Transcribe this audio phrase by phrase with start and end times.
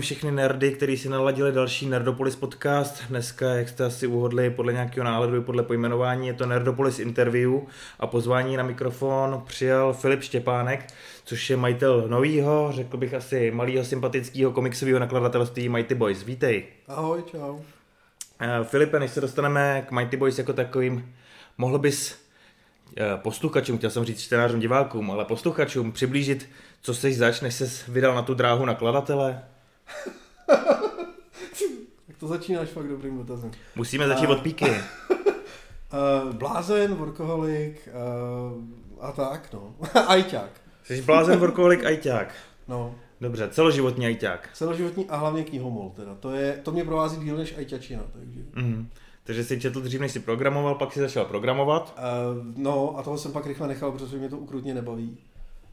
[0.00, 3.02] zdravím všechny nerdy, kteří si naladili další Nerdopolis podcast.
[3.08, 7.52] Dneska, jak jste asi uhodli, podle nějakého náledu i podle pojmenování, je to Nerdopolis Interview
[7.98, 10.86] a pozvání na mikrofon přijal Filip Štěpánek,
[11.24, 16.24] což je majitel novýho, řekl bych asi malého sympatického komiksového nakladatelství Mighty Boys.
[16.24, 16.64] Vítej.
[16.88, 17.52] Ahoj, čau.
[17.54, 17.62] Uh,
[18.64, 21.14] Filipe, než se dostaneme k Mighty Boys jako takovým,
[21.58, 26.48] mohl bys uh, posluchačům, chtěl jsem říct čtenářům, divákům, ale posluchačům přiblížit,
[26.82, 29.42] co jsi zač, než se vydal na tu dráhu nakladatele?
[32.06, 33.50] Tak to začínáš fakt dobrým dotazem.
[33.76, 34.70] Musíme začít uh, od píky.
[34.70, 38.62] uh, blázen, workoholik uh,
[39.00, 39.74] a tak, no.
[40.06, 40.50] ajťák.
[40.84, 42.34] Jsi blázen, workoholik, ajťák.
[42.68, 42.94] No.
[43.20, 44.50] Dobře, celoživotní ajťák.
[44.52, 46.14] Celoživotní a hlavně knihomol teda.
[46.14, 48.40] To, je, to mě provází díl než ajťačina, takže...
[48.40, 48.86] Mm-hmm.
[49.24, 51.98] Takže jsi četl dřív, než jsi programoval, pak si začal programovat?
[51.98, 55.18] Uh, no a toho jsem pak rychle nechal, protože mě to ukrutně nebaví.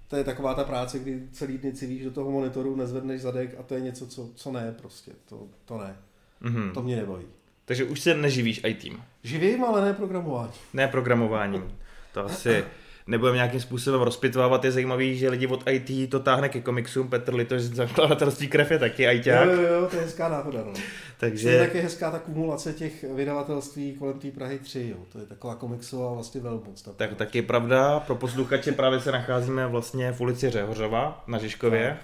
[0.08, 3.64] To je taková ta práce, kdy celý dny civíš do toho monitoru, nezvedneš zadek a
[3.64, 5.12] to je něco, co, co ne prostě.
[5.30, 5.98] To, to ne.
[6.42, 6.74] Mm-hmm.
[6.74, 7.26] To mě nebaví.
[7.66, 8.86] Takže už se neživíš IT.
[9.24, 10.52] Živím, ale ne programování.
[10.74, 11.78] Ne programováním.
[12.14, 12.66] To asi
[13.08, 14.66] nebudeme nějakým způsobem rozpitvávat.
[14.66, 17.10] Je zajímavý, že lidi od IT to táhne ke komiksům.
[17.10, 19.48] Petr Litoš z zakladatelství krev je taky ITák.
[19.48, 20.60] Jo, jo, jo, to je hezká náhoda.
[20.66, 20.74] No.
[21.20, 21.50] Takže...
[21.50, 24.88] Je taky hezká ta kumulace těch vydavatelství kolem té Prahy 3.
[24.92, 24.98] Jo.
[25.12, 26.82] To je taková komiksová vlastně velmoc.
[26.82, 28.00] Tak, tak, tak je pravda.
[28.00, 31.98] Pro posluchače právě se nacházíme vlastně v ulici Řehořova na Žižkově.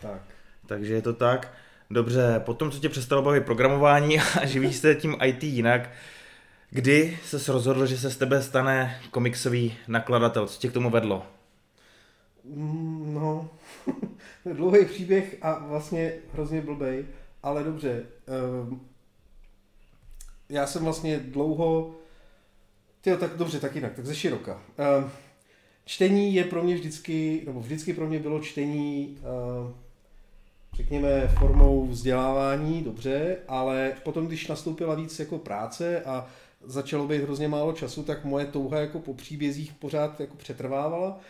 [0.00, 0.10] Tak.
[0.10, 0.20] tak.
[0.66, 1.52] Takže je to tak.
[1.90, 5.90] Dobře, potom, co tě přestalo bavit programování a živíš se tím IT jinak,
[6.72, 10.46] Kdy se rozhodl, že se z tebe stane komiksový nakladatel?
[10.46, 11.26] Co tě k tomu vedlo?
[12.44, 13.48] Mm, no,
[14.54, 17.04] dlouhý příběh a vlastně hrozně blbej,
[17.42, 18.02] ale dobře.
[18.62, 18.80] Um,
[20.48, 21.94] já jsem vlastně dlouho,
[23.00, 24.52] tyjo, tak dobře, tak jinak, tak ze široka.
[24.98, 25.10] Um,
[25.84, 29.72] čtení je pro mě vždycky, nebo vždycky pro mě bylo čtení, uh,
[30.74, 36.26] řekněme, formou vzdělávání, dobře, ale potom, když nastoupila víc jako práce a
[36.64, 41.20] začalo být hrozně málo času, tak moje touha jako po příbězích pořád jako přetrvávala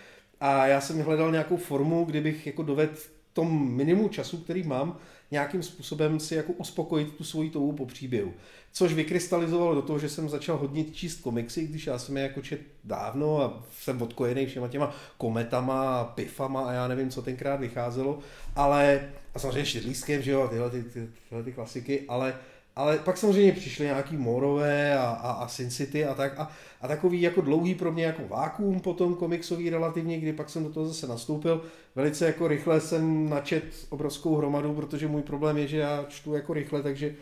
[0.41, 2.95] a já jsem hledal nějakou formu, kdybych jako dovedl
[3.33, 4.99] tom minimu času, který mám,
[5.31, 8.33] nějakým způsobem si jako uspokojit tu svoji touhu po příběhu.
[8.73, 12.43] Což vykrystalizovalo do toho, že jsem začal hodně číst komiksy, když já jsem je jako
[12.43, 18.19] čet dávno a jsem odkojený všema těma kometama, pifama a já nevím, co tenkrát vycházelo,
[18.57, 22.35] ale a samozřejmě štědlískem, že jo, tyhle ty, ty, tyhle ty klasiky, ale
[22.81, 26.89] ale pak samozřejmě přišly nějaký Morové a, a, a Sin City a tak a, a
[26.89, 30.87] takový jako dlouhý pro mě jako vákuum potom komiksový relativně, kdy pak jsem do toho
[30.87, 31.65] zase nastoupil.
[31.97, 36.55] Velice jako rychle jsem načet obrovskou hromadu, protože můj problém je, že já čtu jako
[36.55, 37.15] rychle, takže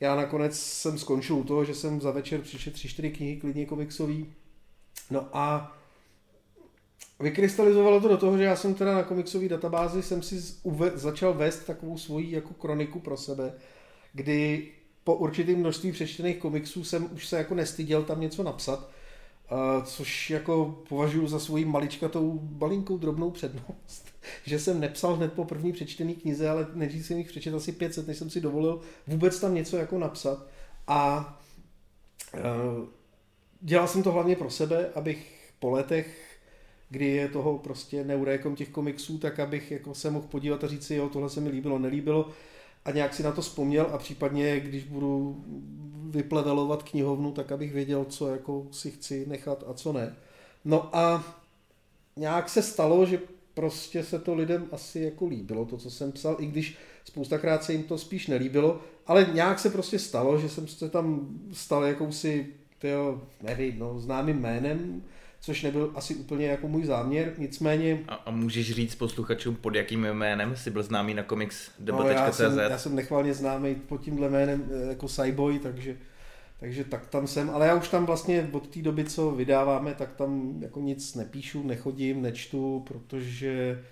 [0.00, 3.66] já nakonec jsem skončil u toho, že jsem za večer přišel tři, čtyři knihy klidně
[3.66, 4.32] komiksový.
[5.10, 5.76] No a
[7.20, 10.34] vykrystalizovalo to do toho, že já jsem teda na komiksové databázi jsem si
[10.64, 13.52] uve- začal vést takovou svoji jako kroniku pro sebe,
[14.12, 14.68] kdy
[15.04, 18.90] po určitém množství přečtených komiksů jsem už se jako nestyděl tam něco napsat,
[19.84, 24.06] což jako považuji za svoji maličkatou, malinkou drobnou přednost,
[24.44, 28.06] že jsem nepsal hned po první přečtený knize, ale nejdřív jsem jich přečet asi 500,
[28.06, 30.46] než jsem si dovolil vůbec tam něco jako napsat.
[30.86, 31.32] A
[32.34, 32.40] uh,
[33.60, 36.32] dělal jsem to hlavně pro sebe, abych po letech
[36.92, 40.86] kdy je toho prostě neurékom těch komiksů, tak abych jako se mohl podívat a říct
[40.86, 42.30] si, jo, tohle se mi líbilo, nelíbilo,
[42.84, 45.44] a nějak si na to vzpomněl a případně, když budu
[46.10, 50.16] vyplevelovat knihovnu, tak abych věděl, co jako si chci nechat a co ne.
[50.64, 51.24] No a
[52.16, 53.18] nějak se stalo, že
[53.54, 57.72] prostě se to lidem asi jako líbilo, to, co jsem psal, i když spoustakrát se
[57.72, 62.46] jim to spíš nelíbilo, ale nějak se prostě stalo, že jsem se tam stal jakousi,
[62.78, 65.02] tyjo, nevím, no, známým jménem,
[65.44, 68.04] což nebyl asi úplně jako můj záměr, nicméně...
[68.08, 71.80] A, a můžeš říct posluchačům, pod jakým jménem jsi byl známý na comics.cz?
[71.80, 75.96] No, já, jsem, já jsem nechvalně známý pod tímhle jménem eh, jako Cyboy, takže,
[76.60, 80.12] takže tak tam jsem, ale já už tam vlastně od té doby, co vydáváme, tak
[80.12, 83.82] tam jako nic nepíšu, nechodím, nečtu, protože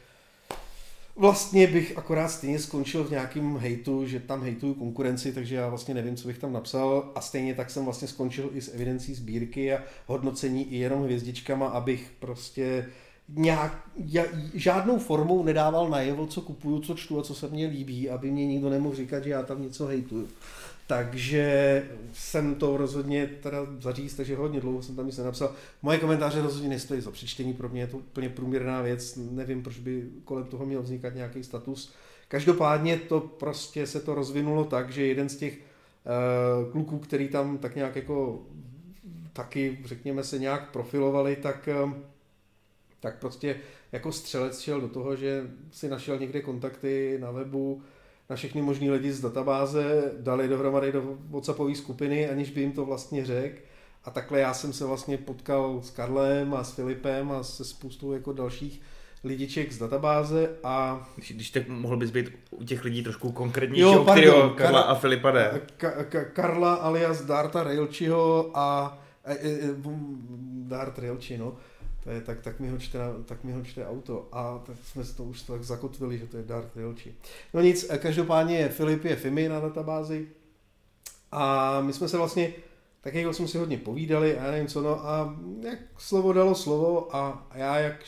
[1.20, 5.94] vlastně bych akorát stejně skončil v nějakém hejtu, že tam hejtuju konkurenci, takže já vlastně
[5.94, 9.74] nevím, co bych tam napsal a stejně tak jsem vlastně skončil i s evidencí sbírky
[9.74, 12.86] a hodnocení i jenom hvězdičkama, abych prostě
[13.28, 14.24] nějak, já,
[14.54, 18.46] žádnou formou nedával najevo, co kupuju, co čtu a co se mně líbí, aby mě
[18.46, 20.28] nikdo nemohl říkat, že já tam něco hejtuju.
[20.90, 21.82] Takže
[22.12, 25.52] jsem to rozhodně teda zařízt, takže hodně dlouho jsem tam nic nenapsal.
[25.82, 29.78] Moje komentáře rozhodně nestojí za přečtení, pro mě je to úplně průměrná věc, nevím, proč
[29.78, 31.92] by kolem toho měl vznikat nějaký status.
[32.28, 37.58] Každopádně to prostě se to rozvinulo tak, že jeden z těch uh, kluků, který tam
[37.58, 38.42] tak nějak jako
[39.32, 41.92] taky, řekněme se, nějak profilovali, tak, uh,
[43.00, 43.56] tak prostě
[43.92, 47.82] jako střelec šel do toho, že si našel někde kontakty na webu,
[48.30, 52.84] na všechny možný lidi z databáze, dali dohromady do WhatsAppové skupiny, aniž by jim to
[52.84, 53.62] vlastně řekl.
[54.04, 58.12] A takhle já jsem se vlastně potkal s Karlem a s Filipem a se spoustou
[58.12, 58.80] jako dalších
[59.24, 61.06] lidiček z databáze a...
[61.16, 64.94] Když, když tak mohl bys být u těch lidí trošku konkrétnějšího, jo, pardon, Karla a
[64.94, 65.60] Filipa jde.
[65.76, 69.74] Ka, ka, Karla alias Darta Railčiho a e, e, e
[70.68, 71.56] Dart Railči, no.
[72.04, 74.28] To je, tak, tak, mi ho čte, tak mi ho čte auto.
[74.32, 77.14] A tak jsme to už tak zakotvili, že to je Dart Railči.
[77.54, 80.28] No nic, e, každopádně Filip je Fimi na databázi.
[81.32, 82.52] A my jsme se vlastně
[83.00, 86.54] tak jako jsme si hodně povídali a já nevím co, no a jak slovo dalo
[86.54, 88.04] slovo a já jak,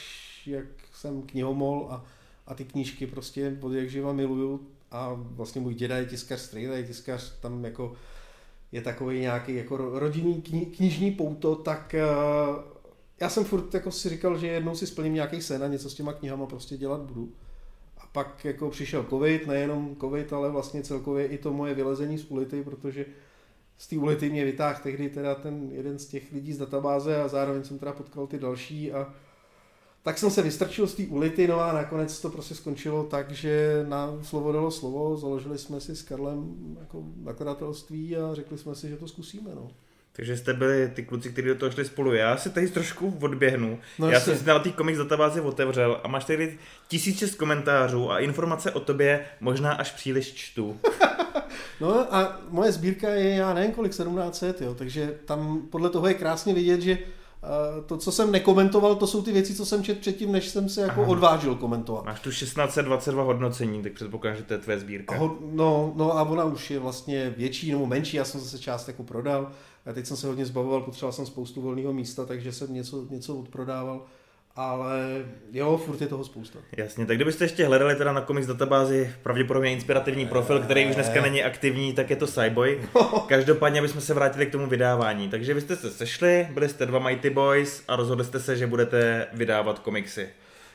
[0.47, 2.05] jak jsem knihomol a,
[2.47, 4.67] a ty knížky prostě od jak živa miluju.
[4.91, 7.93] A vlastně můj děda je tiskař, strejda je tiskař, tam jako
[8.73, 12.72] je takový nějaký jako rodinný kni, knižní pouto, tak uh,
[13.23, 15.95] já jsem furt jako si říkal, že jednou si splním nějaký sen a něco s
[15.95, 17.33] těma knihama prostě dělat budu.
[17.99, 22.31] A pak jako přišel covid, nejenom covid, ale vlastně celkově i to moje vylezení z
[22.31, 23.07] ulity, protože
[23.79, 27.29] z té ulity mě vytáhl tehdy teda ten jeden z těch lidí z databáze a
[27.29, 29.15] zároveň jsem teda potkal ty další a
[30.03, 33.85] tak jsem se vystrčil z té ulity, no a nakonec to prostě skončilo tak, že
[33.89, 38.89] na slovo dalo slovo, založili jsme si s Karlem jako nakladatelství a řekli jsme si,
[38.89, 39.71] že to zkusíme, no.
[40.17, 42.15] Takže jste byli ty kluci, kteří do toho šli spolu.
[42.15, 43.79] Já si tady trošku odběhnu.
[43.99, 48.19] No, Já jsem si dal ty komiks databázy otevřel a máš tady tisíce komentářů a
[48.19, 50.81] informace o tobě možná až příliš čtu.
[51.81, 56.15] no a moje sbírka je, já nevím kolik, 1700, jo, takže tam podle toho je
[56.15, 56.99] krásně vidět, že
[57.87, 60.81] to, co jsem nekomentoval, to jsou ty věci, co jsem četl předtím, než jsem se
[60.81, 61.11] jako Aha.
[61.11, 62.05] odvážil komentovat.
[62.05, 65.17] Máš tu 1622 hodnocení, tak předpokládám, že to je tvoje sbírka.
[65.17, 68.89] Ho, no, no a ona už je vlastně větší nebo menší, já jsem zase část
[68.89, 69.51] jako prodal.
[69.87, 73.37] A teď jsem se hodně zbavoval, potřeboval jsem spoustu volného místa, takže jsem něco, něco
[73.37, 74.07] odprodával
[74.57, 76.59] ale jo, furt je toho spousta.
[76.77, 81.23] Jasně, tak kdybyste ještě hledali teda na komiks databázi pravděpodobně inspirativní profil, který už dneska
[81.23, 82.89] není aktivní, tak je to Cyboy.
[83.27, 85.29] Každopádně bychom se vrátili k tomu vydávání.
[85.29, 88.67] Takže vy jste se sešli, byli jste dva Mighty Boys a rozhodli jste se, že
[88.67, 90.29] budete vydávat komiksy.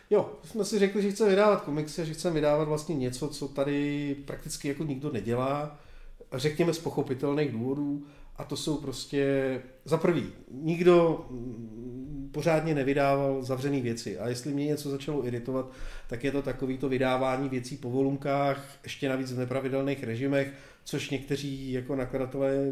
[0.09, 4.15] Jo, jsme si řekli, že chceme vydávat komiksy, že chceme vydávat vlastně něco, co tady
[4.25, 5.79] prakticky jako nikdo nedělá.
[6.33, 8.05] Řekněme z pochopitelných důvodů.
[8.37, 11.25] A to jsou prostě, za prvý, nikdo
[12.31, 14.19] pořádně nevydával zavřené věci.
[14.19, 15.71] A jestli mě něco začalo iritovat,
[16.09, 20.53] tak je to takovýto vydávání věcí po volunkách, ještě navíc v nepravidelných režimech,
[20.83, 22.71] což někteří jako nakladatelé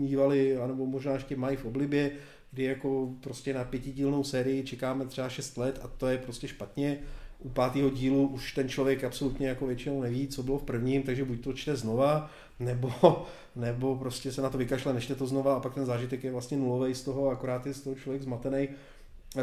[0.00, 2.10] mývali, anebo možná ještě mají v oblibě,
[2.50, 6.98] kdy jako prostě na pětidílnou sérii čekáme třeba 6 let a to je prostě špatně.
[7.38, 11.24] U pátého dílu už ten člověk absolutně jako většinou neví, co bylo v prvním, takže
[11.24, 12.30] buď to čte znova,
[12.60, 13.26] nebo,
[13.56, 16.56] nebo prostě se na to vykašle, nečte to znova a pak ten zážitek je vlastně
[16.56, 18.68] nulový z toho, akorát je z toho člověk zmatený.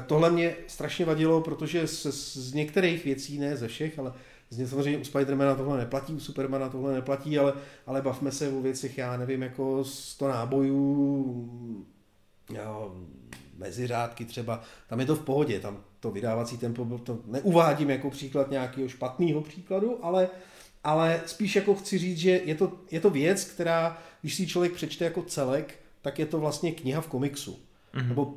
[0.07, 4.13] Tohle mě strašně vadilo, protože z, z některých věcí, ne ze všech, ale
[4.49, 7.53] z samozřejmě u Spidermana tohle neplatí, u Supermana tohle neplatí, ale,
[7.87, 11.85] ale bavme se o věcech, já nevím, jako 100 nábojů,
[13.55, 18.51] meziřádky třeba, tam je to v pohodě, tam to vydávací tempo, to neuvádím jako příklad
[18.51, 20.29] nějakého špatného příkladu, ale,
[20.83, 24.73] ale spíš jako chci říct, že je to, je to věc, která, když si člověk
[24.73, 27.59] přečte jako celek, tak je to vlastně kniha v komiksu.
[27.93, 28.07] Mm-hmm.
[28.07, 28.33] Nebo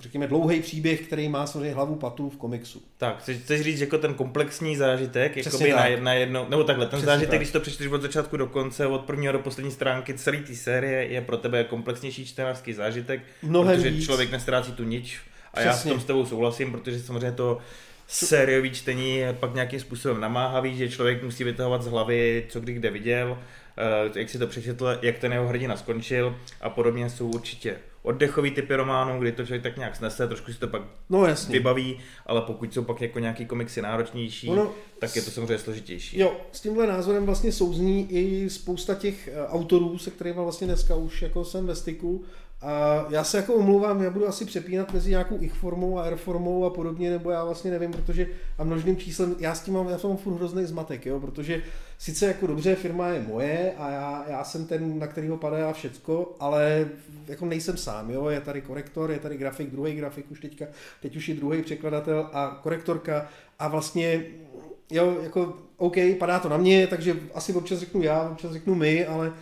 [0.00, 2.82] řekněme, dlouhý příběh, který má samozřejmě hlavu patu v komiksu.
[2.98, 6.86] Tak, chceš, chceš říct jako ten komplexní zážitek, jako by na, na jedno, nebo takhle,
[6.86, 7.38] ten Přesně zážitek, tak.
[7.38, 11.04] když to přečteš od začátku do konce, od prvního do poslední stránky celé té série,
[11.06, 14.04] je pro tebe komplexnější čtenářský zážitek, Mnohem protože víc.
[14.04, 15.18] člověk nestrácí tu nič.
[15.54, 15.68] A Přesně.
[15.68, 17.58] já s tom s tebou souhlasím, protože samozřejmě to
[18.06, 22.72] sériový čtení je pak nějakým způsobem namáhavý, že člověk musí vytahovat z hlavy, co kdy
[22.72, 23.38] kde viděl,
[23.78, 28.50] eh, jak si to přečetl, jak ten jeho hrdina skončil a podobně jsou určitě oddechový
[28.50, 31.52] typy románů, kdy to člověk tak nějak snese, trošku si to pak no, jasně.
[31.52, 36.18] vybaví, ale pokud jsou pak jako nějaký komiksy náročnější, ono, tak je to samozřejmě složitější.
[36.18, 40.94] Jo, s tímhle názorem vlastně souzní i spousta těch eh, autorů, se kterými vlastně dneska
[40.94, 42.24] už jako jsem ve styku
[42.62, 46.16] a já se jako omlouvám, já budu asi přepínat mezi nějakou ich formou a R
[46.16, 48.26] formou a podobně, nebo já vlastně nevím, protože
[48.58, 51.62] a množným číslem, já s tím mám, já mám furt hrozný zmatek, jo, protože
[51.98, 56.36] sice jako dobře, firma je moje a já, já jsem ten, na kterýho padá všecko,
[56.40, 56.88] ale
[57.28, 60.64] jako nejsem sám, jo, je tady korektor, je tady grafik, druhý grafik už teďka,
[61.02, 64.24] teď už je druhý překladatel a korektorka a vlastně
[64.90, 69.06] jo, jako OK, padá to na mě, takže asi občas řeknu já, občas řeknu my,
[69.06, 69.32] ale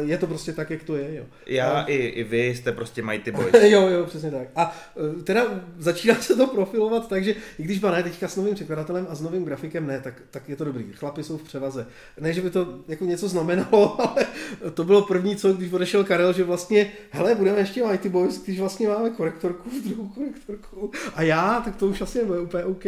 [0.00, 1.14] je to prostě tak, jak to je.
[1.14, 1.24] Jo.
[1.46, 1.84] Já a...
[1.84, 3.54] i, i vy jste prostě Mighty Boys.
[3.62, 4.48] jo, jo, přesně tak.
[4.56, 5.44] A eh, teda
[5.78, 9.20] začíná se to profilovat tak, že i když ne teďka s novým překladatelem a s
[9.20, 10.84] novým grafikem ne, tak, tak je to dobrý.
[10.92, 11.86] Chlapi jsou v převaze.
[12.20, 14.26] Ne, že by to jako něco znamenalo, ale
[14.74, 18.60] to bylo první, co když odešel Karel, že vlastně, hele, budeme ještě Mighty Boys, když
[18.60, 20.90] vlastně máme korektorku, druhou korektorku.
[21.14, 22.84] A já, tak to už asi je úplně OK.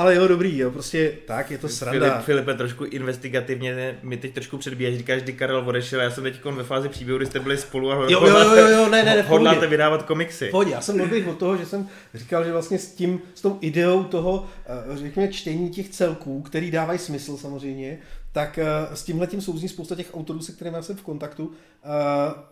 [0.00, 2.08] Ale jo, dobrý, jo, prostě tak, je to sranda.
[2.08, 6.44] Filip, Filipe, trošku investigativně, mi teď trošku předbíjáš, říkáš, kdy Karel odešel, já jsem teď
[6.44, 9.16] ve fázi příběhu, kdy jste byli spolu a jo, jo, jo, jo, jo, ne, ne,
[9.16, 10.48] ne, hodláte vydávat komiksy.
[10.48, 13.58] Pohodě, já jsem odběh od toho, že jsem říkal, že vlastně s tím, s tou
[13.60, 17.98] ideou toho, eh, řekněme, čtení těch celků, který dávají smysl samozřejmě,
[18.32, 21.52] tak uh, s tímhle tím souzní spousta těch autorů, se kterými jsem v kontaktu, uh,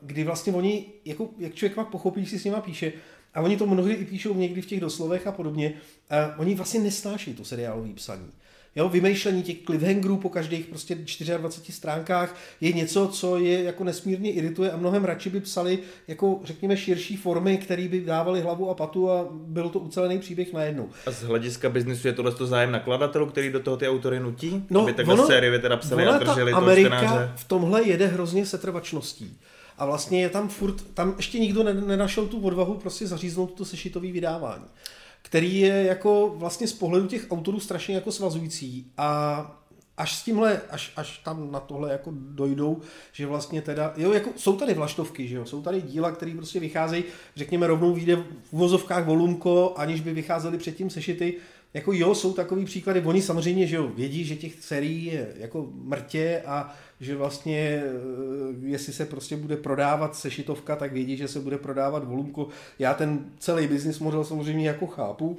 [0.02, 2.92] kdy vlastně oni, jako, jak člověk má pochopí, si s nima píše,
[3.34, 6.80] a oni to mnohdy i píšou někdy v těch doslovech a podobně, uh, oni vlastně
[6.80, 8.30] nesnáší to seriálové psaní.
[8.76, 14.32] Jo, vymýšlení těch cliffhangerů po každých prostě 24 stránkách je něco, co je jako nesmírně
[14.32, 18.74] irituje a mnohem radši by psali jako řekněme širší formy, které by dávaly hlavu a
[18.74, 20.88] patu a byl to ucelený příběh najednou.
[21.06, 24.64] A z hlediska biznisu je tohle to zájem nakladatelů, který do toho ty autory nutí?
[24.70, 28.46] No, aby takhle ono, série teda psali a drželi ta Amerika v tomhle jede hrozně
[28.46, 29.38] setrvačností.
[29.78, 34.12] A vlastně je tam furt, tam ještě nikdo nenašel tu odvahu prostě zaříznout to sešitový
[34.12, 34.64] vydávání
[35.22, 39.54] který je jako vlastně z pohledu těch autorů strašně jako svazující a
[39.96, 42.80] až s tímhle, až, až tam na tohle jako dojdou,
[43.12, 46.60] že vlastně teda, jo, jako jsou tady vlaštovky, že jo, jsou tady díla, které prostě
[46.60, 47.04] vycházejí,
[47.36, 51.34] řekněme rovnou vyjde v uvozovkách volumko, aniž by vycházely předtím sešity,
[51.74, 55.68] jako jo, jsou takový příklady, oni samozřejmě, že jo, vědí, že těch serií je jako
[55.72, 57.86] mrtě a že vlastně, eh,
[58.62, 62.48] jestli se prostě bude prodávat sešitovka, tak vědí, že se bude prodávat volumko.
[62.78, 65.38] Já ten celý business model samozřejmě jako chápu.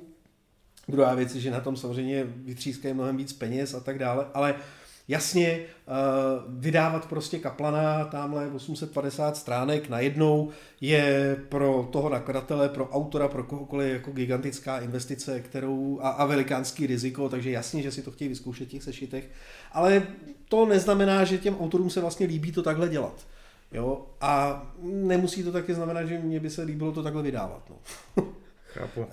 [0.87, 4.55] Druhá věc je, že na tom samozřejmě vytřískají mnohem víc peněz a tak dále, ale
[5.07, 5.91] jasně eh,
[6.47, 10.49] vydávat prostě kaplana tamhle 850 stránek najednou
[10.81, 16.87] je pro toho nakladatele, pro autora, pro kohokoliv jako gigantická investice kterou, a, a velikánský
[16.87, 19.29] riziko, takže jasně, že si to chtějí vyzkoušet těch sešitech,
[19.71, 20.07] ale
[20.49, 23.27] to neznamená, že těm autorům se vlastně líbí to takhle dělat.
[23.71, 24.05] Jo?
[24.21, 27.61] A nemusí to taky znamenat, že mě by se líbilo to takhle vydávat.
[27.69, 27.75] No.
[28.65, 29.07] Chápu.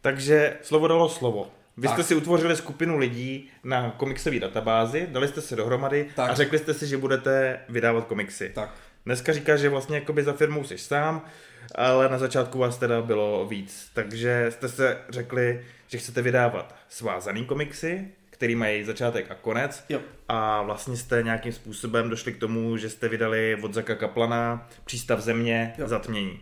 [0.00, 1.50] Takže slovo dalo slovo.
[1.76, 1.94] Vy tak.
[1.94, 6.30] jste si utvořili skupinu lidí na komiksové databázi, dali jste se dohromady tak.
[6.30, 8.50] a řekli jste si, že budete vydávat komiksy.
[8.54, 8.74] Tak.
[9.06, 11.24] Dneska říká, že vlastně jakoby za firmou jsi sám,
[11.74, 13.90] ale na začátku vás teda bylo víc.
[13.94, 19.84] Takže jste se řekli, že chcete vydávat svázaný komiksy, který mají začátek a konec.
[19.88, 20.00] Jo.
[20.28, 25.20] A vlastně jste nějakým způsobem došli k tomu, že jste vydali od Zaka Kaplana Přístav
[25.20, 25.88] země jo.
[25.88, 26.40] zatmění.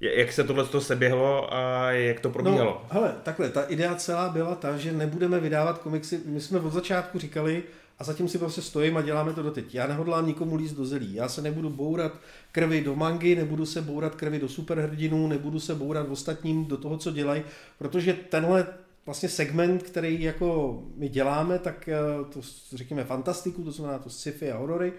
[0.00, 2.82] Jak se tohle to seběhlo a jak to probíhalo?
[2.82, 6.20] No, hele, takhle, ta idea celá byla ta, že nebudeme vydávat komiksy.
[6.24, 7.62] My jsme od začátku říkali,
[7.98, 9.74] a zatím si prostě stojím a děláme to doteď.
[9.74, 11.14] Já nehodlám nikomu líst do zelí.
[11.14, 12.12] Já se nebudu bourat
[12.52, 16.98] krvi do mangy, nebudu se bourat krvi do superhrdinů, nebudu se bourat ostatním do toho,
[16.98, 17.42] co dělají,
[17.78, 18.66] protože tenhle
[19.06, 21.96] vlastně segment, který jako my děláme, tak eh,
[22.32, 22.40] to
[22.72, 24.92] řekněme fantastiku, to znamená to sci-fi a horory,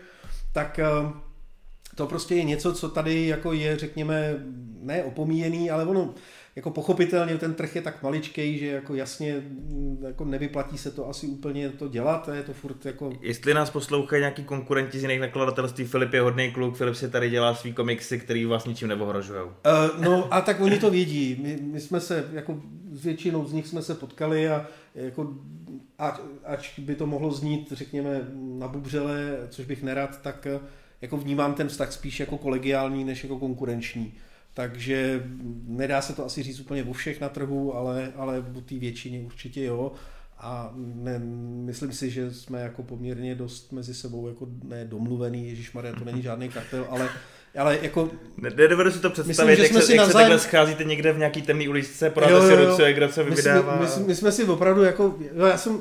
[0.54, 0.86] tak eh,
[1.96, 4.46] to prostě je něco, co tady jako je, řekněme,
[4.82, 6.14] ne opomíjený, ale ono
[6.56, 11.10] jako pochopitelně ten trh je tak maličký, že jako jasně mm, jako nevyplatí se to
[11.10, 13.12] asi úplně to dělat, je to furt jako...
[13.22, 17.30] Jestli nás poslouchají nějaký konkurenti z jiných nakladatelství, Filip je hodný kluk, Filip si tady
[17.30, 19.42] dělá svý komiksy, který vás ničím neohrožují.
[19.42, 22.62] Uh, no a tak oni to vědí, my, my jsme se, jako
[22.98, 25.34] s většinou z nich jsme se potkali a jako
[25.98, 30.48] ať, ať by to mohlo znít, řekněme, na bubřele, což bych nerad, tak
[31.02, 34.14] jako vnímám ten vztah spíš jako kolegiální, než jako konkurenční.
[34.54, 35.24] Takže
[35.68, 39.20] nedá se to asi říct úplně o všech na trhu, ale, ale o té většině
[39.20, 39.92] určitě jo.
[40.40, 41.20] A ne,
[41.66, 46.06] myslím si, že jsme jako poměrně dost mezi sebou jako ne domluvený, Ježíš Maria, to
[46.06, 47.10] není žádný kartel, ale
[47.58, 48.10] ale jako...
[48.38, 50.08] Nedovedu si to představit, myslím, jak, se, jak navzájem...
[50.08, 53.76] se takhle scházíte někde v nějaký temný uličce, podáte si ruce, kdo se vydává.
[53.76, 55.80] My, my, my, jsme si opravdu jako, jo, já jsem,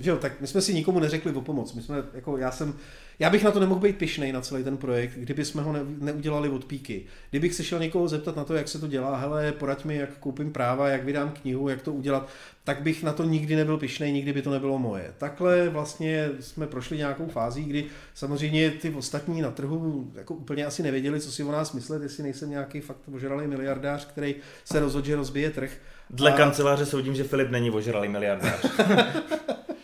[0.00, 1.74] že jo, tak my jsme si nikomu neřekli o pomoc.
[1.74, 2.74] My jsme, jako, já jsem
[3.20, 5.80] já bych na to nemohl být pišnej na celý ten projekt, kdyby jsme ho ne,
[6.00, 7.04] neudělali od píky.
[7.30, 10.10] Kdybych se šel někoho zeptat na to, jak se to dělá, hele, poraď mi, jak
[10.18, 12.28] koupím práva, jak vydám knihu, jak to udělat,
[12.64, 15.12] tak bych na to nikdy nebyl pišnej, nikdy by to nebylo moje.
[15.18, 20.82] Takhle vlastně jsme prošli nějakou fází, kdy samozřejmě ty ostatní na trhu jako úplně asi
[20.82, 25.06] nevěděli, co si o nás myslet, jestli nejsem nějaký fakt ožralý miliardář, který se rozhodl,
[25.06, 25.70] že rozbije trh.
[26.10, 26.36] Dle a...
[26.36, 28.66] kanceláře soudím, že Filip není ožralý miliardář.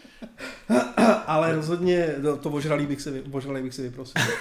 [1.26, 4.22] ale rozhodně to ožralý bych si, ožralý bych si vyprosil.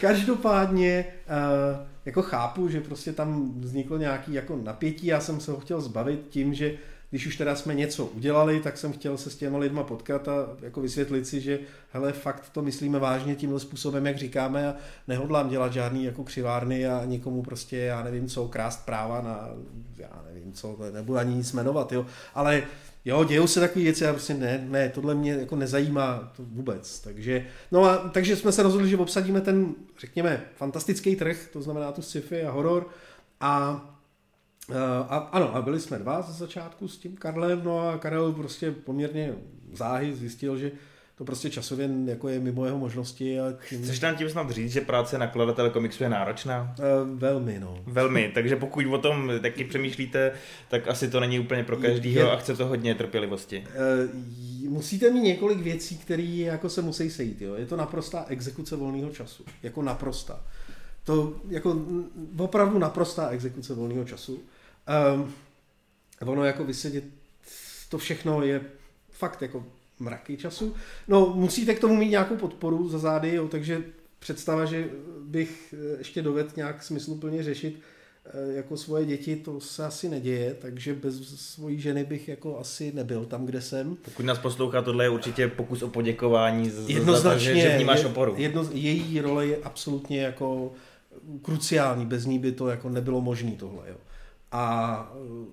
[0.00, 5.60] Každopádně uh, jako chápu, že prostě tam vzniklo nějaký jako napětí, já jsem se ho
[5.60, 6.74] chtěl zbavit tím, že
[7.10, 10.32] když už teda jsme něco udělali, tak jsem chtěl se s těma lidma potkat a
[10.62, 11.58] jako vysvětlit si, že
[11.92, 14.74] hele, fakt to myslíme vážně tímhle způsobem, jak říkáme a
[15.08, 19.48] nehodlám dělat žádný jako křivárny a nikomu prostě, já nevím co, krást práva na,
[19.96, 22.62] já nevím co, nebudu ani nic jmenovat, jo, ale
[23.06, 27.00] Jo, dějou se takové věci a prostě ne, ne, tohle mě jako nezajímá to vůbec.
[27.00, 31.92] Takže, no a, takže jsme se rozhodli, že obsadíme ten, řekněme, fantastický trh, to znamená
[31.92, 32.88] tu sci-fi a horor
[33.40, 33.84] a
[35.08, 38.70] a, ano, a byli jsme dva ze začátku s tím Karlem, no a Karel prostě
[38.70, 39.34] poměrně
[39.72, 40.70] záhy zjistil, že
[41.18, 43.40] to prostě časově jako je mimo jeho možnosti.
[43.40, 43.82] A tím...
[43.82, 46.74] Chceš nám tím snad říct, že práce nakladatele komiksu je náročná?
[46.78, 47.82] Uh, velmi, no.
[47.86, 50.32] Velmi, takže pokud o tom taky přemýšlíte,
[50.68, 52.32] tak asi to není úplně pro každýho je...
[52.32, 53.66] a chce to hodně trpělivosti.
[54.64, 57.42] Uh, musíte mít několik věcí, které jako se musí sejít.
[57.42, 57.54] Jo?
[57.54, 59.44] Je to naprostá exekuce volného času.
[59.62, 60.40] Jako naprostá.
[61.04, 61.80] To jako
[62.38, 64.42] opravdu naprostá exekuce volného času.
[65.14, 65.34] Um,
[66.20, 67.04] ono jako vysedět,
[67.88, 68.60] to všechno je
[69.10, 69.64] fakt jako
[69.98, 70.74] mraky času.
[71.08, 73.84] No, musíte k tomu mít nějakou podporu za zády, jo, takže
[74.18, 74.88] představa, že
[75.24, 77.80] bych eh, ještě dovedl nějak smysluplně řešit
[78.26, 82.92] eh, jako svoje děti, to se asi neděje, takže bez svojí ženy bych jako asi
[82.92, 83.96] nebyl tam, kde jsem.
[84.04, 88.04] Pokud nás poslouchá, tohle je určitě pokus o poděkování Jednoznačně, za to, že, že vnímáš
[88.04, 88.34] oporu.
[88.36, 90.72] Jedno, její role je absolutně jako
[91.42, 93.84] kruciální, bez ní by to jako nebylo možné tohle.
[93.88, 93.96] Jo.
[94.52, 95.46] A eh,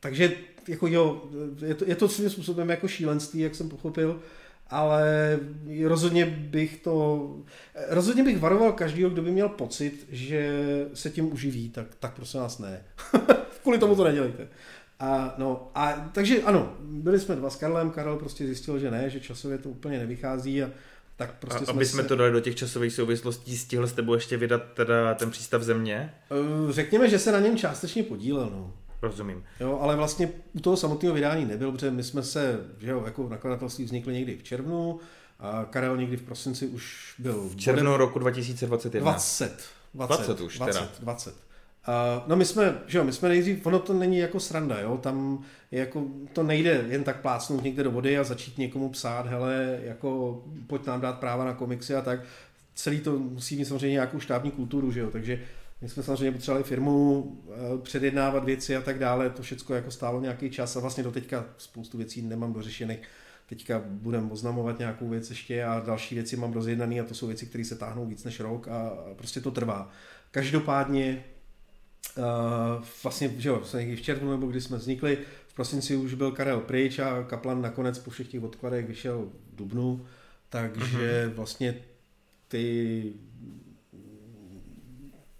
[0.00, 0.32] takže
[0.68, 1.22] jako jo,
[1.66, 4.20] je to, je to svým způsobem jako šílenství, jak jsem pochopil,
[4.70, 5.38] ale
[5.84, 7.36] rozhodně bych to,
[7.88, 10.52] rozhodně bych varoval každýho, kdo by měl pocit, že
[10.94, 12.84] se tím uživí, tak, tak prosím vás ne.
[13.62, 14.48] Kvůli tomu to nedělejte.
[15.00, 19.10] A, no, a, takže ano, byli jsme dva s Karlem, Karel prostě zjistil, že ne,
[19.10, 20.70] že časově to úplně nevychází a
[21.16, 22.08] tak prostě a, jsme aby jsme se...
[22.08, 26.14] to dali do těch časových souvislostí, stihl s tebou ještě vydat teda ten přístav země?
[26.30, 28.72] Eh, řekněme, že se na něm částečně podílel, no.
[29.02, 29.44] Rozumím.
[29.60, 33.28] Jo, ale vlastně u toho samotného vydání nebyl, protože my jsme se, že jo, jako
[33.28, 35.00] nakladatelství vznikli někdy v červnu,
[35.40, 37.48] a Karel někdy v prosinci už byl...
[37.48, 38.00] V červnu bodem...
[38.00, 39.10] roku 2021.
[39.10, 39.62] 20.
[39.94, 40.88] 20, 20 už 20, teda.
[41.00, 41.34] 20.
[41.88, 41.94] Uh,
[42.26, 45.44] no my jsme, že jo, my jsme nejdřív, ono to není jako sranda, jo, tam
[45.70, 49.80] je jako, to nejde jen tak plácnout někde do vody a začít někomu psát, hele,
[49.82, 52.20] jako pojď nám dát práva na komiksy a tak,
[52.74, 55.40] celý to musí mít samozřejmě nějakou štábní kulturu, že jo, takže
[55.80, 60.20] my jsme samozřejmě potřebovali firmu, eh, předjednávat věci a tak dále, to všechno jako stálo
[60.20, 62.98] nějaký čas a vlastně do teďka spoustu věcí nemám dořešených.
[63.48, 67.46] Teďka budeme oznamovat nějakou věc ještě a další věci mám rozjednaný a to jsou věci,
[67.46, 69.90] které se táhnou víc než rok a prostě to trvá.
[70.30, 71.24] Každopádně
[72.18, 76.30] Uh, vlastně, že jo, někdy v červnu nebo kdy jsme vznikli, v prosinci už byl
[76.30, 80.06] Karel pryč a Kaplan nakonec po všech těch odkladech vyšel v Dubnu,
[80.48, 81.34] takže mm-hmm.
[81.34, 81.74] vlastně
[82.48, 83.12] ty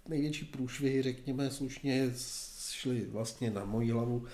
[0.09, 2.11] největší průšvihy, řekněme slušně,
[2.71, 4.25] šly vlastně na moji hlavu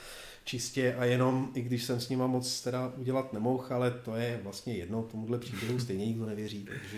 [0.44, 4.40] čistě a jenom, i když jsem s nima moc teda udělat nemohl, ale to je
[4.44, 6.66] vlastně jedno, tomuhle příběhu stejně nikdo nevěří.
[6.66, 6.98] Takže...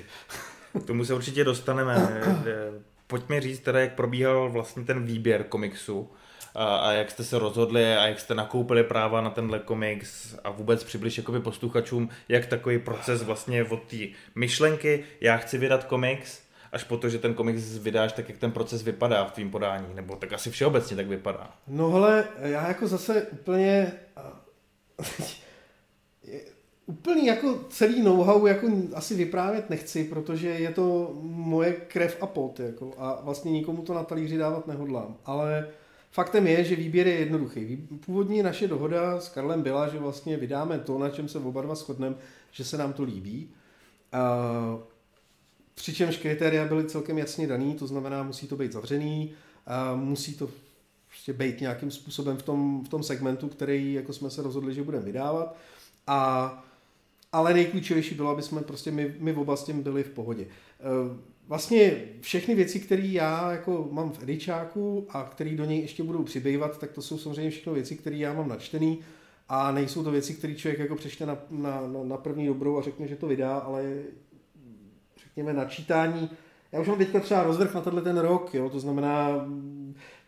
[0.83, 2.21] K tomu se určitě dostaneme.
[3.07, 6.09] Pojďme říct teda, jak probíhal vlastně ten výběr komiksu
[6.55, 10.49] a, a jak jste se rozhodli a jak jste nakoupili práva na tenhle komiks a
[10.49, 13.97] vůbec přibliž jakoby posluchačům, jak takový proces vlastně od té
[14.35, 18.51] myšlenky, já chci vydat komiks, až po to, že ten komiks vydáš, tak jak ten
[18.51, 21.53] proces vypadá v tvým podání, nebo tak asi všeobecně tak vypadá.
[21.67, 23.91] No hele, já jako zase úplně
[26.85, 32.59] úplný jako celý know-how jako asi vyprávět nechci, protože je to moje krev a pot
[32.59, 35.67] jako, a vlastně nikomu to na talíři dávat nehodlám, ale
[36.11, 37.87] faktem je, že výběr je jednoduchý.
[38.05, 41.75] Původní naše dohoda s Karlem byla, že vlastně vydáme to, na čem se oba dva
[41.75, 42.15] shodneme,
[42.51, 43.49] že se nám to líbí.
[45.77, 49.31] Přičemž kritéria byly celkem jasně daný, to znamená, musí to být zavřený,
[49.67, 50.49] a musí to
[51.07, 54.83] prostě být nějakým způsobem v tom, v tom segmentu, který jako jsme se rozhodli, že
[54.83, 55.55] budeme vydávat.
[56.07, 56.63] A,
[57.31, 60.43] ale nejklíčovější bylo, aby jsme prostě my, my oba s tím byli v pohodě.
[60.43, 60.47] E,
[61.47, 66.23] vlastně všechny věci, které já jako mám v edičáku a které do něj ještě budou
[66.23, 68.99] přibývat, tak to jsou samozřejmě všechno věci, které já mám načtený
[69.49, 73.07] a nejsou to věci, které člověk jako přečte na, na, na první dobrou a řekne,
[73.07, 74.03] že to vydá, ale
[75.37, 76.29] řekněme, načítání.
[76.71, 79.47] Já už mám teďka třeba rozvrh na tenhle ten rok, jo, to znamená,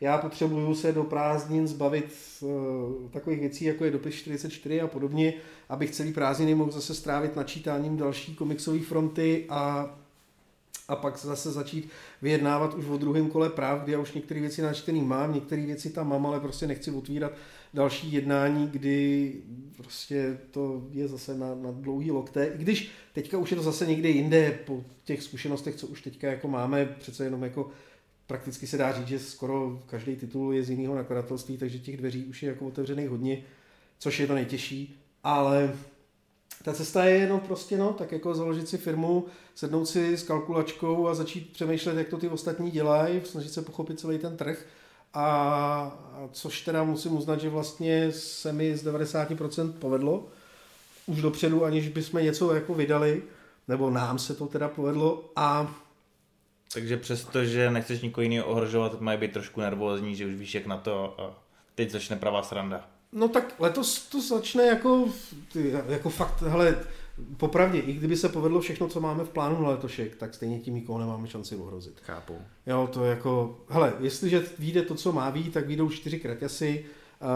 [0.01, 5.33] já potřebuju se do prázdnin zbavit uh, takových věcí, jako je dopis 44 a podobně,
[5.69, 9.95] abych celý prázdniny mohl zase strávit načítáním další komiksové fronty a
[10.87, 11.89] a pak zase začít
[12.21, 15.89] vyjednávat už o druhém kole práv, kdy já už některé věci načtený mám, některé věci
[15.89, 17.31] tam mám, ale prostě nechci otvírat
[17.73, 19.33] další jednání, kdy
[19.77, 22.45] prostě to je zase na, na dlouhý lokté.
[22.45, 26.27] I když teďka už je to zase někde jinde po těch zkušenostech, co už teďka
[26.27, 27.69] jako máme, přece jenom jako
[28.27, 32.25] prakticky se dá říct, že skoro každý titul je z jiného nakladatelství, takže těch dveří
[32.25, 33.43] už je jako otevřených hodně,
[33.99, 35.73] což je to nejtěžší, ale
[36.63, 41.07] ta cesta je jenom prostě, no, tak jako založit si firmu, sednout si s kalkulačkou
[41.07, 44.65] a začít přemýšlet, jak to ty ostatní dělají, snažit se pochopit celý ten trh.
[45.13, 45.91] A
[46.31, 50.25] což teda musím uznat, že vlastně se mi z 90% povedlo
[51.05, 53.23] už dopředu, aniž bychom něco jako vydali,
[53.67, 55.75] nebo nám se to teda povedlo a
[56.73, 60.65] takže přesto, že nechceš nikoho jiného ohrožovat, mají být trošku nervózní, že už víš jak
[60.65, 61.43] na to a
[61.75, 62.87] teď začne pravá sranda.
[63.11, 65.07] No tak letos to začne jako,
[65.87, 66.79] jako fakt, hele,
[67.37, 70.75] popravdě, i kdyby se povedlo všechno, co máme v plánu na letošek, tak stejně tím
[70.75, 71.99] nikoho nemáme šanci ohrozit.
[72.01, 72.37] Chápu.
[72.67, 76.85] Jo, to jako, hele, jestliže vyjde to, co má být, tak vyjdou čtyři kraťasy,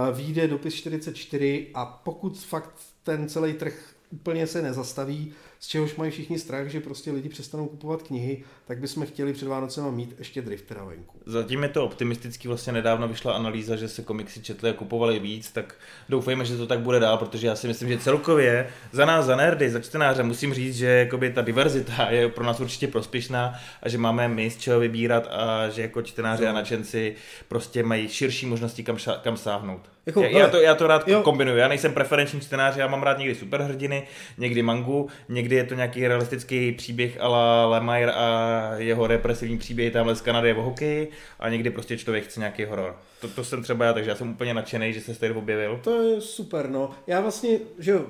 [0.10, 5.96] uh, vyjde dopis 44 a pokud fakt ten celý trh úplně se nezastaví, z čehož
[5.96, 10.16] mají všichni strach, že prostě lidi přestanou kupovat knihy, tak bychom chtěli před Vánocema mít
[10.20, 11.20] ještě Driftera venku.
[11.26, 15.52] Zatím je to optimistický, vlastně nedávno vyšla analýza, že se komiksy četly a kupovali víc,
[15.52, 15.76] tak
[16.10, 19.36] doufejme, že to tak bude dál, protože já si myslím, že celkově za nás, za
[19.36, 23.90] nerdy, za čtenáře, musím říct, že jakoby ta diverzita je pro nás určitě prospěšná a
[23.90, 27.16] že máme my z čeho vybírat a že jako čtenáři a nadšenci
[27.48, 29.93] prostě mají širší možnosti kam, ša- kam sáhnout.
[30.06, 31.22] Jako, já, já, to, já to rád jo.
[31.22, 31.58] kombinuju.
[31.58, 36.08] Já nejsem preferenční čtenář, já mám rád někdy superhrdiny, někdy mangu, někdy je to nějaký
[36.08, 41.70] realistický příběh ala Lemire a jeho represivní příběh tamhle z Kanady o hokeji a někdy
[41.70, 42.96] prostě člověk chce nějaký horor.
[43.22, 45.80] To, to jsem třeba já, takže já jsem úplně nadšený, že se tady objevil.
[45.84, 46.92] To je super, no.
[47.08, 48.06] Já vlastně, že jo,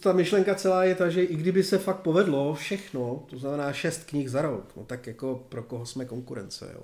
[0.00, 4.04] ta myšlenka celá je ta, že i kdyby se fakt povedlo všechno, to znamená šest
[4.04, 6.82] knih za rok, no tak jako pro koho jsme konkurence, jo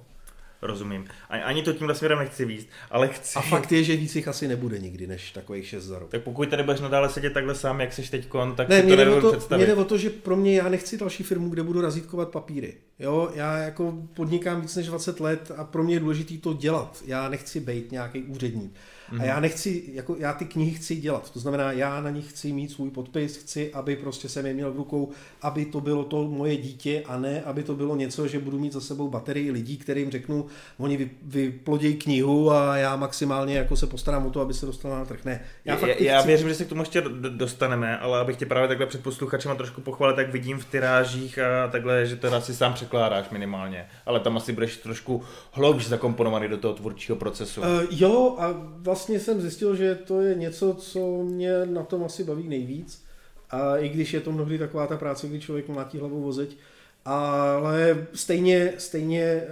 [0.62, 1.04] rozumím.
[1.28, 3.38] Ani to tímhle směrem nechci víc, ale chci...
[3.38, 6.10] A fakt je, že víc jich asi nebude nikdy, než takových šest za rok.
[6.10, 8.96] Tak pokud tady budeš nadále sedět takhle sám, jak seš teď, tak ne, si to
[8.96, 9.64] nebudu to, představit.
[9.64, 12.74] Mě jde o to, že pro mě já nechci další firmu, kde budu razítkovat papíry.
[12.98, 17.02] Jo, já jako podnikám víc než 20 let a pro mě je důležité to dělat.
[17.06, 18.72] Já nechci být nějaký úředník.
[19.12, 19.22] Mm-hmm.
[19.22, 21.30] A já nechci, jako já ty knihy chci dělat.
[21.30, 24.72] To znamená, já na nich chci mít svůj podpis, chci, aby prostě jsem je měl
[24.72, 25.10] v rukou,
[25.42, 28.72] aby to bylo to moje dítě a ne, aby to bylo něco, že budu mít
[28.72, 30.46] za sebou baterii lidí, kterým řeknu,
[30.78, 34.98] oni vy, vyplodějí knihu a já maximálně jako se postarám o to, aby se dostala
[34.98, 35.24] na trh.
[35.24, 35.40] Ne.
[35.64, 36.26] Já, já, já chci...
[36.26, 39.80] věřím, že se k tomu ještě dostaneme, ale abych tě právě takhle před posluchačem trošku
[39.80, 43.86] pochválit, tak vidím v tyrážích a takhle, že teda si sám překládáš minimálně.
[44.06, 45.22] Ale tam asi budeš trošku
[45.52, 47.60] hloubš zakomponovaný do toho tvůrčího procesu.
[47.60, 52.24] Uh, jo, a vlastně jsem zjistil, že to je něco, co mě na tom asi
[52.24, 53.04] baví nejvíc.
[53.50, 56.56] A i když je to mnohdy taková ta práce, kdy člověk mlátí hlavou vozeď,
[57.04, 59.46] ale stejně, stejně eh,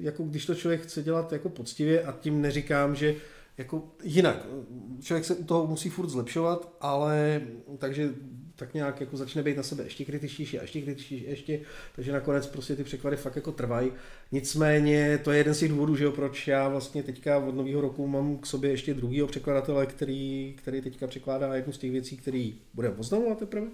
[0.00, 3.16] jako když to člověk chce dělat jako poctivě a tím neříkám, že
[3.58, 4.46] jako jinak,
[5.00, 7.40] člověk se u toho musí furt zlepšovat, ale
[7.78, 8.14] takže
[8.56, 11.60] tak nějak jako začne být na sebe ještě kritičtější a ještě kritičtější ještě,
[11.96, 13.92] takže nakonec prostě ty překlady fakt jako trvají.
[14.32, 17.80] Nicméně to je jeden z těch důvodů, že jo, proč já vlastně teďka od nového
[17.80, 22.16] roku mám k sobě ještě druhýho překladatele, který, který teďka překládá jednu z těch věcí,
[22.16, 23.66] který bude oznamovat teprve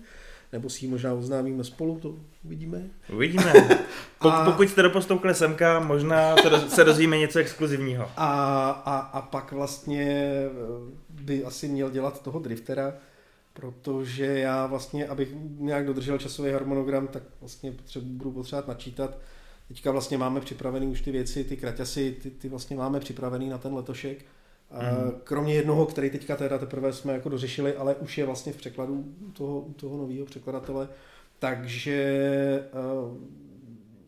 [0.53, 2.15] nebo si ji možná oznámíme spolu, to
[2.45, 2.83] uvidíme.
[3.13, 3.53] Uvidíme.
[4.19, 8.11] Pok, a, pokud jste dopostoukli semka, možná se, do, se dozvíme něco exkluzivního.
[8.17, 10.33] A, a, a pak vlastně
[11.09, 12.95] by asi měl dělat toho driftera,
[13.53, 19.19] protože já vlastně, abych nějak dodržel časový harmonogram, tak vlastně potřebu, budu potřebovat načítat.
[19.69, 23.59] Teďka vlastně máme připravený už ty věci, ty kraťasy, ty, ty vlastně máme připravený na
[23.59, 24.25] ten letošek.
[24.73, 25.21] Mm.
[25.25, 29.05] Kromě jednoho, který teďka teda teprve jsme jako dořešili, ale už je vlastně v překladu
[29.33, 30.89] toho, toho nového překladatele.
[31.39, 32.03] Takže
[32.67, 33.19] eh,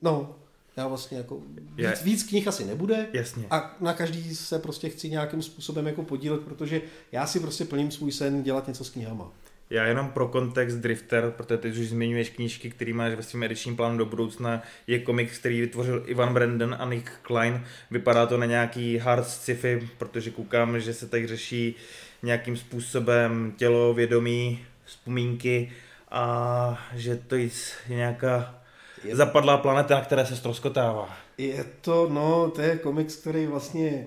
[0.03, 0.37] no,
[0.77, 1.41] já vlastně jako
[1.75, 3.45] víc, víc knih asi nebude Jasně.
[3.51, 6.81] a na každý se prostě chci nějakým způsobem jako podílet, protože
[7.13, 9.33] já si prostě plním svůj sen dělat něco s knihama.
[9.71, 13.77] Já jenom pro kontext Drifter, protože ty už zmiňuješ knížky, který máš ve svém edičním
[13.77, 17.65] plánu do budoucna, je komiks, který vytvořil Ivan Brandon a Nick Klein.
[17.91, 21.75] Vypadá to na nějaký hard sci-fi, protože koukám, že se tady řeší
[22.23, 25.73] nějakým způsobem tělo, vědomí, vzpomínky
[26.11, 27.49] a že to je
[27.89, 28.62] nějaká
[29.05, 29.17] je...
[29.17, 31.09] zapadlá planeta, na které se stroskotává.
[31.39, 34.07] Je to, no, to je komiks, který vlastně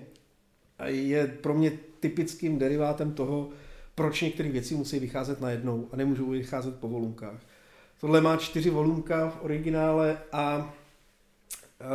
[0.85, 3.49] je pro mě typickým derivátem toho,
[3.95, 7.39] proč některé věci musí vycházet najednou a nemůžou vycházet po volunkách.
[8.01, 10.73] Tohle má čtyři volumka v originále a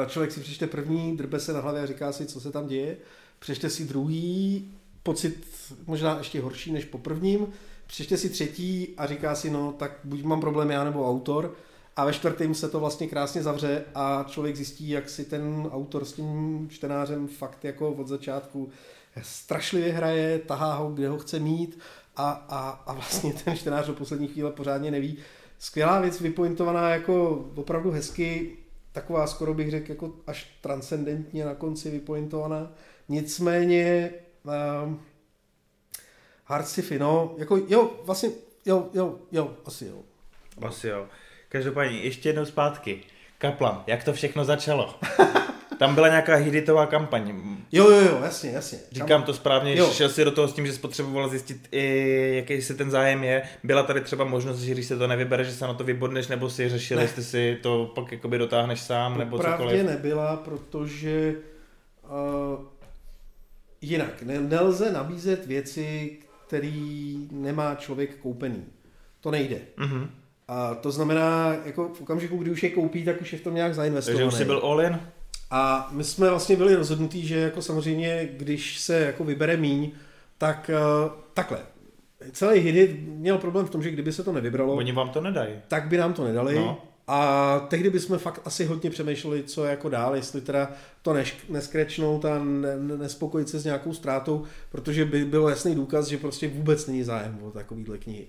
[0.06, 2.96] člověk si přečte první, drbe se na hlavě a říká si, co se tam děje.
[3.38, 5.46] Přečte si druhý, pocit
[5.86, 7.46] možná ještě horší než po prvním.
[7.86, 11.54] Přečte si třetí a říká si, no tak buď mám problém já nebo autor.
[12.00, 16.04] A ve čtvrtém se to vlastně krásně zavře a člověk zjistí, jak si ten autor
[16.04, 18.70] s tím čtenářem fakt jako od začátku
[19.22, 21.78] strašlivě hraje, tahá ho, kde ho chce mít
[22.16, 25.18] a, a, a vlastně ten čtenář do poslední chvíle pořádně neví.
[25.58, 28.56] Skvělá věc, vypointovaná jako opravdu hezky,
[28.92, 32.72] taková skoro bych řekl jako až transcendentně na konci vypointovaná.
[33.08, 34.10] Nicméně
[34.84, 35.00] um,
[36.44, 38.30] hard sci-fi, no, jako jo, vlastně,
[38.66, 40.02] jo, jo, jo, asi jo.
[40.62, 41.06] Asi jo.
[41.52, 43.00] Každopádně, ještě jednou zpátky.
[43.38, 44.94] Kaplan, jak to všechno začalo?
[45.78, 47.56] Tam byla nějaká hiditová kampaň.
[47.72, 48.78] Jo, jo, jo, jasně, jasně.
[48.92, 49.90] Říkám to správně, jo.
[49.92, 53.42] šel si do toho s tím, že spotřeboval zjistit, i, jaký si ten zájem je.
[53.64, 56.50] Byla tady třeba možnost, že když se to nevybere, že se na to vybodneš, nebo
[56.50, 57.02] si řešil, ne.
[57.02, 59.86] jestli si to pak jakoby dotáhneš sám, nebo cokoliv.
[59.86, 61.34] nebyla, protože
[62.02, 62.64] uh,
[63.80, 68.64] jinak, ne, nelze nabízet věci, který nemá člověk koupený.
[69.20, 69.58] To nejde.
[69.76, 70.19] Mhm.
[70.52, 73.54] A to znamená, jako v okamžiku, kdy už je koupí, tak už je v tom
[73.54, 74.18] nějak zainvestovaný.
[74.24, 75.00] Takže už jsi byl all in?
[75.50, 79.90] A my jsme vlastně byli rozhodnutí, že jako samozřejmě, když se jako vybere míň,
[80.38, 80.70] tak
[81.04, 81.58] uh, takhle.
[82.32, 85.54] Celý Hidit měl problém v tom, že kdyby se to nevybralo, Oni vám to nedají.
[85.68, 86.54] tak by nám to nedali.
[86.54, 86.82] No.
[87.06, 90.70] A tehdy bychom fakt asi hodně přemýšleli, co jako dál, jestli teda
[91.02, 95.74] to neš- neskrečnout a ne- ne- nespokojit se s nějakou ztrátou, protože by byl jasný
[95.74, 98.26] důkaz, že prostě vůbec není zájem o takovýhle knihy.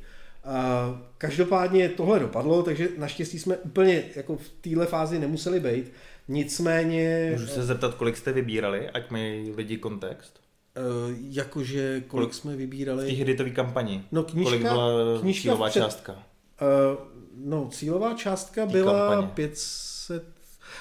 [1.17, 5.91] Každopádně tohle dopadlo, takže naštěstí jsme úplně jako v téhle fázi nemuseli být.
[6.27, 10.39] Nicméně, Můžu se zeptat, kolik jste vybírali, ať mají lidi kontext?
[10.75, 10.81] eh,
[11.29, 13.11] jakože kolik Kolik- jsme V té vybírali?
[13.11, 14.03] hitové kampani.
[14.11, 16.23] No knížka, kolik byla knížka cílová před- částka?
[16.61, 16.97] Eh,
[17.37, 19.31] no, cílová částka Té byla kampaně.
[19.33, 20.23] 500...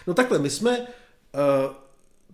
[0.07, 0.79] No takhle, my jsme...
[0.79, 0.87] Uh,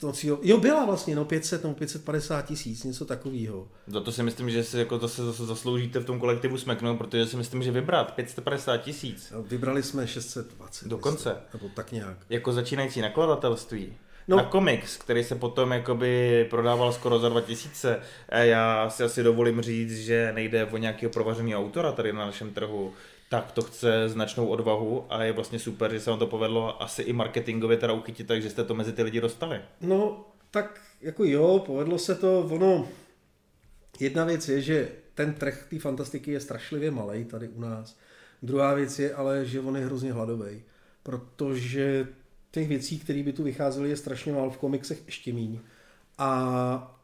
[0.01, 3.69] to cíl, jo, byla vlastně, no 500 nebo 550 tisíc, něco takového.
[3.87, 6.99] Za to si myslím, že si jako to se zase zasloužíte v tom kolektivu smeknout,
[6.99, 10.89] protože si myslím, že vybrat 550 tisíc Vybrali jsme 620.
[10.89, 11.29] Dokonce.
[11.29, 12.17] myslím, Nebo tak nějak.
[12.29, 13.93] jako začínající nakladatelství
[14.29, 14.37] No.
[14.37, 14.43] no.
[14.43, 18.01] na komiks, který se potom jakoby prodával skoro za 2000.
[18.29, 22.51] A já si asi dovolím říct, že nejde o nějakého provařeného autora tady na našem
[22.55, 22.93] trhu,
[23.29, 27.03] tak to chce značnou odvahu a je vlastně super, že se vám to povedlo asi
[27.03, 29.61] i marketingově teda uchytit, takže jste to mezi ty lidi dostali.
[29.81, 32.89] No, tak jako jo, povedlo se to, ono...
[34.01, 37.97] Jedna věc je, že ten trh té fantastiky je strašlivě malý tady u nás.
[38.43, 40.63] Druhá věc je ale, že on je hrozně hladový,
[41.03, 42.09] protože
[42.51, 45.61] těch věcí, které by tu vycházely, je strašně málo v komiksech ještě míň.
[46.19, 46.97] A,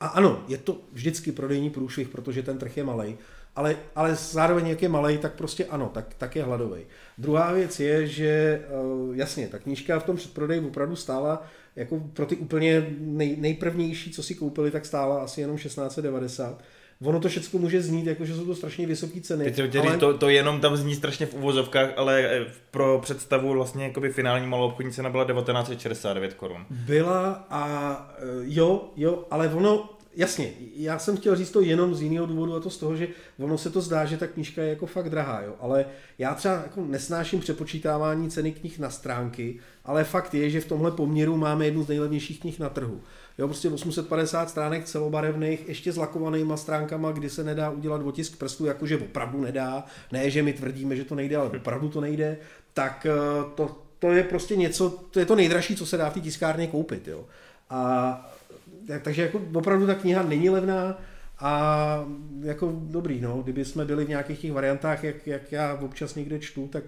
[0.00, 3.18] a ano, je to vždycky prodejní průšvih, protože ten trh je malý,
[3.56, 6.80] ale, ale zároveň jak je malý, tak prostě ano, tak, tak je hladový.
[7.18, 8.68] Druhá věc je, že eh,
[9.12, 11.42] jasně, ta knížka v tom předprodeji opravdu stála
[11.76, 16.62] jako pro ty úplně nej, nejprvnější, co si koupili, tak stála asi jenom 1690.
[17.04, 19.44] Ono to všechno může znít, jako že jsou to strašně vysoké ceny.
[19.44, 23.84] Teď říct, to, to jenom tam zní strašně v uvozovkách, ale eh, pro představu vlastně
[23.84, 26.66] jakoby finální malou obchodní cena byla 1969 korun.
[26.70, 32.02] Byla a eh, jo, jo, ale ono, jasně, já jsem chtěl říct to jenom z
[32.02, 34.68] jiného důvodu a to z toho, že ono se to zdá, že ta knížka je
[34.68, 35.84] jako fakt drahá, jo, ale
[36.18, 40.90] já třeba jako nesnáším přepočítávání ceny knih na stránky, ale fakt je, že v tomhle
[40.90, 43.00] poměru máme jednu z nejlevnějších knih na trhu.
[43.38, 48.66] Jo, prostě 850 stránek celobarevných, ještě s lakovanýma stránkama, kdy se nedá udělat otisk prstů,
[48.66, 52.38] jakože opravdu nedá, ne, že my tvrdíme, že to nejde, ale opravdu to nejde,
[52.74, 53.14] tak eh,
[53.54, 56.66] to, to je prostě něco, to je to nejdražší, co se dá v té tiskárně
[56.66, 57.24] koupit, jo.
[57.70, 58.32] A
[58.98, 60.98] takže jako opravdu ta kniha není levná
[61.38, 62.04] a
[62.42, 66.38] jako dobrý, no, kdyby jsme byli v nějakých těch variantách, jak, jak já občas někde
[66.38, 66.84] čtu, tak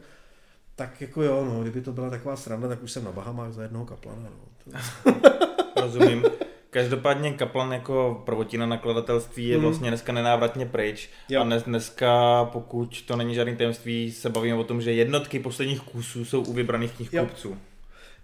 [0.76, 3.62] tak jako jo, no, kdyby to byla taková sranda, tak už jsem na Bahamách za
[3.62, 4.80] jednoho kaplana, no.
[5.82, 6.24] Rozumím.
[6.70, 9.64] Každopádně Kaplan jako prvotina nakladatelství je Hmm.
[9.64, 11.10] vlastně dneska nenávratně pryč.
[11.28, 11.40] Jo.
[11.40, 15.80] A dnes, dneska, pokud to není žádný tajemství, se bavíme o tom, že jednotky posledních
[15.80, 17.56] kusů jsou u vybraných knihkupců.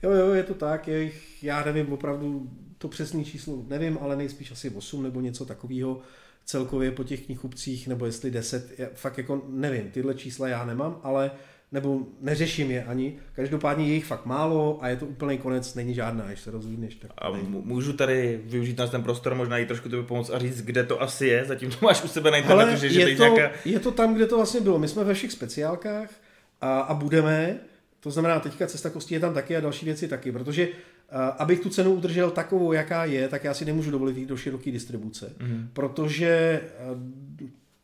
[0.02, 4.16] Jo, jo, je to tak, je jich, já nevím opravdu to přesné číslo, nevím, ale
[4.16, 6.00] nejspíš asi 8 nebo něco takového
[6.44, 11.00] celkově po těch knihkupcích, nebo jestli 10, já fakt jako nevím, tyhle čísla já nemám,
[11.02, 11.30] ale
[11.72, 13.18] nebo neřeším je ani.
[13.32, 16.94] Každopádně je jich fakt málo a je to úplný konec, není žádná, až se rozvídneš.
[16.94, 20.62] Tak A můžu tady využít nás ten prostor, možná i trošku tobě pomoct a říct,
[20.62, 23.50] kde to asi je, zatím to máš u sebe na internetu, že, je, to, nějaká...
[23.64, 24.78] je to tam, kde to vlastně bylo.
[24.78, 26.10] My jsme ve všech speciálkách
[26.60, 27.58] a, a budeme,
[28.00, 30.68] to znamená teďka cesta kostí je tam taky a další věci taky, protože
[31.38, 34.70] abych tu cenu udržel takovou, jaká je, tak já si nemůžu dovolit jít do široké
[34.70, 35.68] distribuce, Mhm.
[35.72, 36.82] protože a,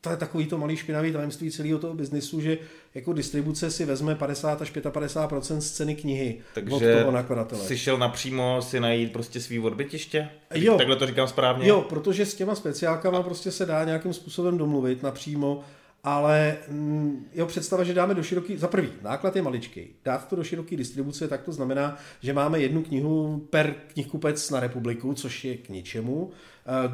[0.01, 2.59] to je takový to malý špinavý tajemství celého toho biznisu, že
[2.95, 7.61] jako distribuce si vezme 50 až 55% z ceny knihy od Takže toho nakladatele.
[7.65, 10.29] jsi šel napřímo si najít prostě svý odbytiště?
[10.55, 10.77] Jo.
[10.77, 11.69] Takhle to říkám správně?
[11.69, 15.61] Jo, protože s těma speciálkama prostě se dá nějakým způsobem domluvit napřímo,
[16.05, 19.87] ale mm, jo, představa, že dáme do široký, za prvý, náklad je maličký.
[20.05, 24.61] Dát to do široké distribuce, tak to znamená, že máme jednu knihu per knihkupec na
[24.61, 26.25] republiku, což je k ničemu.
[26.25, 26.33] Uh,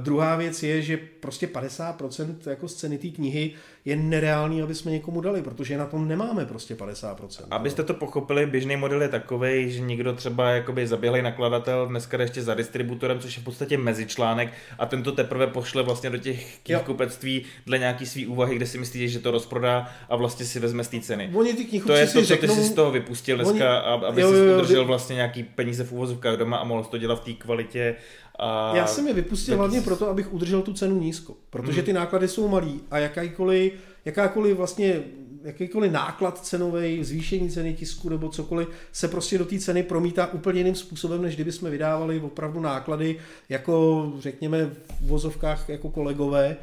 [0.02, 3.52] druhá věc je, že prostě 50% jako z ceny té knihy
[3.84, 7.16] je nereálný, aby jsme někomu dali, protože na tom nemáme prostě 50%.
[7.50, 12.24] Abyste to pochopili, běžný model je takový, že někdo třeba jakoby zaběhlý nakladatel dneska jde
[12.24, 16.18] ještě za distributorem, což je v podstatě mezičlánek a ten to teprve pošle vlastně do
[16.18, 20.60] těch knihkupectví dle nějaký svý úvahy, kde si myslí, že to rozprodá a vlastně si
[20.60, 21.30] vezme z té ceny.
[21.34, 24.06] Oni ty To je si to, co ty řeknou, jsi z toho vypustil dneska, Oni-
[24.06, 26.84] aby jo, si jo, jo, udržel vy- vlastně nějaký peníze v úvozovkách doma a mohl
[26.84, 27.96] to dělat v té kvalitě.
[28.42, 28.76] A...
[28.76, 31.84] Já jsem je vypustil taky hlavně proto, abych udržel tu cenu nízko, protože Hmm.
[31.84, 33.69] ty náklady jsou malý a jakákoliv,
[34.04, 35.02] jakákoliv vlastně
[35.42, 40.60] jakýkoliv náklad cenový, zvýšení ceny tisku nebo cokoliv, se prostě do té ceny promítá úplně
[40.60, 46.56] jiným způsobem, než kdyby jsme vydávali opravdu náklady, jako řekněme v vozovkách jako kolegové.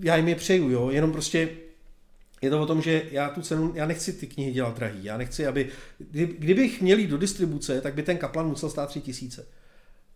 [0.00, 1.48] Já jim je přeju, jo, jenom prostě
[2.42, 5.16] je to o tom, že já tu cenu, já nechci ty knihy dělat drahý, já
[5.16, 5.68] nechci, aby,
[6.38, 9.46] kdybych měl jít do distribuce, tak by ten kaplan musel stát tři tisíce.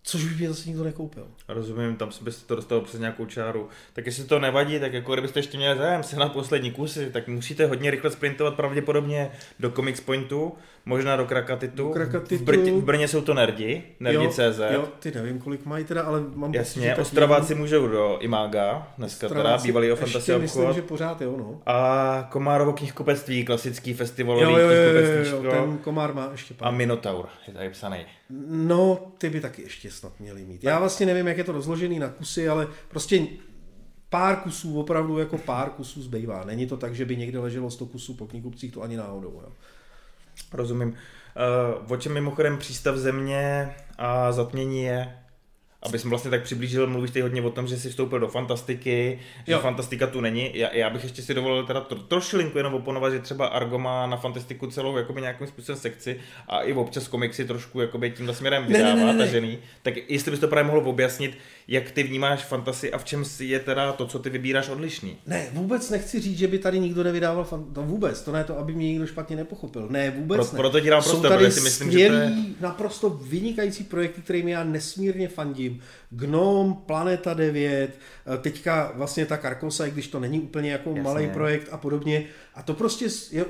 [0.08, 1.26] Což by mě zase nikdo nekoupil.
[1.48, 3.68] Rozumím, tam byste to dostal přes nějakou čáru.
[3.92, 7.28] Tak jestli to nevadí, tak jako kdybyste ještě měli zájem se na poslední kusy, tak
[7.28, 10.52] musíte hodně rychle sprintovat pravděpodobně do Comics Pointu,
[10.84, 11.76] možná do Krakatitu.
[11.76, 12.42] Do Krakatitu.
[12.42, 14.38] V, Brně, v Brně jsou to nerdi, nerdi.cz.
[14.58, 17.62] Jo, jo, ty nevím, kolik mají teda, ale mám Jasně, pocit, Ostraváci nevím.
[17.62, 20.42] můžou do Imága, dneska Ostraváci, teda, bývalý o Fantasy obchod.
[20.42, 21.60] myslím, že pořád jo, no.
[21.66, 24.92] A Komárovo knihkupectví, klasický festivalový jo, jo, jo,
[25.24, 26.68] jo, jo, ten Komár má ještě pár.
[26.68, 28.06] A Minotaur je tady psaný.
[28.48, 30.64] No, ty by taky ještě snad měli mít.
[30.64, 33.26] Já vlastně nevím, jak je to rozložený na kusy, ale prostě
[34.10, 36.44] pár kusů, opravdu jako pár kusů zbývá.
[36.44, 39.40] Není to tak, že by někde leželo 100 kusů po knihkupcích, to ani náhodou.
[39.42, 39.52] Jo.
[40.52, 40.88] Rozumím.
[40.88, 45.18] Uh, o čem mimochodem přístav země a zatmění je?
[45.88, 49.18] Aby jsem vlastně tak přiblížil, mluvíš ty hodně o tom, že jsi vstoupil do fantastiky,
[49.46, 49.58] že jo.
[49.58, 50.50] fantastika tu není.
[50.54, 54.06] Já, já bych ještě si dovolil teda tro, trošilinku jenom oponovat, že třeba Argo má
[54.06, 58.64] na fantastiku celou jakoby nějakým způsobem sekci a i občas komiksy trošku jakoby tímhle směrem
[58.66, 59.58] vydává ne, ne, ne, tažený.
[59.82, 63.60] Tak jestli bys to právě mohl objasnit, jak ty vnímáš fantasy a v čem je
[63.60, 65.16] teda to, co ty vybíráš odlišný?
[65.26, 67.64] Ne, vůbec nechci říct, že by tady nikdo nevydával fan...
[67.74, 69.88] to vůbec, to ne to, aby mě někdo špatně nepochopil.
[69.90, 70.56] Ne, vůbec Pro, ne.
[70.56, 72.32] Proto ti dám prostor, tady si myslím, že to je...
[72.60, 75.80] naprosto vynikající projekty, kterými já nesmírně fandím.
[76.10, 77.90] Gnom, Planeta 9,
[78.34, 81.02] eh, teďka vlastně ta Karkosa, i když to není úplně jako jasně.
[81.02, 82.24] malý projekt a podobně.
[82.54, 83.06] A to prostě,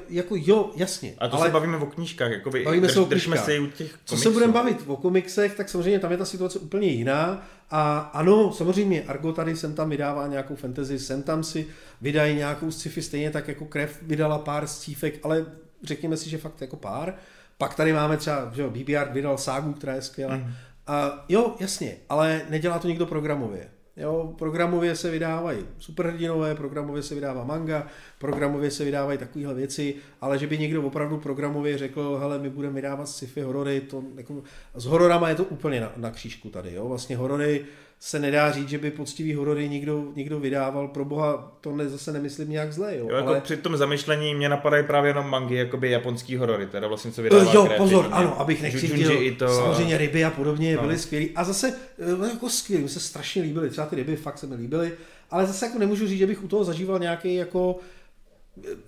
[0.08, 1.14] jako jo, jasně.
[1.18, 3.44] A to ale se bavíme o knížkách, jako by, bavíme drž, se o knížkách.
[3.44, 3.98] se u těch komiksů.
[4.04, 7.46] Co se budeme bavit o komiksech, tak samozřejmě tam je ta situace úplně jiná.
[7.70, 11.66] A ano, samozřejmě Argo tady sem tam vydává nějakou fantasy, sem tam si
[12.00, 15.46] vydají nějakou sci-fi, stejně tak jako Krev vydala pár scífek, ale
[15.82, 17.14] řekněme si, že fakt jako pár.
[17.58, 20.36] Pak tady máme třeba, že BBR vydal ságu, která je skvělá.
[20.36, 20.54] Mm.
[20.88, 23.68] A jo, jasně, ale nedělá to nikdo programově.
[23.96, 27.86] Jo, programově se vydávají superhrdinové, programově se vydává manga,
[28.18, 32.74] programově se vydávají takovéhle věci, ale že by někdo opravdu programově řekl, hele, my budeme
[32.74, 34.42] vydávat sci-fi horory, to jako,
[34.74, 37.64] s hororama je to úplně na, na křížku tady, jo, vlastně horory
[38.00, 40.88] se nedá říct, že by poctivý horory někdo, někdo vydával.
[40.88, 42.96] Pro boha, to ne, zase nemyslím nějak zle.
[42.96, 43.40] Jo, jo jako ale...
[43.40, 47.42] při tom zamyšlení mě napadají právě jenom mangy, jakoby japonský horory, teda vlastně co vydává
[47.42, 47.76] Jo, kreativně.
[47.76, 49.48] pozor, ano, abych nechci to...
[49.48, 50.82] samozřejmě ryby a podobně no.
[50.82, 51.30] byly skvělý.
[51.34, 51.74] A zase
[52.18, 54.92] no, jako skvělý, mi se strašně líbily, třeba ty ryby fakt se mi líbily,
[55.30, 57.78] ale zase jako nemůžu říct, že bych u toho zažíval nějaký jako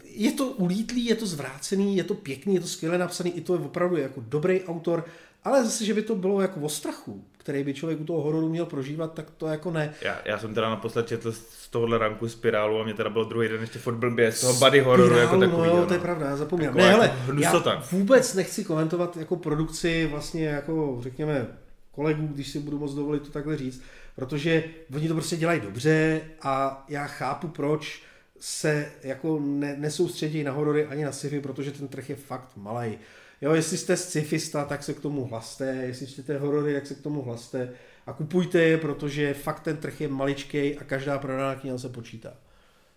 [0.04, 3.54] je to ulítlý, je to zvrácený, je to pěkný, je to skvěle napsaný, i to
[3.54, 5.04] je opravdu jako dobrý autor,
[5.44, 8.48] ale zase, že by to bylo jako o strachu, který by člověk u toho hororu
[8.48, 9.94] měl prožívat, tak to jako ne.
[10.02, 13.48] Já, já jsem teda naposled četl z tohohle ranku Spirálu a mě teda bylo druhý
[13.48, 15.68] den ještě furt blbě z toho body hororu jako takový.
[15.68, 16.68] No, jo, to je pravda, já zapomněl.
[16.68, 21.46] Jako, ne, jako hele, já vůbec nechci komentovat jako produkci vlastně jako řekněme
[21.92, 23.82] kolegů, když si budu moc dovolit to takhle říct,
[24.16, 28.02] protože oni to prostě dělají dobře a já chápu proč
[28.40, 32.98] se jako ne, nesoustředí na horory ani na sci-fi, protože ten trh je fakt malý.
[33.40, 37.00] Jo, jestli jste scifista, tak se k tomu hlaste, jestli čtete horory, tak se k
[37.00, 37.72] tomu hlaste
[38.06, 42.36] a kupujte je, protože fakt ten trh je maličký a každá prodaná kniha se počítá.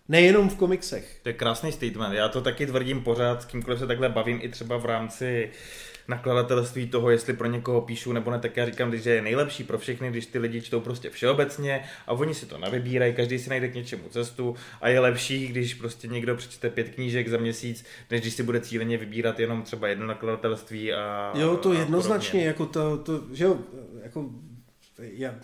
[0.08, 1.18] Nejenom v komiksech.
[1.22, 2.14] To je krásný statement.
[2.14, 5.50] Já to taky tvrdím pořád, s kýmkoliv se takhle bavím i třeba v rámci
[6.08, 9.78] nakladatelství toho, jestli pro někoho píšu nebo ne, tak já říkám, že je nejlepší pro
[9.78, 13.68] všechny, když ty lidi čtou prostě všeobecně a oni si to nevybírají, každý si najde
[13.68, 18.20] k něčemu cestu a je lepší, když prostě někdo přečte pět knížek za měsíc, než
[18.20, 22.46] když si bude cíleně vybírat jenom třeba jedno nakladatelství a Jo, to a jednoznačně, podobně.
[22.46, 23.58] jako to, to, že jo,
[24.02, 24.30] jako
[24.98, 25.34] já,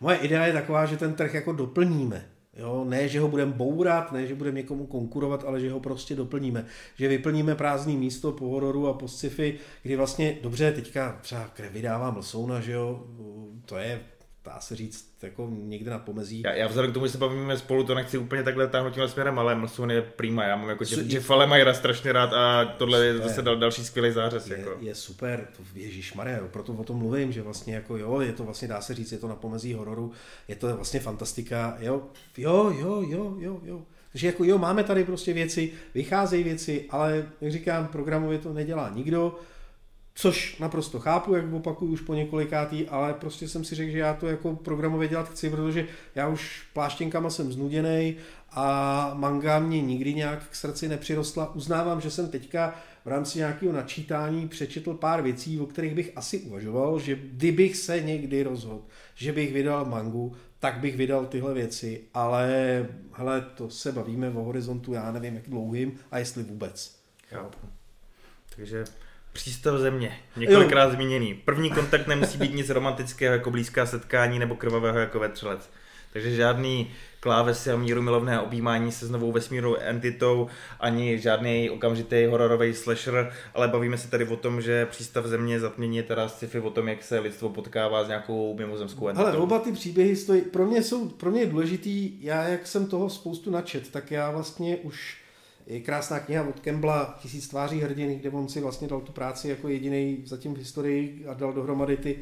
[0.00, 2.26] moje idea je taková, že ten trh jako doplníme.
[2.58, 6.14] Jo, ne, že ho budeme bourat, ne, že budeme někomu konkurovat, ale že ho prostě
[6.14, 6.66] doplníme.
[6.96, 12.16] Že vyplníme prázdný místo po hororu a po sci-fi, kdy vlastně, dobře, teďka třeba vydávám
[12.16, 13.06] Lsouna, že jo,
[13.64, 14.00] to je
[14.48, 16.42] dá se říct, jako někde na pomezí.
[16.44, 19.08] Já, já vzhledem k tomu, že se bavíme spolu, to nechci úplně takhle táhnout tímhle
[19.08, 20.44] směrem, ale Mlsun je prima.
[20.44, 24.12] Já mám jako tě, Jeff Lemajera strašně rád a tohle je zase dal, další skvělý
[24.12, 24.50] zářez.
[24.50, 24.76] Je, jako.
[24.80, 28.44] je super, to Ježíš Maria, proto o tom mluvím, že vlastně jako jo, je to
[28.44, 30.12] vlastně, dá se říct, je to na pomezí hororu,
[30.48, 32.02] je to vlastně fantastika, jo,
[32.36, 33.82] jo, jo, jo, jo, jo.
[34.12, 38.90] Takže jako jo, máme tady prostě věci, vycházejí věci, ale jak říkám, programově to nedělá
[38.94, 39.38] nikdo,
[40.20, 44.14] Což naprosto chápu, jak opakuju už po několikátý, ale prostě jsem si řekl, že já
[44.14, 48.16] to jako programově dělat chci, protože já už pláštěnkama jsem znuděný
[48.50, 51.54] a manga mě nikdy nějak k srdci nepřirostla.
[51.54, 56.38] Uznávám, že jsem teďka v rámci nějakého načítání přečetl pár věcí, o kterých bych asi
[56.38, 58.82] uvažoval, že kdybych se někdy rozhodl,
[59.14, 62.48] že bych vydal mangu, tak bych vydal tyhle věci, ale
[63.12, 66.98] hele, to se bavíme o horizontu, já nevím, jak dlouhým a jestli vůbec.
[67.32, 67.50] Jo.
[68.56, 68.84] Takže
[69.38, 70.90] Přístav země, několikrát jo.
[70.90, 71.34] zmíněný.
[71.34, 75.70] První kontakt nemusí být nic romantického jako blízká setkání nebo krvavého jako vetřelec.
[76.12, 80.48] Takže žádný klávesy a míru milovné objímání se s novou vesmírnou entitou,
[80.80, 85.96] ani žádný okamžitý hororový slasher, ale bavíme se tady o tom, že přístav země zatmění
[85.96, 89.28] je teda sci-fi o tom, jak se lidstvo potkává s nějakou mimozemskou entitou.
[89.28, 92.86] Ale oba ty příběhy stojí, pro mě jsou, pro mě je důležitý, já jak jsem
[92.86, 95.17] toho spoustu načet, tak já vlastně už
[95.68, 99.48] je krásná kniha od Kembla Tisíc tváří hrdiny, kde on si vlastně dal tu práci
[99.48, 102.18] jako jediný zatím v historii a dal dohromady ty,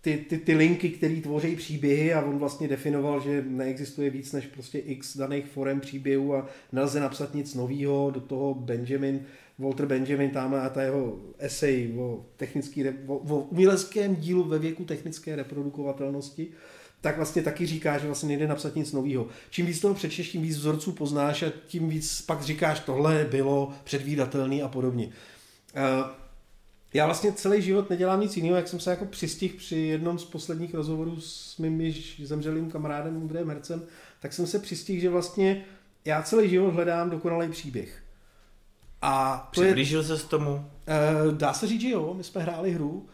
[0.00, 4.46] ty, ty, ty linky, které tvoří příběhy a on vlastně definoval, že neexistuje víc než
[4.46, 9.20] prostě x daných forem příběhů a nelze napsat nic nového, do toho Benjamin,
[9.58, 14.84] Walter Benjamin tam a ta jeho esej o, technický, o, o uměleckém dílu ve věku
[14.84, 16.48] technické reprodukovatelnosti,
[17.00, 19.26] tak vlastně taky říká, že vlastně nejde napsat nic nového.
[19.50, 23.72] Čím víc toho přečteš, tím víc vzorců poznáš a tím víc pak říkáš, tohle bylo
[23.84, 25.06] předvídatelný a podobně.
[25.06, 26.06] Uh,
[26.94, 30.24] já vlastně celý život nedělám nic jiného, jak jsem se jako přistih při jednom z
[30.24, 33.82] posledních rozhovorů s mým již zemřelým kamarádem Andrejem Hercem,
[34.20, 35.64] tak jsem se přistihl, že vlastně
[36.04, 38.02] já celý život hledám dokonalý příběh.
[39.02, 40.52] A to Přiblížil je, se s tomu?
[40.54, 43.06] Uh, dá se říct, že jo, my jsme hráli hru, uh,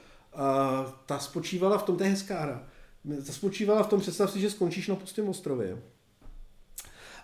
[1.07, 2.63] ta spočívala v tom, to je hezká hra,
[3.27, 5.79] ta spočívala v tom, představ si, že skončíš na pustém ostrově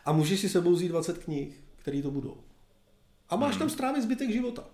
[0.05, 2.37] a můžeš si sebou vzít 20 knih, které to budou.
[3.31, 3.59] A máš hmm.
[3.59, 4.65] tam strávit zbytek života.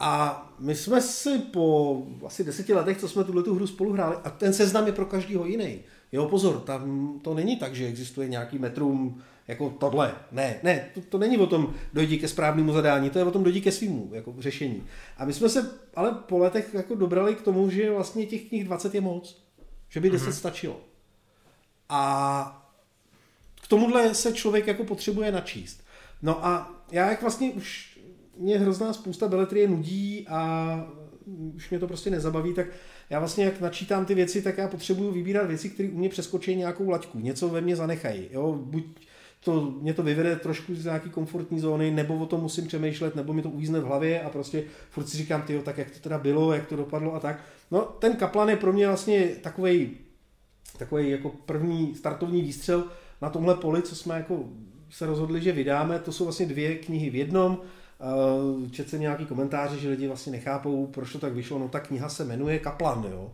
[0.00, 1.96] A my jsme si po
[2.26, 5.46] asi deseti letech, co jsme tuhle hru spolu hráli, a ten seznam je pro každého
[5.46, 5.80] jiný.
[6.12, 10.14] Jo, pozor, tam to není tak, že existuje nějaký metrum jako tohle.
[10.32, 13.44] Ne, ne, to, to není o tom dojdi ke správnému zadání, to je o tom
[13.44, 14.82] dojdi ke svýmu jako řešení.
[15.16, 18.64] A my jsme se ale po letech jako dobrali k tomu, že vlastně těch knih
[18.64, 19.39] 20 je moc.
[19.90, 20.32] Že by 10 mm-hmm.
[20.32, 20.80] stačilo.
[21.88, 22.72] A
[23.62, 25.84] k tomuhle se člověk jako potřebuje načíst.
[26.22, 27.98] No a já jak vlastně už
[28.36, 30.90] mě hrozná spousta beletrie nudí a
[31.54, 32.66] už mě to prostě nezabaví, tak
[33.10, 36.56] já vlastně jak načítám ty věci, tak já potřebuju vybírat věci, které u mě přeskočí
[36.56, 38.28] nějakou laťku, něco ve mně zanechají.
[38.30, 38.52] Jo?
[38.52, 38.84] Buď
[39.44, 43.32] to, mě to vyvede trošku z nějaký komfortní zóny, nebo o tom musím přemýšlet, nebo
[43.32, 46.18] mi to uvízne v hlavě a prostě furt si říkám, tyjo, tak jak to teda
[46.18, 47.40] bylo, jak to dopadlo a tak.
[47.70, 49.96] No, ten kaplan je pro mě vlastně takový
[50.78, 52.84] takový jako první startovní výstřel
[53.22, 54.44] na tomhle poli, co jsme jako
[54.90, 55.98] se rozhodli, že vydáme.
[55.98, 57.58] To jsou vlastně dvě knihy v jednom.
[58.00, 61.58] Eh, četl jsem nějaký komentáře, že lidi vlastně nechápou, proč to tak vyšlo.
[61.58, 63.32] No ta kniha se jmenuje Kaplan, jo.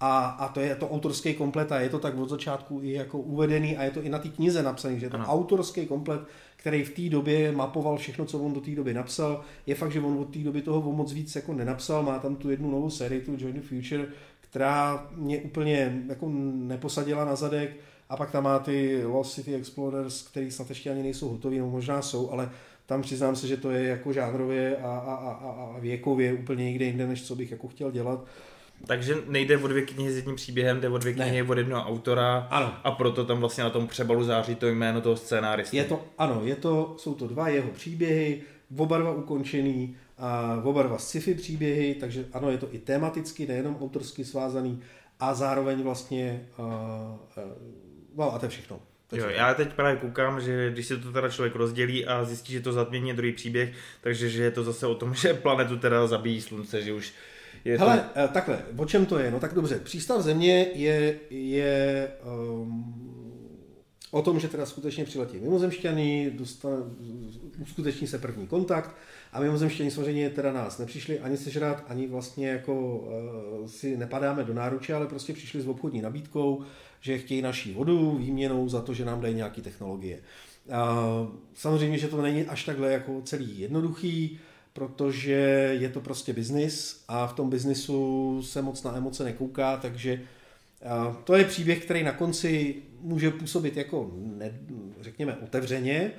[0.00, 3.18] A, a to je to autorský komplet a je to tak od začátku i jako
[3.18, 5.26] uvedený a je to i na té knize napsaný, že je to ano.
[5.26, 6.20] autorský komplet,
[6.56, 9.40] který v té době mapoval všechno, co on do té doby napsal.
[9.66, 12.50] Je fakt, že on od té doby toho moc víc jako nenapsal, má tam tu
[12.50, 14.06] jednu novou sérii, tu Join the Future,
[14.40, 17.76] která mě úplně jako neposadila na zadek
[18.08, 21.70] a pak tam má ty Lost City Explorers, který snad ještě ani nejsou hotový, no
[21.70, 22.50] možná jsou, ale
[22.86, 26.84] tam přiznám se, že to je jako žánrově a, a, a, a věkově úplně někde
[26.84, 28.24] jinde, než co bych jako chtěl dělat.
[28.86, 31.48] Takže nejde o dvě knihy s jedním příběhem, jde o dvě knihy ne.
[31.48, 32.74] od jednoho autora ano.
[32.84, 35.76] a proto tam vlastně na tom přebalu září to jméno toho scénáristy.
[35.76, 38.40] Je to, ano, je to, jsou to dva jeho příběhy,
[38.76, 43.76] oba dva ukončený, a oba dva sci-fi příběhy, takže ano, je to i tematicky, nejenom
[43.80, 44.82] autorsky svázaný
[45.20, 46.66] a zároveň vlastně, uh,
[47.44, 47.52] uh,
[48.16, 48.80] no a to je všechno.
[49.12, 52.60] Jo, já teď právě koukám, že když se to teda člověk rozdělí a zjistí, že
[52.60, 56.40] to zatmění druhý příběh, takže že je to zase o tom, že planetu teda zabíjí
[56.40, 57.12] slunce, že už
[57.64, 58.20] je Hele, to...
[58.20, 59.30] Eh, takhle, o čem to je?
[59.30, 62.08] No tak dobře, přístav země je, je
[62.50, 63.08] um,
[64.10, 66.76] o tom, že teda skutečně přiletí mimozemšťany, dostane,
[67.62, 68.96] uskuteční se první kontakt
[69.32, 74.54] a mimozemšťani samozřejmě teda nás nepřišli ani sežrat, ani vlastně jako uh, si nepadáme do
[74.54, 76.62] náruče, ale prostě přišli s obchodní nabídkou,
[77.00, 80.18] že chtějí naší vodu výměnou za to, že nám dají nějaké technologie.
[80.66, 80.74] Uh,
[81.54, 84.40] samozřejmě, že to není až takhle jako celý jednoduchý,
[84.78, 85.32] protože
[85.80, 90.20] je to prostě biznis a v tom biznisu se moc na emoce nekouká, takže
[91.24, 94.58] to je příběh, který na konci může působit jako, ne,
[95.00, 96.12] řekněme, otevřeně,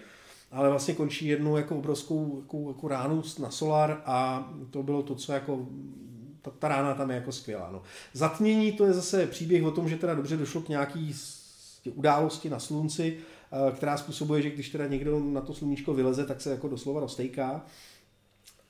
[0.52, 5.16] ale vlastně končí jednu jako obrovskou jako, jako ránu na solar a to bylo to,
[5.16, 5.68] co jako
[6.42, 7.70] ta, ta rána tam je jako skvělá.
[7.72, 7.82] No.
[8.14, 11.16] Zatmění to je zase příběh o tom, že teda dobře došlo k nějaký
[11.94, 13.18] události na slunci,
[13.76, 17.66] která způsobuje, že když teda někdo na to sluníčko vyleze, tak se jako doslova roztejká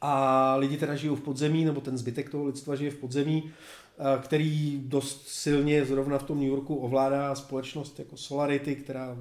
[0.02, 4.22] a lidi teda žijou v podzemí, nebo ten zbytek toho lidstva žije v podzemí, eh,
[4.22, 9.18] který dost silně zrovna v tom New Yorku ovládá společnost jako Solarity, která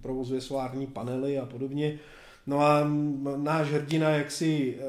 [0.00, 1.98] provozuje solární panely a podobně.
[2.46, 2.90] No a
[3.36, 4.82] náš hrdina, jaksi eh,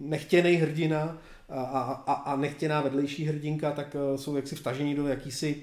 [0.00, 1.18] nechtěný hrdina
[1.48, 1.62] a,
[2.06, 5.62] a, a nechtěná vedlejší hrdinka, tak eh, jsou jaksi vtažení do jakýsi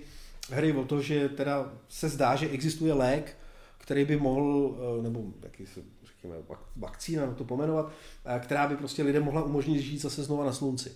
[0.49, 3.37] hry o to, že teda se zdá, že existuje lék,
[3.77, 5.81] který by mohl, nebo jaký se
[6.21, 6.43] řekněme,
[6.75, 7.91] vakcína, to pomenovat,
[8.25, 10.91] eh, která by prostě lidem mohla umožnit žít zase znova na slunci.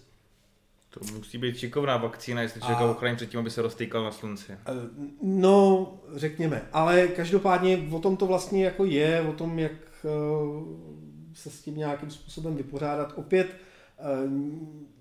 [0.89, 2.91] To musí být šikovná vakcína, jestli člověk a...
[2.91, 4.51] ochrání před tím, aby se roztýkal na slunci.
[4.51, 4.57] Eh,
[5.21, 6.67] no, řekněme.
[6.73, 9.71] Ale každopádně o tom to vlastně jako je, o tom, jak
[11.33, 13.13] se s tím nějakým způsobem vypořádat.
[13.15, 13.55] Opět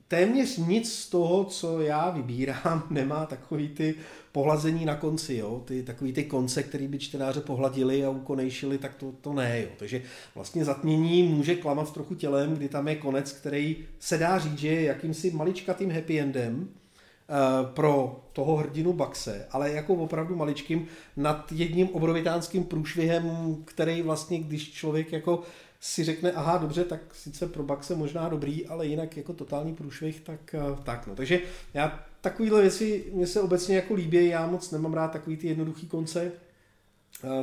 [0.09, 3.95] téměř nic z toho, co já vybírám, nemá takový ty
[4.35, 5.63] pohlazení na konci, jo?
[5.65, 9.69] Ty, takový ty konce, který by čtenáře pohladili a ukonejšili, tak to, to ne, jo?
[9.79, 10.03] Takže
[10.35, 14.69] vlastně zatmění může klamat trochu tělem, kdy tam je konec, který se dá říct, že
[14.69, 21.53] je jakýmsi maličkatým happy endem, uh, pro toho hrdinu Baxe, ale jako opravdu maličkým nad
[21.53, 25.43] jedním obrovitánským průšvihem, který vlastně, když člověk jako
[25.81, 30.21] si řekne, aha, dobře, tak sice pro Baxe možná dobrý, ale jinak jako totální průšvih,
[30.21, 31.15] tak, eh, tak no.
[31.15, 31.41] Takže
[31.75, 35.87] já takovýhle věci mě se obecně jako líbí, já moc nemám rád takový ty jednoduchý
[35.87, 36.33] konce,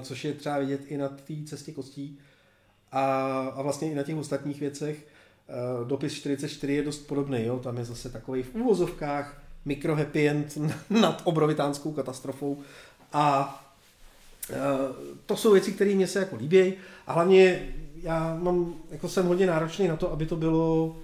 [0.02, 2.20] což je třeba vidět i na té cestě kostí
[2.92, 3.02] a,
[3.56, 5.08] a vlastně i na těch ostatních věcech.
[5.88, 7.60] Dopis 44 je dost podobný, jo?
[7.60, 10.58] tam je zase takový v úvozovkách mikro happy end
[10.90, 12.58] nad obrovitánskou katastrofou
[13.14, 13.58] a
[15.26, 16.74] to jsou věci, které mě se jako líbí
[17.08, 20.96] a hlavně já mám, jako jsem hodně náročný na to, aby to bylo,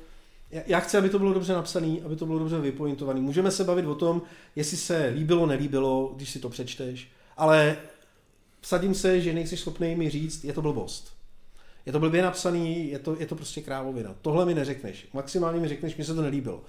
[0.51, 3.21] já chci, aby to bylo dobře napsané, aby to bylo dobře vypointované.
[3.21, 4.21] Můžeme se bavit o tom,
[4.55, 7.77] jestli se líbilo, nelíbilo, když si to přečteš, ale
[8.61, 11.17] vsadím se, že nejsi schopný mi říct, je to blbost.
[11.85, 14.15] Je to blbě napsaný, je to, je to prostě krávovina.
[14.21, 15.07] Tohle mi neřekneš.
[15.13, 16.63] Maximálně mi řekneš, mi se to nelíbilo.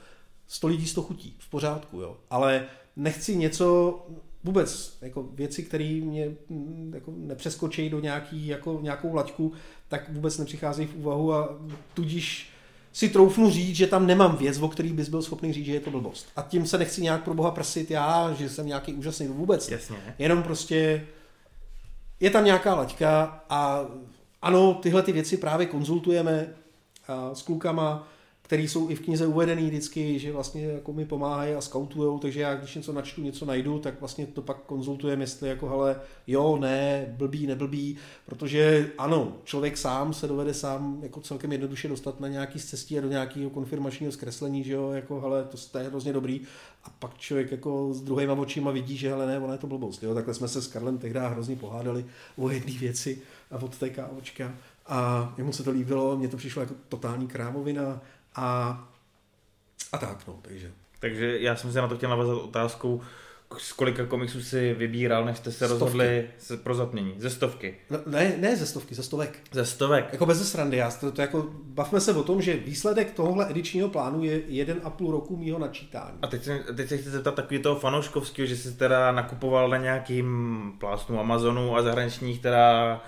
[0.47, 2.16] Sto lidí sto chutí, v pořádku, jo.
[2.31, 2.66] Ale
[2.97, 4.07] nechci něco,
[4.45, 9.53] vůbec jako věci, které mě mm, jako nepřeskočí do nějaký, jako, nějakou laťku,
[9.89, 11.59] tak vůbec nepřicházejí v úvahu a
[11.95, 12.51] tudíž
[12.99, 15.80] si troufnu říct, že tam nemám věc, o který bys byl schopný říct, že je
[15.80, 16.26] to blbost.
[16.36, 19.70] A tím se nechci nějak pro boha prsit já, že jsem nějaký úžasný, vůbec.
[19.70, 19.96] Jasně.
[20.18, 21.07] Jenom prostě
[22.20, 23.86] je tam nějaká laťka a
[24.42, 26.55] ano, tyhle ty věci právě konzultujeme
[27.32, 28.09] s klukama,
[28.49, 32.40] který jsou i v knize uvedený vždycky, že vlastně jako mi pomáhají a skautujou, takže
[32.40, 36.59] já když něco načtu, něco najdu, tak vlastně to pak konzultujeme, jestli jako hele, jo,
[36.61, 37.96] ne, blbý, neblbý,
[38.26, 43.01] protože ano, člověk sám se dovede sám jako celkem jednoduše dostat na nějaký cestí a
[43.01, 46.40] do nějakého konfirmačního zkreslení, že jo, jako hele, to, to je hrozně dobrý.
[46.84, 50.03] A pak člověk jako s druhýma očima vidí, že hele, ne, ono je to blbost,
[50.03, 52.05] jo, takhle jsme se s Karlem tehdy hrozně pohádali
[52.36, 54.55] o jedné věci a od té kávočka.
[54.88, 58.01] A jemu se to líbilo, mně to přišlo jako totální krávovina,
[58.39, 58.78] a,
[59.93, 60.72] a tak, no, takže.
[61.01, 63.01] Takže já jsem se na to chtěl navázat otázkou,
[63.57, 65.72] z kolika komiksů si vybíral, než jste se stovky.
[65.72, 66.30] rozhodli
[66.62, 67.14] pro zatmění?
[67.18, 67.76] Ze stovky?
[67.91, 69.39] No, ne, ne ze stovky, ze stovek.
[69.53, 70.09] Ze stovek?
[70.12, 73.89] Jako bez srandy, já to, to jako, bavme se o tom, že výsledek tohohle edičního
[73.89, 76.18] plánu je jeden a půl roku mýho načítání.
[76.22, 79.76] A teď se, teď se chci zeptat takový toho fanouškovského, že jsi teda nakupoval na
[79.76, 83.01] nějakým plástnu Amazonu a zahraničních teda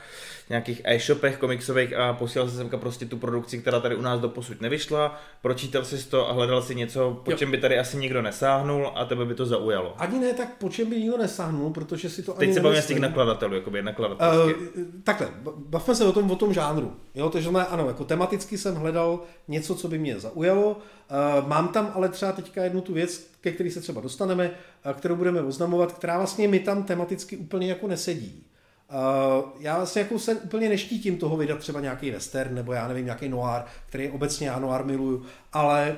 [0.50, 4.60] nějakých e-shopech komiksových a posílal si semka prostě tu produkci, která tady u nás doposud
[4.60, 7.36] nevyšla, pročítal si to a hledal si něco, po jo.
[7.36, 9.94] čem by tady asi nikdo nesáhnul a tebe by to zaujalo.
[9.98, 12.82] Ani ne tak, po čem by nikdo nesáhnul, protože si to Teď ani se bavíme
[12.82, 14.56] z těch nakladatelů, jakoby nakladatelských.
[14.76, 16.96] Uh, takhle, bavme se o tom, o tom žánru.
[17.14, 20.70] Jo, takže ne, ano, jako tematicky jsem hledal něco, co by mě zaujalo.
[20.70, 24.50] Uh, mám tam ale třeba teďka jednu tu věc, ke který se třeba dostaneme,
[24.92, 28.44] kterou budeme oznamovat, která vlastně mi tam tematicky úplně jako nesedí.
[28.90, 33.04] Uh, já vlastně jako se úplně neštítím toho vydat třeba nějaký western nebo já nevím,
[33.04, 35.22] nějaký noir, který obecně já noir miluju,
[35.52, 35.96] ale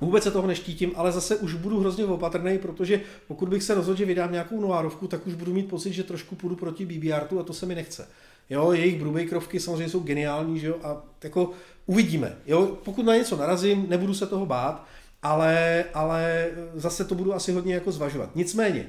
[0.00, 3.98] Vůbec se toho neštítím, ale zase už budu hrozně opatrný, protože pokud bych se rozhodl,
[3.98, 7.42] že vydám nějakou noárovku, tak už budu mít pocit, že trošku půjdu proti BBRtu a
[7.42, 8.08] to se mi nechce.
[8.50, 11.50] Jo, jejich Brubakerovky samozřejmě jsou geniální, že jo, a jako
[11.86, 12.36] uvidíme.
[12.46, 14.86] Jo, pokud na něco narazím, nebudu se toho bát,
[15.22, 18.36] ale, ale zase to budu asi hodně jako zvažovat.
[18.36, 18.86] Nicméně,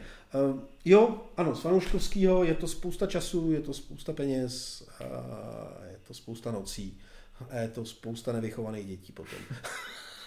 [0.53, 5.97] uh, jo, ano, z fanouškovského je to spousta času, je to spousta peněz, uh, je
[6.07, 6.99] to spousta nocí,
[7.49, 9.39] a je to spousta nevychovaných dětí potom.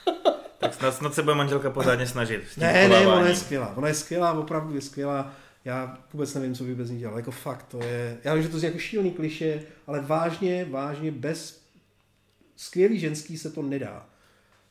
[0.58, 2.42] tak snad, snad se bude manželka pořádně snažit.
[2.56, 5.34] Ne, ne, ona je skvělá, ona je skvělá, opravdu je skvělá.
[5.64, 7.16] Já vůbec nevím, co by bez ní dělal.
[7.16, 11.12] Jako fakt, to je, já vím, že to je jako šílený kliše, ale vážně, vážně,
[11.12, 11.60] bez
[12.56, 14.06] skvělý ženský se to nedá.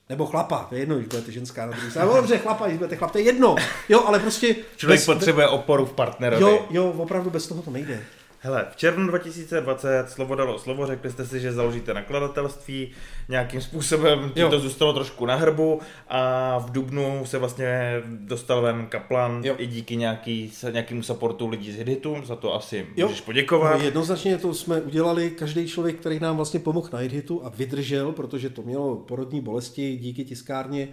[0.10, 2.12] Nebo chlapa, to je jedno, když budete ženská na druhé straně.
[2.16, 3.56] Dobře, chlapa, když budete chlap, to je jedno.
[3.90, 4.56] Jo, ale prostě...
[4.76, 6.42] Člověk bez, potřebuje oporu v partnerovi.
[6.44, 8.04] Jo, jo, opravdu bez toho to nejde.
[8.46, 12.92] Hele, v červnu 2020 slovo dalo slovo, řekli jste si, že založíte nakladatelství,
[13.30, 18.86] nějakým způsobem ti to zůstalo trošku na hrbu a v Dubnu se vlastně dostal ven
[18.86, 19.56] Kaplan jo.
[19.58, 23.08] i díky nějaký, nějakému supportu lidí z Hidhitu, za to asi jo.
[23.08, 23.78] můžeš poděkovat.
[23.78, 28.12] No, jednoznačně to jsme udělali, každý člověk, který nám vlastně pomohl na Hidhitu a vydržel,
[28.12, 30.88] protože to mělo porodní bolesti díky tiskárně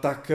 [0.00, 0.32] tak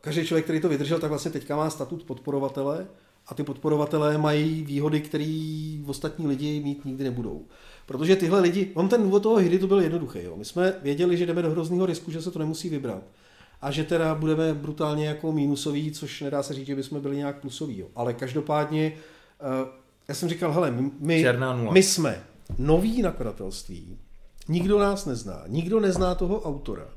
[0.00, 2.86] každý člověk, který to vydržel, tak vlastně teďka má statut podporovatele
[3.26, 7.46] a ty podporovatelé mají výhody, které ostatní lidi mít nikdy nebudou.
[7.86, 10.18] Protože tyhle lidi, on ten důvod toho hry to byl jednoduchý.
[10.22, 10.36] Jo.
[10.36, 13.02] My jsme věděli, že jdeme do hrozného risku, že se to nemusí vybrat.
[13.60, 17.40] A že teda budeme brutálně jako mínusový, což nedá se říct, že bychom byli nějak
[17.40, 17.78] plusoví.
[17.78, 17.86] Jo.
[17.94, 18.92] Ale každopádně,
[19.62, 19.68] uh,
[20.08, 21.14] já jsem říkal, hele, my,
[21.72, 22.24] my jsme
[22.58, 23.98] nový nakladatelství,
[24.48, 26.88] nikdo nás nezná, nikdo nezná toho autora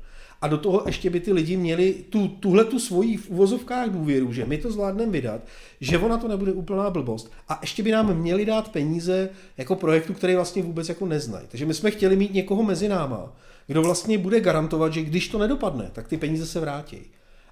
[0.42, 4.32] a do toho ještě by ty lidi měli tu, tuhle tu svoji v uvozovkách důvěru,
[4.32, 5.40] že my to zvládneme vydat,
[5.80, 10.14] že ona to nebude úplná blbost a ještě by nám měli dát peníze jako projektu,
[10.14, 11.46] který vlastně vůbec jako neznají.
[11.48, 13.32] Takže my jsme chtěli mít někoho mezi náma,
[13.66, 16.98] kdo vlastně bude garantovat, že když to nedopadne, tak ty peníze se vrátí.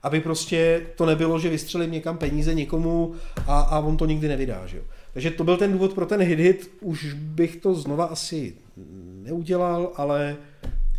[0.02, 3.14] Aby prostě to nebylo, že vystřelím někam peníze někomu
[3.46, 4.66] a, a on to nikdy nevydá.
[4.66, 4.82] Že jo?
[5.12, 6.70] Takže to byl ten důvod pro ten hit, hit.
[6.80, 8.54] Už bych to znova asi
[9.22, 10.36] neudělal, ale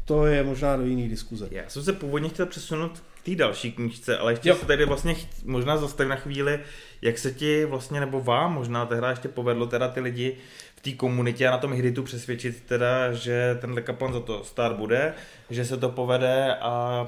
[0.06, 1.48] to je možná do jiný diskuze.
[1.52, 4.56] Já jsem se původně chtěl přesunout k té další knížce, ale ještě jo.
[4.56, 6.60] se tady vlastně možná zastavit na chvíli,
[7.02, 10.38] jak se ti vlastně, nebo vám možná tehdy ještě povedlo teda ty lidi
[10.76, 14.76] v té komunitě a na tom hritu přesvědčit teda, že ten kaplan za to stát
[14.76, 15.14] bude,
[15.50, 17.06] že se to povede a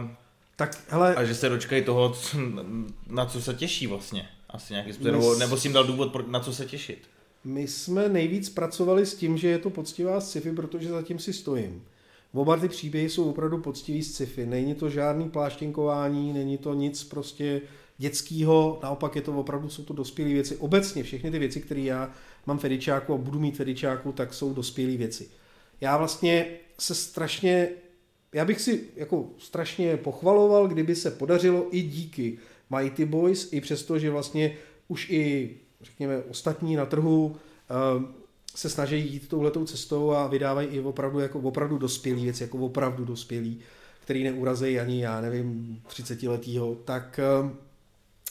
[0.56, 2.16] tak, hele, a že se dočkají toho,
[3.08, 4.30] na co se těší vlastně.
[4.50, 7.08] Asi nějaký způsob, nebo, nebo si jim dal důvod, na co se těšit.
[7.44, 11.84] My jsme nejvíc pracovali s tím, že je to poctivá sci-fi, protože zatím si stojím.
[12.34, 14.46] Oba ty příběhy jsou opravdu poctivý sci-fi.
[14.46, 17.62] Není to žádný pláštěnkování, není to nic prostě
[17.98, 20.58] dětského, naopak je to opravdu, jsou to dospělé věci.
[20.58, 22.12] Obecně všechny ty věci, které já
[22.46, 25.30] mám Fedičáku a budu mít Fedičáku, tak jsou dospělé věci.
[25.82, 26.48] Já vlastně
[26.80, 27.70] se strašně,
[28.34, 32.38] já bych si jako strašně pochvaloval, kdyby se podařilo i díky
[32.78, 34.58] Mighty Boys, i přesto, že vlastně
[34.88, 38.04] už i, řekněme, ostatní na trhu uh,
[38.58, 43.06] se snaží jít touhletou cestou a vydávají i opravdu, jako opravdu dospělý věci, jako opravdu
[43.06, 43.60] dospělý,
[44.02, 47.52] který neurazejí ani, já nevím, 30 letýho, tak uh,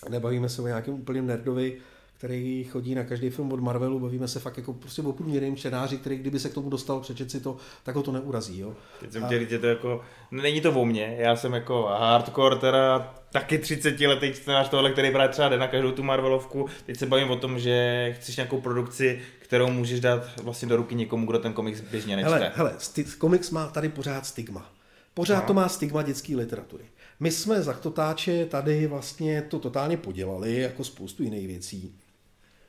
[0.08, 1.76] nebavíme se o nějakém úplným nerdovi,
[2.18, 5.98] který chodí na každý film od Marvelu, bavíme se fakt jako prostě o průměrným čtenáři,
[5.98, 8.58] který kdyby se k tomu dostal, přečet si to, tak ho to neurazí.
[8.58, 8.74] Jo?
[9.00, 9.26] Teď jsem a...
[9.26, 10.00] chtěl říct, to jako,
[10.30, 15.10] není to o mně, já jsem jako hardcore, teda taky 30 letý čtenář tohle, který
[15.10, 16.66] právě třeba jde na každou tu Marvelovku.
[16.86, 20.94] Teď se bavím o tom, že chceš nějakou produkci, kterou můžeš dát vlastně do ruky
[20.94, 22.32] někomu, kdo ten komiks běžně nečte.
[22.32, 22.76] Hele, hele,
[23.18, 24.72] komiks má tady pořád stigma.
[25.14, 25.46] Pořád no.
[25.46, 26.84] to má stigma dětské literatury.
[27.20, 31.94] My jsme za Totáče tady vlastně to totálně podělali, jako spoustu jiných věcí.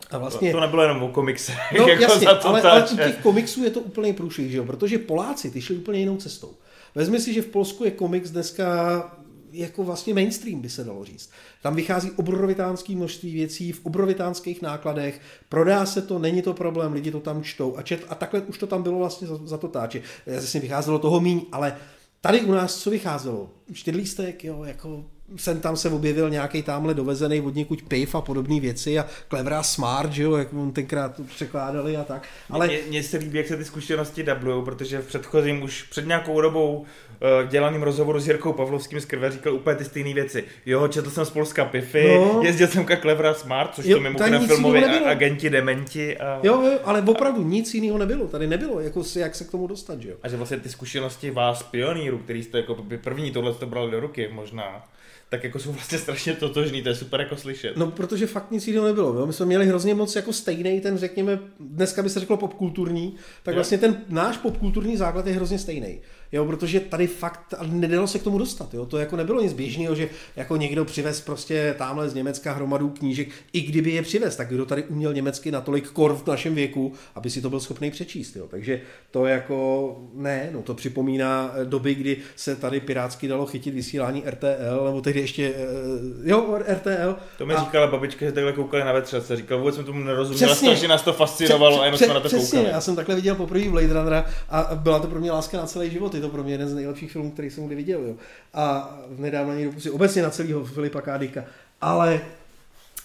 [0.10, 0.51] A vlastně...
[0.51, 1.51] To, to nebylo jenom o komikse.
[1.80, 4.66] No jako jasně, ale, ale u těch komiksů je to úplně průšvih, že jo?
[4.66, 6.53] protože Poláci ty šli úplně jinou cestou.
[6.95, 9.03] Vezmi si, že v Polsku je komiks dneska
[9.51, 11.30] jako vlastně mainstream, by se dalo říct.
[11.62, 17.12] Tam vychází obrovitánské množství věcí v obrovitánských nákladech, prodá se to, není to problém, lidi
[17.12, 19.68] to tam čtou a, čet, a takhle už to tam bylo vlastně za, za to
[19.68, 20.01] táče.
[20.26, 21.78] Jasně vycházelo toho míň, ale
[22.22, 23.49] tady u nás co vycházelo?
[23.74, 25.05] Čtyřlístek, jo, jako
[25.36, 29.53] sem tam se objevil nějaký tamhle dovezený od někud piv a podobné věci a Clever
[29.61, 32.28] Smart, že jo, jak on tenkrát překládali a tak.
[32.49, 32.69] Ale...
[32.88, 36.78] Mně se líbí, jak se ty zkušenosti dublujou, protože v předchozím už před nějakou dobou
[36.78, 40.43] uh, dělaným rozhovoru s Jirkou Pavlovským z Krve říkal úplně ty stejné věci.
[40.65, 42.41] Jo, četl jsem z Polska Pify, no.
[42.43, 46.17] jezdil jsem ka Clever Smart, což jo, to mimochodem filmoví agenti, dementi.
[46.17, 46.39] A...
[46.43, 48.28] Jo, jo, ale opravdu nic jiného nebylo.
[48.28, 50.15] Tady nebylo, jako jak se k tomu dostat, že jo.
[50.23, 53.99] A že vlastně ty zkušenosti vás, pionýrů, který jste jako první tohle to brali do
[53.99, 54.86] ruky možná,
[55.30, 57.78] tak jako jsou vlastně strašně totožný, to je super jako slyšet.
[57.78, 59.13] No, protože fakt nic jiného nebylo.
[59.19, 59.25] Jo?
[59.25, 63.53] My jsme měli hrozně moc jako stejný ten, řekněme, dneska by se řeklo popkulturní, tak
[63.53, 63.57] jo.
[63.57, 65.99] vlastně ten náš popkulturní základ je hrozně stejný.
[66.32, 68.73] Jo, protože tady fakt nedalo se k tomu dostat.
[68.73, 68.86] Jo?
[68.86, 73.28] To jako nebylo nic běžného, že jako někdo přivez prostě tamhle z Německa hromadu knížek,
[73.53, 77.30] i kdyby je přivez, tak kdo tady uměl německy natolik kor v našem věku, aby
[77.30, 78.36] si to byl schopný přečíst.
[78.36, 78.47] Jo?
[78.49, 84.23] Takže to jako ne, no to připomíná doby, kdy se tady pirátsky dalo chytit vysílání
[84.25, 87.15] RTL, nebo tehdy ještě, eh, jo, RTL.
[87.38, 87.59] To mi a...
[87.59, 89.36] říkala babička, že takhle koukali na vetřelce.
[89.36, 92.57] Říkal, vůbec jsme tomu nerozuměli, strašně nás to fascinovalo a jenom jsme na to přesně,
[92.57, 92.73] koukali.
[92.73, 95.91] já jsem takhle viděl poprvé Blade Runnera a byla to pro mě láska na celý
[95.91, 98.01] život je to pro mě jeden z nejlepších filmů, který jsem kdy viděl.
[98.01, 98.15] Jo.
[98.53, 101.43] A nedávno ani dopustil, obecně na celého Filipa Kádika.
[101.82, 102.22] Ale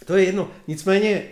[0.07, 0.49] to je jedno.
[0.69, 1.23] Nicméně,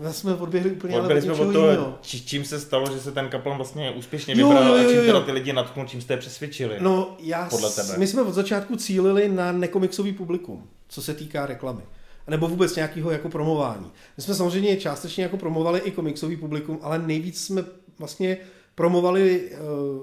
[0.00, 3.28] uh, jsme odběhli úplně Odběhli jsme od toho, či, čím se stalo, že se ten
[3.28, 4.88] kaplan vlastně úspěšně vybral jo, jo, jo, jo.
[4.88, 6.76] a čím teda ty lidi natknul, čím jste je přesvědčili.
[6.80, 7.98] No, já, podle tebe.
[7.98, 11.82] my jsme od začátku cílili na nekomiksový publikum, co se týká reklamy
[12.28, 13.90] nebo vůbec nějakého jako promování.
[14.16, 17.64] My jsme samozřejmě částečně jako promovali i komiksový publikum, ale nejvíc jsme
[17.98, 18.36] vlastně
[18.78, 19.56] promovali, eh,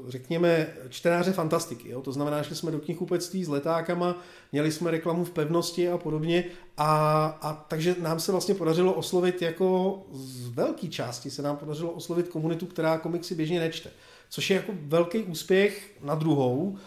[0.07, 1.89] řekněme, čtenáře fantastiky.
[1.89, 2.01] Jo?
[2.01, 4.21] To znamená, že jsme do knihkupectví s letákama,
[4.51, 6.43] měli jsme reklamu v pevnosti a podobně.
[6.78, 11.91] A, a takže nám se vlastně podařilo oslovit jako z velké části se nám podařilo
[11.91, 13.89] oslovit komunitu, která komiksy běžně nečte.
[14.30, 16.78] Což je jako velký úspěch na druhou,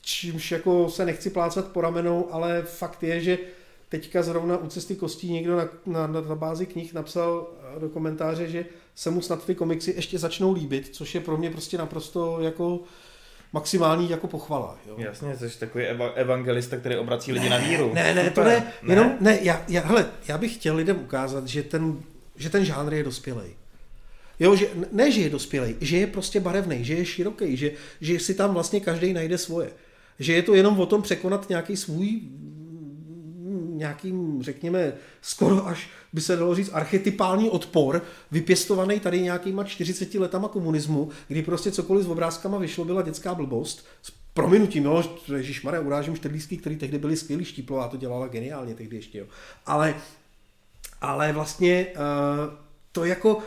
[0.00, 3.38] čímž jako se nechci plácat po ramenou, ale fakt je, že
[3.88, 7.88] teďka zrovna u cesty kostí někdo na, na, na, na bázi knih napsal eh, do
[7.88, 11.78] komentáře, že se mu snad ty komiksy ještě začnou líbit, což je pro mě prostě
[11.78, 12.80] naprosto jako
[13.52, 14.78] maximální jako pochvala.
[14.88, 14.94] Jo.
[14.98, 17.90] Jasně, jsi takový eva- evangelista, který obrací lidi na víru.
[17.94, 18.94] Ne, ne, to ne, ne.
[18.94, 21.98] jenom, ne, já, já, hele, já bych chtěl lidem ukázat, že ten,
[22.36, 23.56] že ten žánr je dospělej.
[24.40, 27.70] Jo, že, ne, že je dospělej, že je prostě barevný, že je široký, že,
[28.00, 29.70] že si tam vlastně každý najde svoje.
[30.18, 32.20] Že je to jenom o tom překonat nějaký svůj
[33.78, 40.48] nějakým, řekněme, skoro až by se dalo říct archetypální odpor, vypěstovaný tady nějakýma 40 letama
[40.48, 43.86] komunismu, kdy prostě cokoliv s obrázkama vyšlo, byla dětská blbost.
[44.02, 45.02] S prominutím, jo,
[45.36, 49.26] Ježišmarja, urážím Štrlíský, který tehdy byli skvělí, Štíplová to dělala geniálně tehdy ještě, jo.
[49.66, 49.94] Ale,
[51.00, 52.54] ale vlastně uh,
[52.92, 53.42] to jako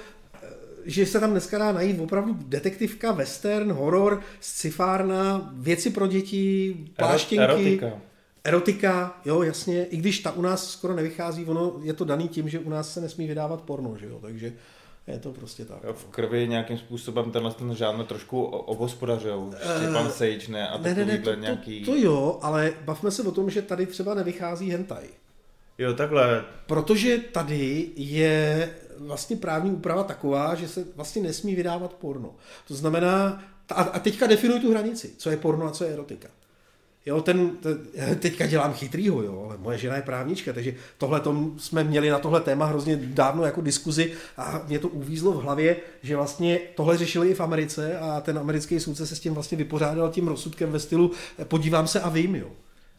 [0.86, 7.44] že se tam dneska dá najít opravdu detektivka, western, horor, scifárna, věci pro děti, pláštěnky.
[7.44, 8.11] Erotika.
[8.44, 12.50] Erotika, jo, jasně, i když ta u nás skoro nevychází, ono je to daný tím,
[12.50, 14.54] že u nás se nesmí vydávat porno, že jo, takže
[15.08, 15.84] je to prostě tak.
[15.94, 19.50] V krvi nějakým způsobem tenhle ten žánr trošku obospodařil.
[19.78, 20.70] Štěpán uh, Sage, ne?
[20.70, 21.86] A ne, ne, ne, to, nějaký...
[21.86, 25.10] to, to jo, ale bavme se o tom, že tady třeba nevychází hentai.
[25.78, 26.46] Jo, takhle.
[26.68, 32.36] Protože tady je vlastně právní úprava taková, že se vlastně nesmí vydávat porno.
[32.68, 36.28] To znamená, a teďka definuj tu hranici, co je porno a co je erotika.
[37.06, 37.80] Jo, ten, ten,
[38.20, 41.22] teďka dělám chytrýho, jo, ale moje žena je právnička, takže tohle
[41.58, 45.78] jsme měli na tohle téma hrozně dávno jako diskuzi a mě to uvízlo v hlavě,
[46.04, 49.58] že vlastně tohle řešili i v Americe a ten americký soudce se s tím vlastně
[49.58, 51.12] vypořádal tím rozsudkem ve stylu
[51.44, 52.48] podívám se a vím, jo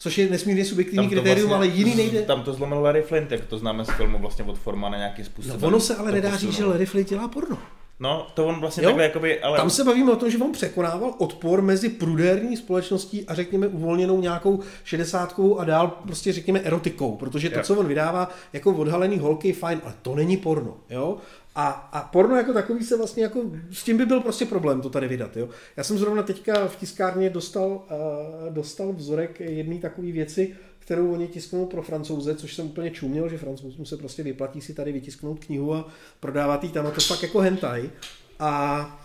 [0.02, 2.22] což je nesmírně subjektivní kritérium, vlastně, ale jiný nejde.
[2.22, 5.24] Tam to zlomil Larry Flint, jak to známe z filmu vlastně od Forma na nějaký
[5.24, 5.60] způsob.
[5.60, 7.58] No, ono se ale nedá říct, že Larry Flint dělá porno.
[8.02, 8.88] No, to on vlastně jo?
[8.88, 9.56] takhle jakoby, ale...
[9.56, 14.20] Tam se bavíme o tom, že on překonával odpor mezi prudérní společností a řekněme uvolněnou
[14.20, 17.62] nějakou šedesátkovou a dál prostě řekněme erotikou, protože to, jo.
[17.62, 21.16] co on vydává jako odhalený holky, fajn, ale to není porno, jo?
[21.54, 23.40] A, a porno jako takový se vlastně jako,
[23.72, 25.48] s tím by byl prostě problém to tady vydat, jo.
[25.76, 31.28] Já jsem zrovna teďka v tiskárně dostal, uh, dostal vzorek jedné takové věci, kterou oni
[31.28, 35.44] tisknou pro francouze, což jsem úplně čuměl, že francouzům se prostě vyplatí si tady vytisknout
[35.44, 35.88] knihu a
[36.20, 37.90] prodávat jí tam a to fakt jako hentai.
[38.38, 39.02] A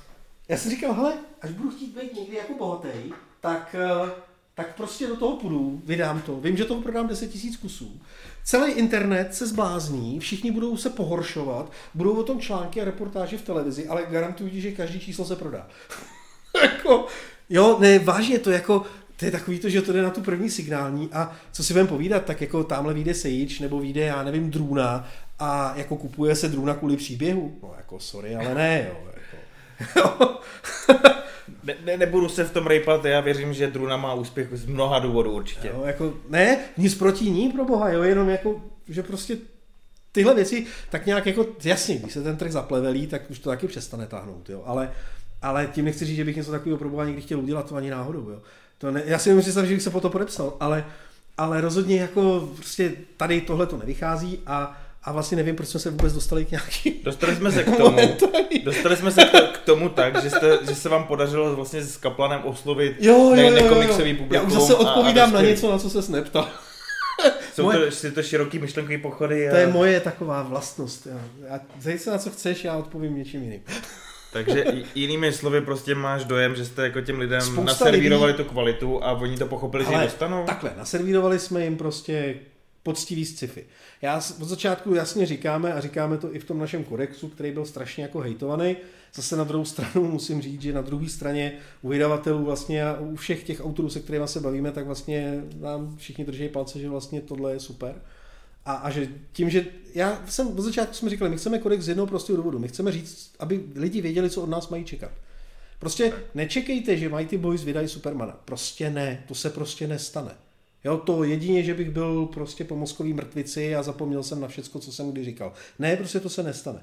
[0.50, 4.12] já jsem říkal, hele, až budu chtít být někdy jako bohatý, tak, eh,
[4.56, 8.02] tak prostě do toho půjdu, vydám to, vím, že toho prodám 10 000 kusů.
[8.44, 13.42] Celý internet se zblázní, všichni budou se pohoršovat, budou o tom články a reportáže v
[13.42, 15.68] televizi, ale garantuji, že každý číslo se prodá.
[16.62, 17.06] jako,
[17.50, 18.86] jo, ne, vážně to jako,
[19.18, 21.90] to je takový to, že to jde na tu první signální a co si budeme
[21.90, 25.08] povídat, tak jako tamhle vyjde Sage nebo vyjde, já nevím, Drůna
[25.40, 27.58] a jako kupuje se Drůna kvůli příběhu.
[27.64, 28.98] No jako sorry, ale ne, jo.
[29.80, 30.40] Jako.
[31.64, 35.00] ne, ne, nebudu se v tom rejpat, já věřím, že Druna má úspěch z mnoha
[35.00, 35.68] důvodů určitě.
[35.68, 39.38] Jo, jako, ne, nic proti ní, pro boha, jo, jenom jako, že prostě
[40.12, 43.68] tyhle věci, tak nějak jako, jasně, když se ten trh zaplevelí, tak už to taky
[43.68, 44.92] přestane táhnout, jo, ale,
[45.42, 47.90] ale tím nechci říct, že bych něco takového pro boha někdy chtěl udělat, to ani
[47.90, 48.42] náhodou, jo.
[48.78, 50.86] To ne, já si nemůžu představit, že bych se po to podepsal, ale,
[51.38, 55.90] ale rozhodně jako prostě tady tohle to nevychází a, a vlastně nevím, proč jsme se
[55.90, 57.02] vůbec dostali k nějaký...
[57.04, 58.18] Dostali jsme se k tomu,
[58.64, 62.42] dostali jsme se k tomu tak, že, jste, že se vám podařilo vlastně s Kaplanem
[62.44, 64.36] oslovit jo, jo, jo, nekomiksový publikum.
[64.36, 66.48] Já už zase odpovídám a, a na něco, na co se neptal.
[67.54, 69.50] Jsou moje, to, to široký myšlenkový pochody.
[69.50, 69.52] A...
[69.52, 71.08] To je moje taková vlastnost.
[71.50, 73.62] Já, zajď se na co chceš, já odpovím něčím jiným.
[74.34, 74.66] Takže
[74.96, 78.44] jinými slovy prostě máš dojem, že jste jako těm lidem Spousta naservírovali lidí...
[78.44, 80.46] tu kvalitu a oni to pochopili, Ale že ji dostanou?
[80.46, 82.36] Takhle, naservírovali jsme jim prostě
[82.84, 83.66] poctivý sci-fi.
[84.02, 87.66] Já od začátku jasně říkáme a říkáme to i v tom našem kodexu, který byl
[87.66, 88.78] strašně jako hejtovaný.
[89.14, 93.16] Zase na druhou stranu musím říct, že na druhé straně u vydavatelů vlastně a u
[93.16, 97.22] všech těch autorů, se kterými se bavíme, tak vlastně nám všichni drží palce, že vlastně
[97.22, 97.96] tohle je super.
[98.68, 99.66] A, a že tím, že
[99.96, 102.60] já jsem od začátku jsme říkali, my chceme kodex z jednoho prostého důvodu.
[102.60, 105.12] My chceme říct, aby lidi věděli, co od nás mají čekat.
[105.80, 108.40] Prostě nečekejte, že Mighty Boys vydají Supermana.
[108.46, 110.32] Prostě ne, to se prostě nestane.
[110.84, 114.80] Jo, to jedině, že bych byl prostě po mozkový mrtvici a zapomněl jsem na všecko,
[114.80, 115.54] co jsem kdy říkal.
[115.80, 116.80] Ne, prostě to se nestane.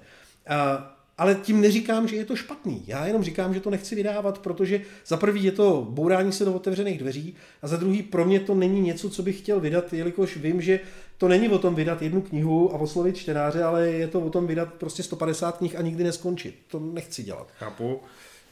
[0.48, 2.82] A, ale tím neříkám, že je to špatný.
[2.86, 6.54] Já jenom říkám, že to nechci vydávat, protože za prvý je to bourání se do
[6.54, 10.36] otevřených dveří a za druhý pro mě to není něco, co bych chtěl vydat, jelikož
[10.36, 10.80] vím, že
[11.18, 14.46] to není o tom vydat jednu knihu a oslovit čtenáře, ale je to o tom
[14.46, 16.58] vydat prostě 150 knih a nikdy neskončit.
[16.68, 17.48] To nechci dělat.
[17.58, 18.00] Chápu.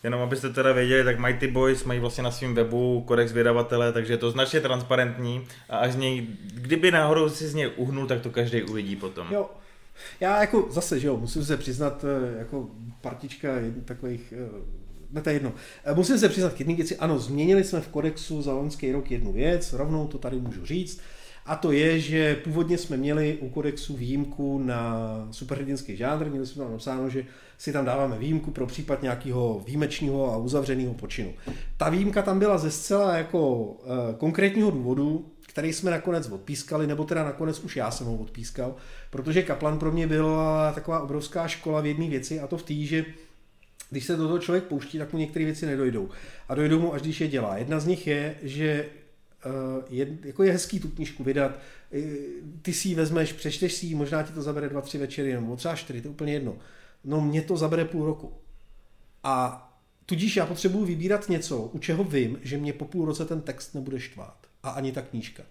[0.05, 4.13] Jenom abyste teda věděli, tak Mighty Boys mají vlastně na svém webu kodex vydavatele, takže
[4.13, 8.21] je to značně transparentní a až z něj, kdyby náhodou si z něj uhnul, tak
[8.21, 9.27] to každý uvidí potom.
[9.31, 9.51] Jo.
[10.21, 12.69] Já jako zase, že jo, musím se přiznat, eh, jako
[13.01, 13.49] partička
[13.85, 14.83] takových eh,
[15.13, 15.53] ne, to je jedno.
[15.85, 19.11] Eh, musím se přiznat k jedné věci, ano, změnili jsme v kodexu za loňský rok
[19.11, 21.01] jednu věc, rovnou to tady můžu říct,
[21.47, 24.99] a to je, že původně jsme měli u kodexu výjimku na
[25.31, 27.25] superhrdinský žánr, měli jsme tam napsáno, že
[27.59, 31.35] si tam dáváme výjimku pro případ nějakého výjimečného a uzavřeného počinu.
[31.77, 33.79] Ta výjimka tam byla ze zcela jako uh,
[34.19, 38.75] konkrétního důvodu, který jsme nakonec odpískali, nebo teda nakonec už já jsem ho odpískal,
[39.11, 42.75] protože Kaplan pro mě byla taková obrovská škola v jedné věci a to v té,
[42.75, 43.05] že
[43.91, 46.09] když se do toho člověk pouští, tak mu některé věci nedojdou.
[46.49, 47.57] A dojdou mu, až když je dělá.
[47.57, 48.87] Jedna z nich je, že
[49.89, 51.59] je, jako je hezký tu knížku vydat,
[52.63, 55.57] ty si ji vezmeš, přečteš si ji, možná ti to zabere dva, tři večery, nebo
[55.57, 56.57] třeba čtyři, to je úplně jedno.
[57.05, 58.33] No mě to zabere půl roku.
[59.25, 59.69] A
[60.07, 63.75] tudíž já potřebuji vybírat něco, u čeho vím, že mě po půl roce ten text
[63.75, 64.47] nebude štvát.
[64.63, 65.43] A ani ta knížka.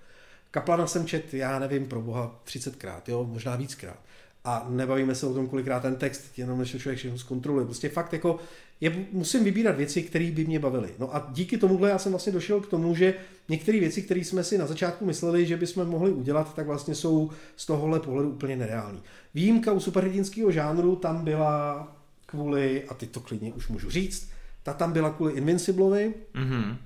[0.52, 4.00] Kaplana jsem čet, já nevím, pro boha 30krát, jo, možná víckrát.
[4.44, 7.66] A nebavíme se o tom, kolikrát ten text, jenom než člověk všechno zkontroluje.
[7.66, 8.40] Prostě fakt jako,
[8.82, 10.90] je, musím vybírat věci, které by mě bavily.
[11.00, 13.14] No a díky tomuhle já jsem vlastně došel k tomu, že
[13.50, 17.30] některé věci, které jsme si na začátku mysleli, že bychom mohli udělat, tak vlastně jsou
[17.56, 19.02] z tohohle pohledu úplně nereální.
[19.34, 21.88] Výjimka u superhrdinského žánru tam byla
[22.26, 24.30] kvůli, a teď to klidně už můžu říct,
[24.64, 26.78] ta tam byla kvůli Invinciblovi, mm-hmm.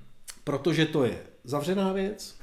[0.44, 2.35] protože to je zavřená věc,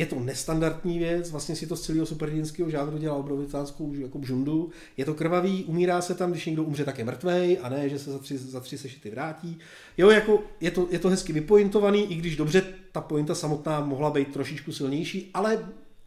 [0.00, 4.70] je to nestandardní věc, vlastně si to z celého superhrdinského žánru dělal obrovitánskou jako bžundu.
[4.96, 7.98] Je to krvavý, umírá se tam, když někdo umře, tak je mrtvej, a ne, že
[7.98, 9.58] se za tři, za tři sešity vrátí.
[9.98, 14.10] Jo, jako je to, je to hezky vypointovaný, i když dobře ta pointa samotná mohla
[14.10, 15.58] být trošičku silnější, ale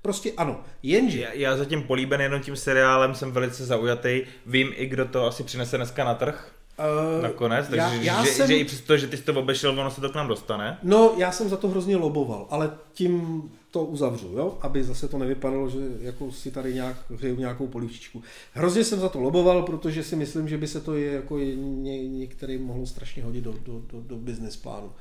[0.01, 1.19] Prostě ano, jenže...
[1.19, 4.21] Já, já zatím políben jenom tím seriálem, jsem velice zaujatý.
[4.45, 6.51] Vím i, kdo to asi přinese dneska na trh.
[6.79, 8.47] Uh, Nakonec, takže já, já že, jsem...
[8.47, 10.77] že, i přesto, že ty jsi to obešel, ono se to k nám dostane.
[10.83, 14.57] No, já jsem za to hrozně loboval, ale tím to uzavřu, jo?
[14.61, 18.23] aby zase to nevypadalo, že jako si tady nějak hřeju nějakou polívčičku.
[18.53, 22.07] Hrozně jsem za to loboval, protože si myslím, že by se to je jako ně,
[22.09, 24.91] některým mohlo strašně hodit do, do, do, do business plánu.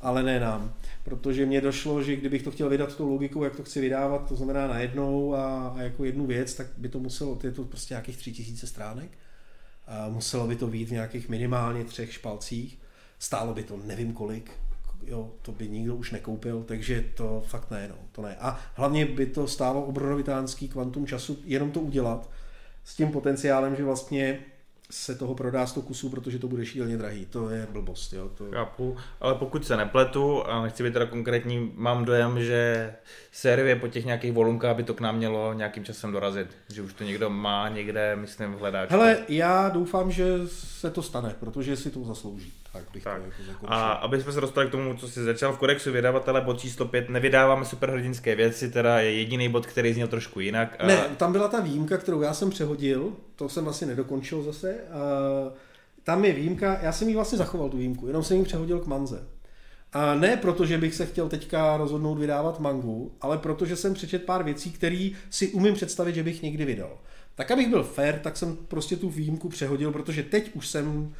[0.00, 0.74] Ale ne nám,
[1.04, 4.36] protože mně došlo, že kdybych to chtěl vydat tou logikou, jak to chci vydávat, to
[4.36, 7.94] znamená najednou a, a jako jednu věc, tak by to muselo, to je to prostě
[7.94, 9.10] nějakých tři tisíce stránek,
[10.08, 12.78] muselo by to být v nějakých minimálně třech špalcích,
[13.18, 14.50] stálo by to nevím kolik,
[15.06, 18.36] jo, to by nikdo už nekoupil, takže to fakt ne, no, to ne.
[18.40, 22.30] A hlavně by to stálo obrovitánský kvantum času jenom to udělat
[22.84, 24.40] s tím potenciálem, že vlastně
[24.90, 27.26] se toho prodá 100 kusů, protože to bude šíleně drahý.
[27.26, 28.12] To je blbost.
[28.12, 28.30] Jo?
[28.34, 28.44] To...
[28.50, 32.92] Chápu, ale pokud se nepletu, a nechci být teda konkrétní, mám dojem, že
[33.32, 36.48] série po těch nějakých volunkách by to k nám mělo nějakým časem dorazit.
[36.68, 38.94] Že už to někdo má někde, myslím, v hledáčku.
[38.94, 42.52] Hele, já doufám, že se to stane, protože si to zaslouží.
[42.72, 43.22] Tak bych tak.
[43.22, 46.40] to jako A aby jsme se dostali k tomu, co jsi začal v kodexu vydavatele,
[46.40, 50.76] bod číslo 5, nevydáváme superhrdinské věci, teda je jediný bod, který zněl trošku jinak.
[50.78, 50.86] A...
[50.86, 54.74] Ne, tam byla ta výjimka, kterou já jsem přehodil, to jsem asi nedokončil zase.
[54.74, 54.98] A
[56.04, 58.86] tam je výjimka, já jsem ji vlastně zachoval tu výjimku, jenom jsem ji přehodil k
[58.86, 59.26] manze.
[59.92, 64.24] A ne proto, že bych se chtěl teďka rozhodnout vydávat mangu, ale protože jsem přečet
[64.24, 66.98] pár věcí, které si umím představit, že bych někdy vydal.
[67.34, 71.14] Tak abych byl fair, tak jsem prostě tu výjimku přehodil, protože teď už jsem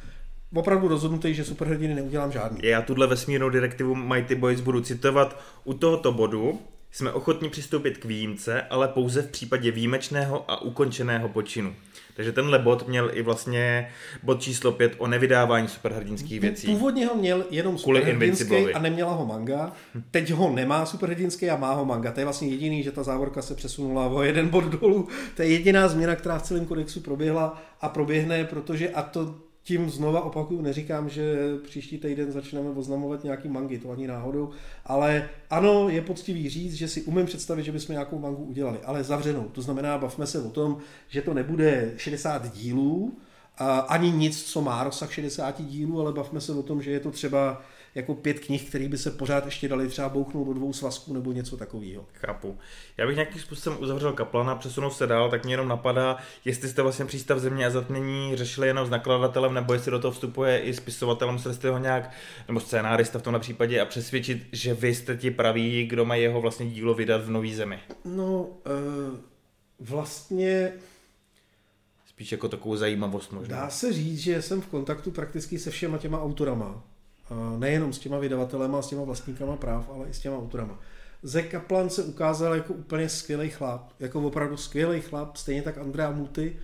[0.53, 2.59] opravdu rozhodnutý, že superhrdiny neudělám žádný.
[2.63, 5.41] Já tuhle vesmírnou direktivu Mighty Boys budu citovat.
[5.63, 6.59] U tohoto bodu
[6.91, 11.75] jsme ochotni přistoupit k výjimce, ale pouze v případě výjimečného a ukončeného počinu.
[12.15, 13.91] Takže tenhle bod měl i vlastně
[14.23, 16.67] bod číslo 5 o nevydávání superhrdinských věcí.
[16.67, 19.71] Původně ho měl jenom superhrdinský a neměla ho manga.
[20.11, 22.11] Teď ho nemá superhrdinský a má ho manga.
[22.11, 25.07] To je vlastně jediný, že ta závorka se přesunula o jeden bod dolů.
[25.35, 29.35] To je jediná změna, která v celém kodexu proběhla a proběhne, protože a to
[29.71, 34.49] tím znova opakuju, neříkám, že příští týden začneme oznamovat nějaký mangy, to ani náhodou,
[34.85, 39.03] ale ano, je poctivý říct, že si umím představit, že bychom nějakou mangu udělali, ale
[39.03, 39.43] zavřenou.
[39.43, 43.17] To znamená, bavme se o tom, že to nebude 60 dílů,
[43.87, 47.11] ani nic, co má rozsah 60 dílů, ale bavme se o tom, že je to
[47.11, 47.61] třeba
[47.95, 51.31] jako pět knih, které by se pořád ještě dali třeba bouchnout do dvou svazků nebo
[51.31, 52.05] něco takového.
[52.13, 52.57] Chápu.
[52.97, 56.81] Já bych nějakým způsobem uzavřel Kaplana, přesunul se dál, tak mě jenom napadá, jestli jste
[56.81, 60.73] vlastně přístav země a zatmění řešili jenom s nakladatelem, nebo jestli do toho vstupuje i
[60.73, 62.11] spisovatelem, museli jste ho nějak,
[62.47, 66.41] nebo scénárista v tomhle případě a přesvědčit, že vy jste ti praví, kdo má jeho
[66.41, 67.79] vlastně dílo vydat v nový zemi.
[68.05, 69.17] No, uh,
[69.79, 70.73] vlastně
[72.05, 73.57] spíš jako takovou zajímavost možná.
[73.57, 76.83] Dá se říct, že jsem v kontaktu prakticky se všema těma autorama
[77.57, 80.79] nejenom s těma vydavatelema a s těma vlastníkama práv, ale i s těma autorama.
[81.23, 86.11] Ze Kaplan se ukázal jako úplně skvělý chlap, jako opravdu skvělý chlap, stejně tak Andrea
[86.11, 86.57] Muty.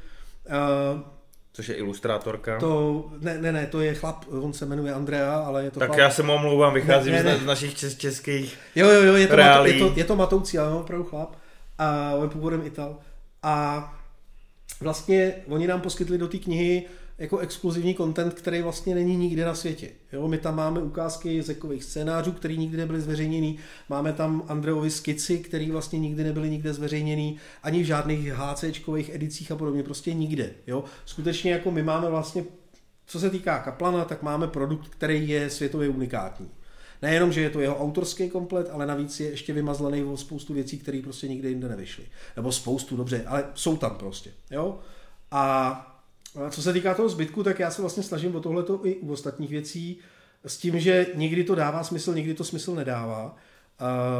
[1.54, 2.60] Což je ilustrátorka.
[2.60, 5.88] To, ne, ne, ne, to je chlap, on se jmenuje Andrea, ale je to Tak
[5.88, 6.00] chlap.
[6.00, 7.38] já se mu omlouvám, vycházím ne, ne, ne.
[7.40, 10.58] z našich čes, českých Jo, jo, jo, je to, matou, je to, je to matoucí,
[10.58, 11.36] ale on opravdu chlap.
[11.78, 12.98] A on je původem Ital.
[13.44, 13.94] A
[14.82, 16.84] vlastně oni nám poskytli do té knihy
[17.18, 19.90] jako exkluzivní content, který vlastně není nikde na světě.
[20.14, 23.58] Jo, my tam máme ukázky zekových scénářů, které nikdy nebyly zveřejněný,
[23.90, 29.52] máme tam Andreovi skici, které vlastně nikdy nebyly nikde zveřejněný, ani v žádných HCčkových edicích
[29.52, 30.52] a podobně, prostě nikde.
[30.68, 30.84] Jo.
[31.06, 32.44] Skutečně jako my máme vlastně,
[33.06, 36.50] co se týká Kaplana, tak máme produkt, který je světově unikátní.
[37.02, 40.78] Nejenom, že je to jeho autorský komplet, ale navíc je ještě vymazlený o spoustu věcí,
[40.78, 42.04] které prostě nikde jinde nevyšly.
[42.36, 44.32] Nebo spoustu, dobře, ale jsou tam prostě.
[44.52, 44.80] Jo?
[45.32, 45.97] A
[46.50, 49.50] co se týká toho zbytku, tak já se vlastně snažím o tohleto i u ostatních
[49.50, 50.00] věcí,
[50.46, 53.36] s tím, že někdy to dává smysl, někdy to smysl nedává.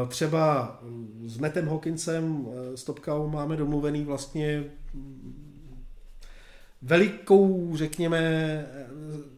[0.08, 0.80] Třeba
[1.26, 4.64] s Metem Hawkinsem, s Topkou máme domluvený vlastně
[6.82, 8.66] velikou, řekněme,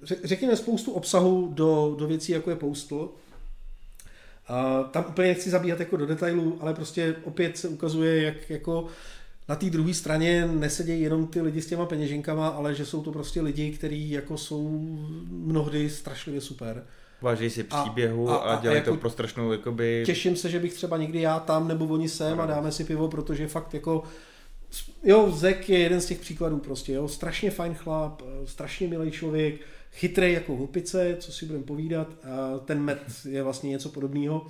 [0.04, 3.10] řekněme spoustu obsahu do, do věcí, jako je Postal.
[4.48, 8.88] A tam úplně nechci zabíhat jako do detailů, ale prostě opět se ukazuje, jak jako
[9.50, 13.12] na té druhé straně nesedějí jenom ty lidi s těma peněženkama, ale že jsou to
[13.12, 14.70] prostě lidi, kteří jako jsou
[15.30, 16.84] mnohdy strašlivě super.
[17.22, 20.04] Váží si příběhu a, a, a dělají jako, to pro strašnou jakoby...
[20.06, 23.08] Těším se, že bych třeba někdy já tam nebo oni sem a dáme si pivo,
[23.08, 24.04] protože fakt jako
[25.04, 29.56] jo, Zek je jeden z těch příkladů prostě, jo, strašně fajn chlap, strašně milý člověk,
[29.92, 34.48] chytrý jako hupice, co si budeme povídat, a ten met je vlastně něco podobného.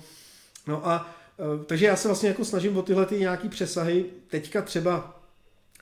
[0.66, 1.19] No a Eh,
[1.66, 4.04] takže já se vlastně jako snažím o tyhle ty nějaký přesahy.
[4.28, 5.20] Teďka třeba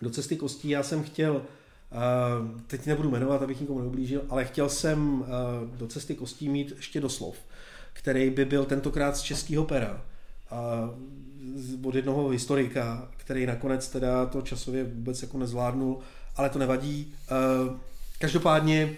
[0.02, 1.42] do cesty kostí já jsem chtěl,
[1.92, 1.96] eh,
[2.66, 7.00] teď nebudu jmenovat, abych nikomu neublížil, ale chtěl jsem eh, do cesty kostí mít ještě
[7.00, 7.36] doslov,
[7.92, 10.02] který by byl tentokrát z českého pera
[11.84, 15.98] od jednoho historika, který nakonec teda to časově vůbec jako nezvládnul,
[16.36, 17.14] ale to nevadí.
[18.18, 18.96] Každopádně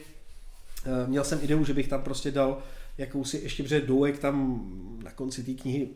[1.06, 2.58] měl jsem ideu, že bych tam prostě dal
[2.98, 4.64] jakousi ještě, protože Douek tam
[5.04, 5.88] na konci té knihy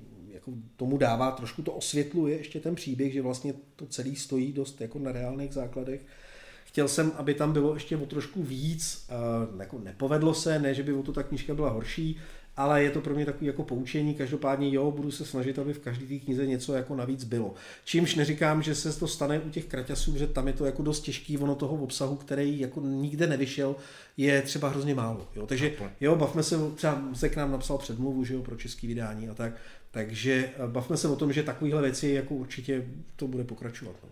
[0.47, 4.81] jako tomu dává, trošku to osvětluje ještě ten příběh, že vlastně to celý stojí dost
[4.81, 6.01] jako na reálných základech.
[6.65, 9.07] Chtěl jsem, aby tam bylo ještě o trošku víc,
[9.59, 12.17] jako nepovedlo se, ne, že by o to ta knížka byla horší,
[12.57, 15.79] ale je to pro mě takový jako poučení, každopádně jo, budu se snažit, aby v
[15.79, 17.55] každé té knize něco jako navíc bylo.
[17.85, 21.01] Čímž neříkám, že se to stane u těch kraťasů, že tam je to jako dost
[21.01, 23.77] těžký, ono toho obsahu, který jako nikde nevyšel,
[24.17, 25.29] je třeba hrozně málo.
[25.37, 25.47] Jo.
[25.47, 29.29] Takže jo, bavme se, třeba se k nám napsal předmluvu, že jo, pro český vydání
[29.29, 29.53] a tak,
[29.95, 32.85] takže eh, bavme se o tom, že takovéhle věci jako určitě
[33.17, 33.97] to bude pokračovat.
[34.03, 34.11] No.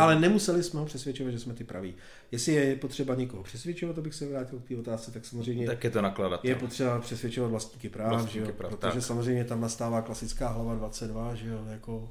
[0.00, 1.94] Ale nemuseli jsme ho přesvědčovat, že jsme ty praví.
[2.32, 5.90] Jestli je potřeba někoho přesvědčovat, abych se vrátil k té otázce, tak samozřejmě tak je,
[5.90, 8.52] to nakladat, je potřeba přesvědčovat vlastníky práv, vlastníky že jo?
[8.52, 9.02] Práv, protože tak.
[9.02, 11.64] samozřejmě tam nastává klasická hlava 22, že jo?
[11.68, 12.08] Jako,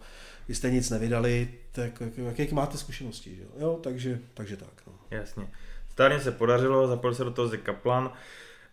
[0.48, 3.50] vy jste nic nevydali, tak jak, jaké máte zkušenosti, že jo?
[3.58, 4.82] jo takže, takže tak.
[4.88, 4.94] No.
[5.12, 5.48] Jasně.
[5.90, 8.14] Stárně se podařilo, zapojil se do toho Zek Kaplan.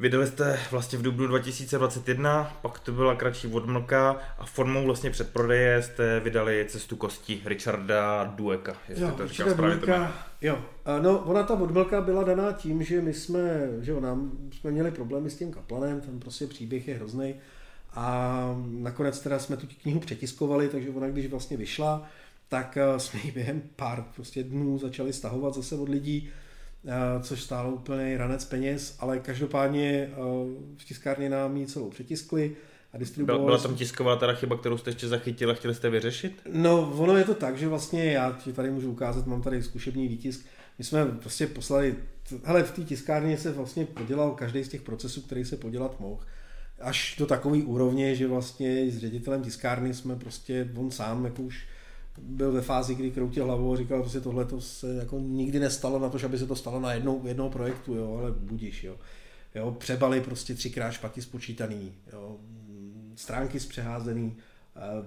[0.00, 5.82] Vydali jste vlastně v dubnu 2021, pak to byla kratší odmlka a formou vlastně předprodeje
[5.82, 8.76] jste vydali cestu kostí Richarda Dueka.
[8.88, 9.76] Jestli jo, to říkám správně.
[9.76, 10.64] Dueka, jo,
[11.02, 14.90] no ona ta odmlka byla daná tím, že my jsme, že jo, nám jsme měli
[14.90, 17.34] problémy s tím kaplanem, ten prostě příběh je hrozný.
[17.94, 22.08] A nakonec teda jsme tu knihu přetiskovali, takže ona když vlastně vyšla,
[22.48, 26.30] tak eh, jsme ji během pár prostě dnů začali stahovat zase od lidí
[27.22, 30.16] což stálo úplně ranec peněz, ale každopádně eh,
[30.76, 32.56] v tiskárně nám ji celou přetiskli
[32.92, 33.44] a distribuovali.
[33.44, 36.42] Byla tam tisková teda chyba, kterou jste ještě zachytili a chtěli jste vyřešit?
[36.52, 40.08] No, ono je to tak, že vlastně já ti tady můžu ukázat, mám tady zkušební
[40.08, 40.46] výtisk.
[40.78, 41.96] My jsme prostě poslali,
[42.44, 46.20] hele, v té tiskárně se vlastně podělal každý z těch procesů, který se podělat mohl.
[46.80, 51.66] Až do takové úrovně, že vlastně s ředitelem tiskárny jsme prostě, on sám jako už
[52.22, 55.60] byl ve fázi, kdy kroutil hlavou a říkal, že prostě tohle to se jako nikdy
[55.60, 58.84] nestalo na to, že aby se to stalo na jednou, jednoho projektu, jo, ale budíš,
[58.84, 58.96] jo.
[59.54, 62.36] jo přebaly prostě třikrát špatně spočítaný, jo,
[63.16, 64.36] stránky zpřeházený,
[64.76, 65.06] uh,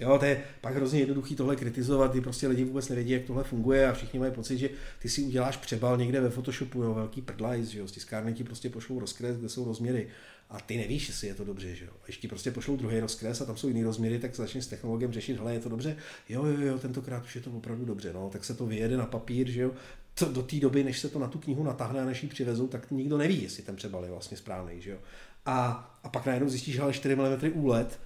[0.00, 3.44] Jo, to je pak hrozně jednoduchý tohle kritizovat, ty prostě lidi vůbec nevědí, jak tohle
[3.44, 7.22] funguje a všichni mají pocit, že ty si uděláš přebal někde ve Photoshopu, jo, velký
[7.22, 10.08] prdlajs, že jo, z tiskárny ti prostě pošlou rozkres, kde jsou rozměry
[10.50, 11.90] a ty nevíš, jestli je to dobře, že jo.
[12.02, 15.12] A ještě prostě pošlou druhý rozkres a tam jsou jiný rozměry, tak začneš s technologiem
[15.12, 15.96] řešit, hele, je to dobře,
[16.28, 19.06] jo, jo, jo, tentokrát už je to opravdu dobře, no, tak se to vyjede na
[19.06, 19.70] papír, že jo.
[20.14, 22.68] To, do té doby, než se to na tu knihu natáhne a než ji přivezou,
[22.68, 24.98] tak nikdo neví, jestli ten přebal je vlastně správný, že jo.
[25.46, 28.00] A, a pak najednou zjistíš, že 4 mm úlet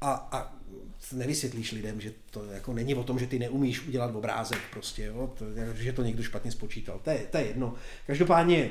[0.00, 0.56] a, a
[1.12, 5.32] nevysvětlíš lidem, že to jako není o tom, že ty neumíš udělat obrázek prostě, jo?
[5.38, 7.00] To, že to někdo špatně spočítal.
[7.04, 7.74] To je, to je jedno.
[8.06, 8.70] Každopádně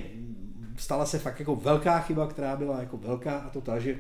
[0.78, 4.00] stala se fakt jako velká chyba, která byla jako velká a to ta, že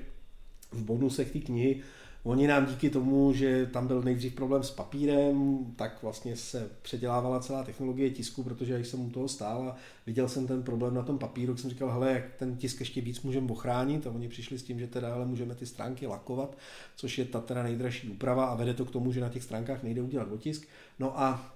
[0.72, 1.82] v bonusech té knihy
[2.24, 7.40] Oni nám díky tomu, že tam byl nejdřív problém s papírem, tak vlastně se předělávala
[7.40, 11.04] celá technologie tisku, protože když jsem u toho stál a viděl jsem ten problém na
[11.04, 14.30] tom papíru, tak jsem říkal, hele, jak ten tisk ještě víc můžeme ochránit a oni
[14.30, 16.58] přišli s tím, že teda ale můžeme ty stránky lakovat,
[16.96, 19.84] což je ta teda nejdražší úprava a vede to k tomu, že na těch stránkách
[19.84, 20.68] nejde udělat otisk.
[21.00, 21.56] No a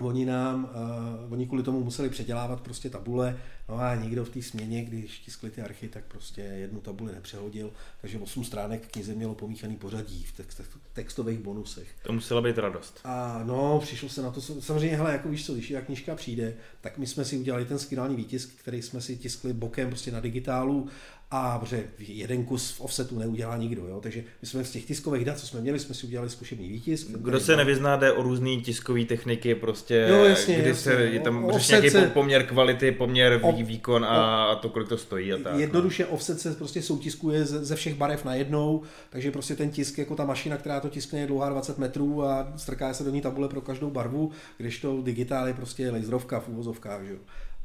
[0.00, 0.70] Oni nám,
[1.26, 3.38] uh, oni kvůli tomu museli předělávat prostě tabule,
[3.68, 7.70] no a nikdo v té směně, když tiskli ty archy, tak prostě jednu tabuli nepřehodil,
[8.00, 10.60] takže 8 stránek knize mělo pomíchaný pořadí v text,
[10.92, 11.88] textových bonusech.
[12.02, 13.00] To musela být radost.
[13.04, 16.54] A no, přišlo se na to, samozřejmě, hele, jako víš co, když ta knižka přijde,
[16.80, 20.20] tak my jsme si udělali ten skvělý výtisk, který jsme si tiskli bokem prostě na
[20.20, 20.88] digitálu
[21.30, 24.00] a protože jeden kus v offsetu neudělá nikdo, jo?
[24.00, 27.08] takže my jsme z těch tiskových dat, co jsme měli, jsme si udělali zkušební výtisk.
[27.08, 30.82] Kdo se nevyzná, jde o různé tiskové techniky, prostě, jo, jasně, kdy jasně.
[30.82, 32.06] se, je tam nějaký se...
[32.06, 35.32] poměr kvality, poměr o, výkon a, o, to, kolik to stojí.
[35.32, 35.58] A tak, no.
[35.58, 36.08] jednoduše no.
[36.08, 40.16] offset se prostě soutiskuje ze, ze všech barev na jednou, takže prostě ten tisk, jako
[40.16, 43.48] ta mašina, která to tiskne, je dlouhá 20 metrů a strká se do ní tabule
[43.48, 47.04] pro každou barvu, když to digitál je prostě laserovka v úvozovkách.
[47.04, 47.16] Že?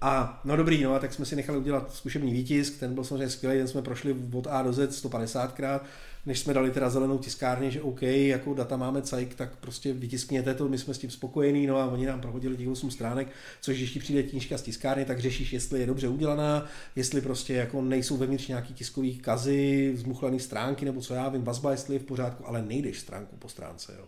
[0.06, 3.30] A no dobrý, no a tak jsme si nechali udělat zkušební výtisk, ten byl samozřejmě
[3.30, 5.80] skvělý, ten jsme prošli od A do Z 150krát,
[6.26, 10.54] než jsme dali teda zelenou tiskárně, že OK, jako data máme cajk, tak prostě vytiskněte
[10.54, 13.28] to, my jsme s tím spokojení, no a oni nám prohodili těch 8 stránek,
[13.62, 17.54] což když ti přijde knížka z tiskárny, tak řešíš, jestli je dobře udělaná, jestli prostě
[17.54, 22.00] jako nejsou vevnitř nějaký tiskový kazy, zmuchlaný stránky, nebo co já vím, vazba, jestli je
[22.00, 24.06] v pořádku, ale nejdeš stránku po stránce, jo.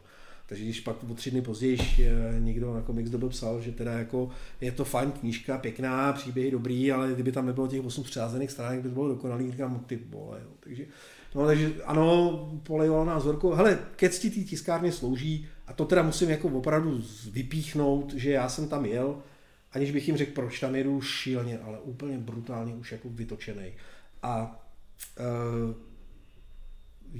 [0.47, 3.91] Takže když pak o tři dny později eh, někdo na Comics Dobu psal, že teda
[3.91, 4.29] jako
[4.61, 8.81] je to fajn knížka, pěkná, příběh dobrý, ale kdyby tam nebylo těch 8 přázených stránek,
[8.81, 10.49] by to bylo dokonalý, říkám, ty vole, jo.
[10.59, 10.85] Takže,
[11.35, 13.55] no, takže ano, polejovalo nás horko.
[13.55, 18.49] Hele, ke cti té tiskárně slouží, a to teda musím jako opravdu vypíchnout, že já
[18.49, 19.17] jsem tam jel,
[19.71, 23.71] aniž bych jim řekl, proč tam jedu šíleně, ale úplně brutálně už jako vytočený.
[24.23, 24.61] A
[25.19, 25.75] uh,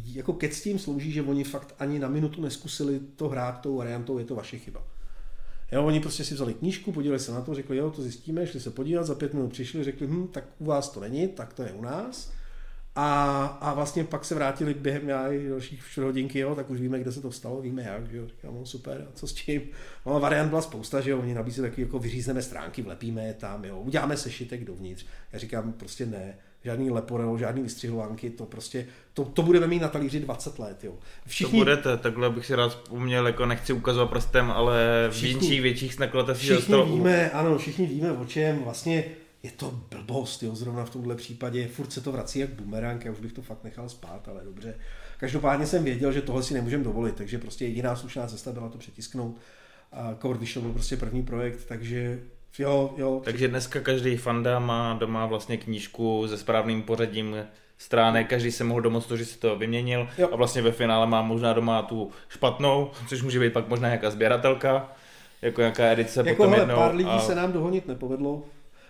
[0.04, 4.18] jako ke tím slouží, že oni fakt ani na minutu neskusili to hrát tou variantou,
[4.18, 4.84] je to vaše chyba.
[5.72, 8.60] Jo, oni prostě si vzali knížku, podívali se na to, řekli, jo, to zjistíme, šli
[8.60, 11.64] se podívat, za pět minut přišli, řekli, hm, tak u vás to není, tak to
[11.64, 12.32] je u nás.
[12.98, 17.00] A, a vlastně pak se vrátili během nějakých dalších čtvrt hodinky, jo, tak už víme,
[17.00, 19.62] kde se to stalo, víme jak, že jo, říkám, no super, a co s tím?
[20.06, 23.66] No variant byla spousta, že jo, oni nabízí taky jako vyřízneme stránky, vlepíme je tam,
[23.66, 25.06] jo, uděláme sešitek dovnitř.
[25.34, 29.88] Já říkám, prostě ne, žádný leporel, žádný vystřihovanky, to prostě, to, to budeme mít na
[29.88, 30.94] talíři 20 let, jo.
[31.28, 31.60] Všichni...
[31.60, 35.62] To budete, takhle bych si rád vzpomněl, jako nechci ukazovat prstem, ale všichni, v větších,
[35.62, 36.86] větších nakladatelství Všichni dostalo...
[36.86, 39.06] víme, ano, všichni víme o čem, vlastně
[39.44, 43.12] je to blbost, jo, zrovna v tomhle případě, furt se to vrací jak bumerang, já
[43.12, 44.76] už bych to fakt nechal spát, ale dobře.
[45.18, 48.78] Každopádně jsem věděl, že tohle si nemůžeme dovolit, takže prostě jediná slušná cesta byla to
[48.78, 49.38] přetisknout.
[49.92, 52.20] A Core vyšel byl prostě první projekt, takže
[52.60, 53.22] Jo, jo.
[53.24, 57.36] Takže dneska každý fanda má doma vlastně knížku se správným pořadím
[57.78, 60.30] stránek, každý se mohl domoct to, že si to vyměnil jo.
[60.32, 64.10] a vlastně ve finále má možná doma tu špatnou, což může být pak možná nějaká
[64.10, 64.92] sběratelka,
[65.42, 66.76] jako nějaká edice jako potom hele, jednou.
[66.76, 67.20] pár lidí a...
[67.20, 68.44] se nám dohonit nepovedlo,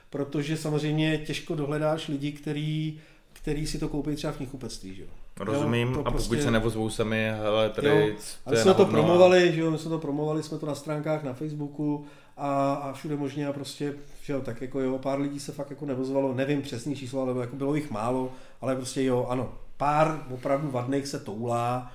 [0.09, 2.99] protože samozřejmě těžko dohledáš lidi, který,
[3.33, 5.07] který si to koupí třeba v knihkupectví, že jo.
[5.39, 6.43] Rozumím, jo, a pokud prostě...
[6.43, 9.97] se nevozvou sami, hele, tady jo, ale jsme to promovali, že jo, my jsme to
[9.97, 12.05] promovali, jsme to na stránkách, na Facebooku,
[12.37, 15.69] a, a všude možně a prostě, že jo, tak jako jo, pár lidí se fakt
[15.69, 18.31] jako nevozvalo, nevím přesný číslo, ale jako bylo jich málo,
[18.61, 21.91] ale prostě jo, ano, pár opravdu vadných se toulá,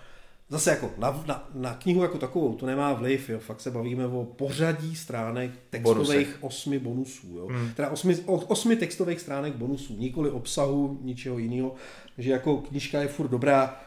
[0.50, 3.38] Zase jako na, na, na knihu jako takovou to nemá vliv, jo.
[3.38, 6.36] fakt se bavíme o pořadí stránek textových Bonusek.
[6.40, 7.36] osmi bonusů.
[7.36, 7.46] Jo.
[7.46, 7.70] Hmm.
[7.74, 11.74] Teda osmi, osmi textových stránek bonusů, nikoli obsahu, ničeho jiného.
[12.18, 13.80] že jako knižka je furt dobrá,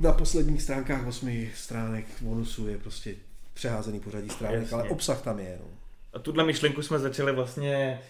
[0.00, 3.14] na posledních stránkách osmi stránek bonusů je prostě
[3.62, 4.76] přeházený pořadí stránek, Jasně.
[4.76, 5.58] ale obsah tam je.
[5.60, 5.66] No.
[6.12, 8.00] A tuhle myšlenku jsme začali vlastně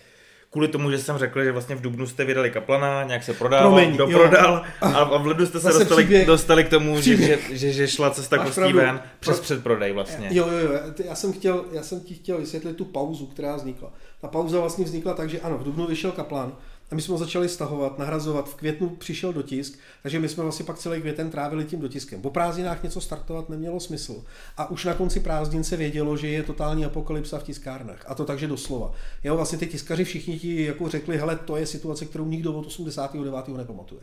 [0.51, 3.61] kvůli tomu, že jsem řekl, že vlastně v Dubnu jste vydali Kaplana, nějak se prodal,
[3.61, 7.39] Promiň, doprodal a, a v lednu jste se dostali, příběh, dostali k tomu, že, že,
[7.51, 9.43] že, že šla cesta kostí ven přes pro...
[9.43, 10.29] předprodej vlastně.
[10.31, 13.93] Jo, jo, jo, já jsem, chtěl, já jsem ti chtěl vysvětlit tu pauzu, která vznikla.
[14.21, 16.57] Ta pauza vlastně vznikla tak, že ano, v Dubnu vyšel Kaplan,
[16.93, 18.49] a my jsme ho začali stahovat, nahrazovat.
[18.49, 22.23] V květnu přišel dotisk, takže my jsme vlastně pak celý květen trávili tím dotiskem.
[22.23, 24.25] Po prázdninách něco startovat nemělo smysl.
[24.57, 28.05] A už na konci prázdnin se vědělo, že je totální apokalypsa v tiskárnách.
[28.09, 28.93] A to takže doslova.
[29.25, 32.67] Jo, vlastně ty tiskaři všichni ti jako řekli, hele, to je situace, kterou nikdo od
[32.67, 33.49] 89.
[33.49, 34.01] nepamatuje.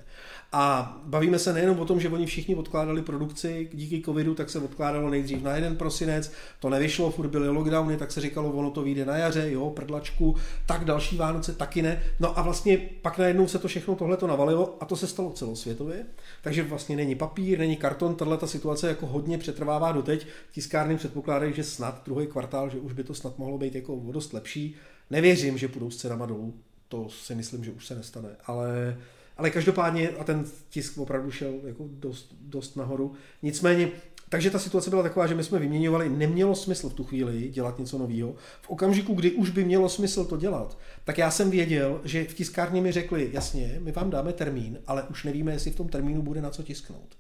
[0.52, 4.60] A bavíme se nejenom o tom, že oni všichni odkládali produkci díky covidu, tak se
[4.60, 8.82] odkládalo nejdřív na jeden prosinec, to nevyšlo, furt byly lockdowny, tak se říkalo, ono to
[8.82, 10.36] vyjde na jaře, jo, prdlačku,
[10.66, 12.04] tak další Vánoce taky ne.
[12.20, 15.32] No a vlastně pak najednou se to všechno tohle to navalilo a to se stalo
[15.32, 16.06] celosvětově.
[16.42, 20.28] Takže vlastně není papír, není karton, tahle ta situace jako hodně přetrvává doteď.
[20.52, 24.34] Tiskárny předpokládají, že snad druhý kvartál, že už by to snad mohlo být jako dost
[24.34, 24.76] lepší.
[25.10, 26.54] Nevěřím, že půjdou s cenama dolů,
[26.88, 28.98] to si myslím, že už se nestane, ale
[29.40, 33.14] ale každopádně, a ten tisk opravdu šel jako dost, dost nahoru.
[33.42, 33.92] Nicméně,
[34.30, 37.80] takže ta situace byla taková, že my jsme vyměňovali, nemělo smysl v tu chvíli dělat
[37.80, 38.36] něco nového.
[38.62, 42.34] V okamžiku, kdy už by mělo smysl to dělat, tak já jsem věděl, že v
[42.34, 46.22] tiskárně mi řekli, jasně, my vám dáme termín, ale už nevíme, jestli v tom termínu
[46.22, 47.20] bude na co tisknout.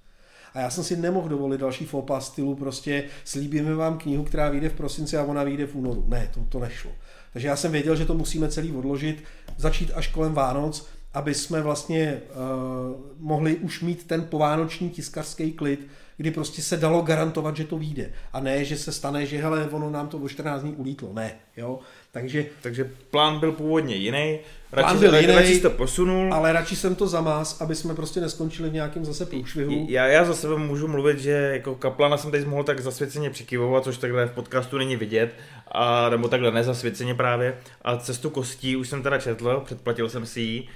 [0.54, 4.70] A já jsem si nemohl dovolit další fopa stylu prostě slíbíme vám knihu, která vyjde
[4.70, 6.06] v prosinci a ona vyjde v únoru.
[6.08, 6.92] Ne, to, to nešlo.
[7.34, 9.24] Takže já jsem věděl, že to musíme celý odložit,
[9.58, 15.88] začít až kolem Vánoc, aby jsme vlastně uh, mohli už mít ten povánoční tiskařský klid,
[16.18, 18.12] kdy prostě se dalo garantovat, že to vyjde.
[18.34, 21.14] A ne, že se stane, že hele, ono nám to o 14 dní ulítlo.
[21.14, 21.80] Ne, jo.
[22.12, 24.40] Takže, Takže plán byl původně jiný,
[24.72, 26.34] radši, Plán byl jiný, radši to posunul.
[26.34, 29.86] ale radši jsem to zamás, aby jsme prostě neskončili v nějakém zase průšvihu.
[29.90, 33.84] Já, já za sebe můžu mluvit, že jako kaplana jsem teď mohl tak zasvěceně přikivovat,
[33.84, 35.36] což takhle v podcastu není vidět,
[35.72, 37.58] a, nebo takhle nezasvěceně právě.
[37.82, 40.68] A cestu kostí už jsem teda četl, předplatil jsem si ji.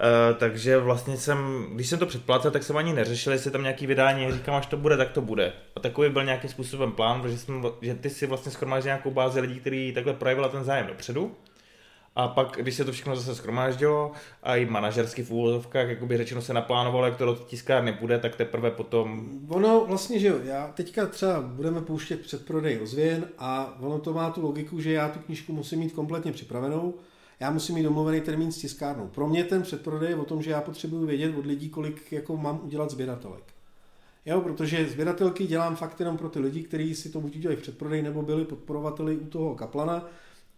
[0.00, 3.86] Uh, takže vlastně jsem, když jsem to předplatil, tak jsem ani neřešil, jestli tam nějaký
[3.86, 5.52] vydání, říkám, až to bude, tak to bude.
[5.76, 9.40] A takový byl nějakým způsobem plán, protože jsem, že ty si vlastně schromáždil nějakou bázi
[9.40, 11.36] lidí, kteří takhle projevila ten zájem dopředu.
[12.16, 14.12] A pak, když se to všechno zase schromáždilo
[14.42, 18.18] a i manažersky v úvozovkách, jak by řečeno se naplánovalo, jak to do tiskárny bude,
[18.18, 23.76] tak teprve potom Ono vlastně, že jo, já teďka třeba budeme pouštět předprodej ozvěn a
[23.80, 26.94] ono to má tu logiku, že já tu knížku musím mít kompletně připravenou,
[27.40, 29.08] já musím mít domluvený termín s tiskárnou.
[29.08, 32.36] Pro mě ten předprodej je o tom, že já potřebuji vědět od lidí, kolik jako
[32.36, 33.44] mám udělat sběratelek.
[34.26, 37.62] Jo, protože sběratelky dělám fakt jenom pro ty lidi, kteří si to buď udělali v
[37.62, 40.08] předprodej, nebo byli podporovateli u toho kaplana.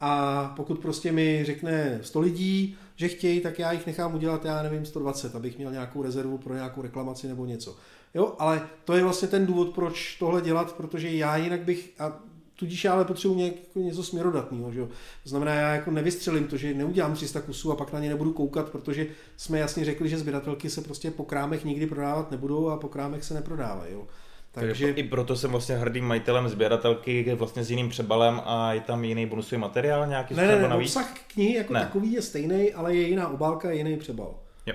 [0.00, 4.62] A pokud prostě mi řekne 100 lidí, že chtějí, tak já jich nechám udělat, já
[4.62, 7.76] nevím, 120, abych měl nějakou rezervu pro nějakou reklamaci nebo něco.
[8.14, 12.20] Jo, ale to je vlastně ten důvod, proč tohle dělat, protože já jinak bych, a
[12.56, 14.88] tudíž já ale potřebuji nějak, jako něco směrodatného, že jo.
[15.22, 18.32] To znamená, já jako nevystřelím to, že neudělám 300 kusů a pak na ně nebudu
[18.32, 19.06] koukat, protože
[19.36, 23.24] jsme jasně řekli, že sběratelky se prostě po krámech nikdy prodávat nebudou a po krámech
[23.24, 24.06] se neprodávají, jo.
[24.54, 29.04] Takže i proto jsem vlastně hrdým majitelem sběratelky vlastně s jiným přebalem a je tam
[29.04, 30.96] jiný bonusový materiál nějaký Ne, ne, ne, navíc?
[30.96, 31.80] obsah knihy jako Ne.
[31.80, 34.34] takový je stejný, ale je jiná obálka, je jiný přebal.
[34.66, 34.74] Jo.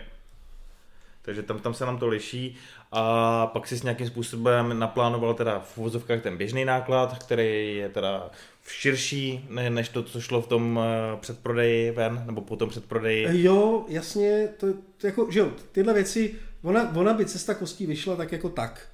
[1.22, 2.56] Takže tam, tam se nám to liší
[2.92, 7.90] a pak si s nějakým způsobem naplánoval teda v uvozovkách ten běžný náklad, který je
[7.90, 8.30] teda
[8.68, 13.44] širší ne, než to, co šlo v tom eh, předprodeji ven, nebo po tom předprodeji.
[13.44, 18.16] Jo, jasně, to, to jako, že jo, tyhle věci, ona, ona by cesta kostí vyšla
[18.16, 18.88] tak jako tak,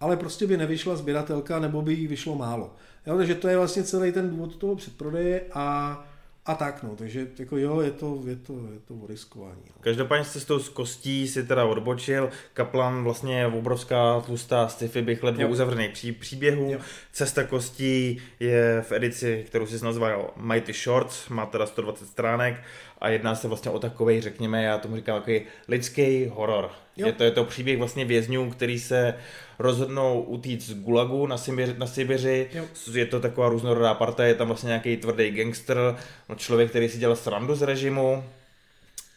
[0.00, 2.74] ale prostě by nevyšla sběratelka, nebo by jí vyšlo málo.
[3.06, 6.04] Jo, takže to je vlastně celý ten důvod toho předprodeje a,
[6.48, 9.62] a tak, no, takže jako jo, je to, je to, je to riskování.
[9.66, 9.74] No.
[9.80, 12.30] Každopádně s cestou z kostí si teda odbočil.
[12.54, 16.72] Kaplan vlastně je obrovská tlustá sci-fi bychle dvou uzavřených pří, příběhů.
[16.72, 16.78] Jo.
[17.12, 22.62] Cesta kostí je v edici, kterou si nazval Mighty Shorts, má teda 120 stránek
[23.00, 26.70] a jedná se vlastně o takový, řekněme, já tomu říkám takový lidský horor.
[26.96, 27.06] Jo.
[27.06, 29.14] Je to, je to příběh vlastně vězňů, který se
[29.58, 32.48] rozhodnou utíct z Gulagu na, Sibiři, na Sibiři.
[32.52, 32.64] Jo.
[32.92, 35.96] Je to taková různorodá parta, je tam vlastně nějaký tvrdý gangster,
[36.28, 38.24] no člověk, který si dělal srandu z režimu,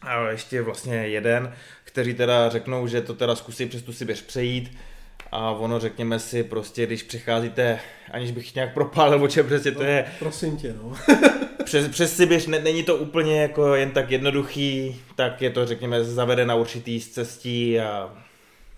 [0.02, 1.54] a ještě vlastně jeden,
[1.84, 4.78] kteří teda řeknou, že to teda zkusí přes tu Sibiř přejít
[5.32, 7.80] a ono řekněme si prostě, když přicházíte,
[8.10, 10.92] aniž bych nějak propálil, o čem přesně to je, Prosím tě, no.
[11.64, 16.04] přes, přes Sibiř ne, není to úplně jako jen tak jednoduchý, tak je to řekněme
[16.04, 18.14] zavede na určitý z cestí a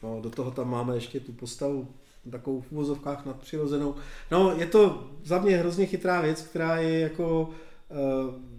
[0.02, 0.20] no.
[0.20, 1.89] Do toho tam máme ještě tu postavu
[2.31, 3.94] takovou v uvozovkách nadpřirozenou.
[4.31, 7.51] No, je to za mě hrozně chytrá věc, která je jako...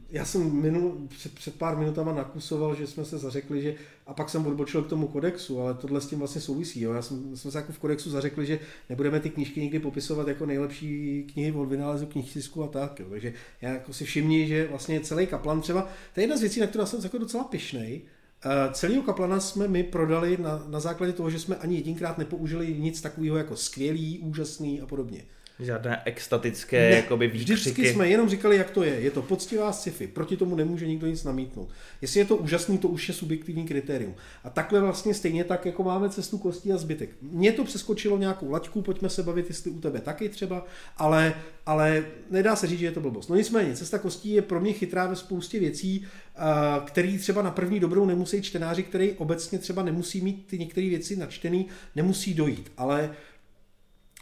[0.09, 3.75] Já jsem minul, před, před pár minutama nakusoval, že jsme se zařekli, že
[4.07, 6.81] a pak jsem odbočil k tomu kodexu, ale tohle s tím vlastně souvisí.
[6.81, 6.93] Jo.
[6.93, 8.59] Já jsem, jsme se jako v kodexu zařekli, že
[8.89, 12.99] nebudeme ty knížky nikdy popisovat jako nejlepší knihy od vynálezu knihtisku a tak.
[12.99, 13.05] Jo.
[13.09, 15.81] Takže já jako si všimni, že vlastně celý kaplan třeba,
[16.13, 18.01] to je jedna z věcí, na kterou jsem jako docela pišnej,
[18.45, 22.75] Uh, celého kaplana jsme my prodali na, na základě toho, že jsme ani jedinkrát nepoužili
[22.79, 25.25] nic takového jako skvělý, úžasný a podobně.
[25.59, 27.93] Žádné extatické ne, jakoby Vždycky výkřiky.
[27.93, 28.93] jsme jenom říkali, jak to je.
[28.93, 31.69] Je to poctivá sci-fi, proti tomu nemůže nikdo nic namítnout.
[32.01, 34.15] Jestli je to úžasný, to už je subjektivní kritérium.
[34.43, 37.09] A takhle vlastně stejně tak, jako máme cestu kostí a zbytek.
[37.21, 40.65] Mně to přeskočilo nějakou laťku, pojďme se bavit, jestli u tebe taky třeba,
[40.97, 41.33] ale,
[41.65, 43.29] ale nedá se říct, že je to blbost.
[43.29, 46.05] No nicméně, cesta kostí je pro mě chytrá ve spoustě věcí,
[46.35, 50.89] a, který třeba na první dobrou nemusí čtenáři, který obecně třeba nemusí mít ty některé
[50.89, 52.71] věci načtený, nemusí dojít.
[52.77, 53.09] Ale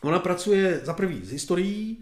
[0.03, 1.97] Ona pracuje za prvý s historií,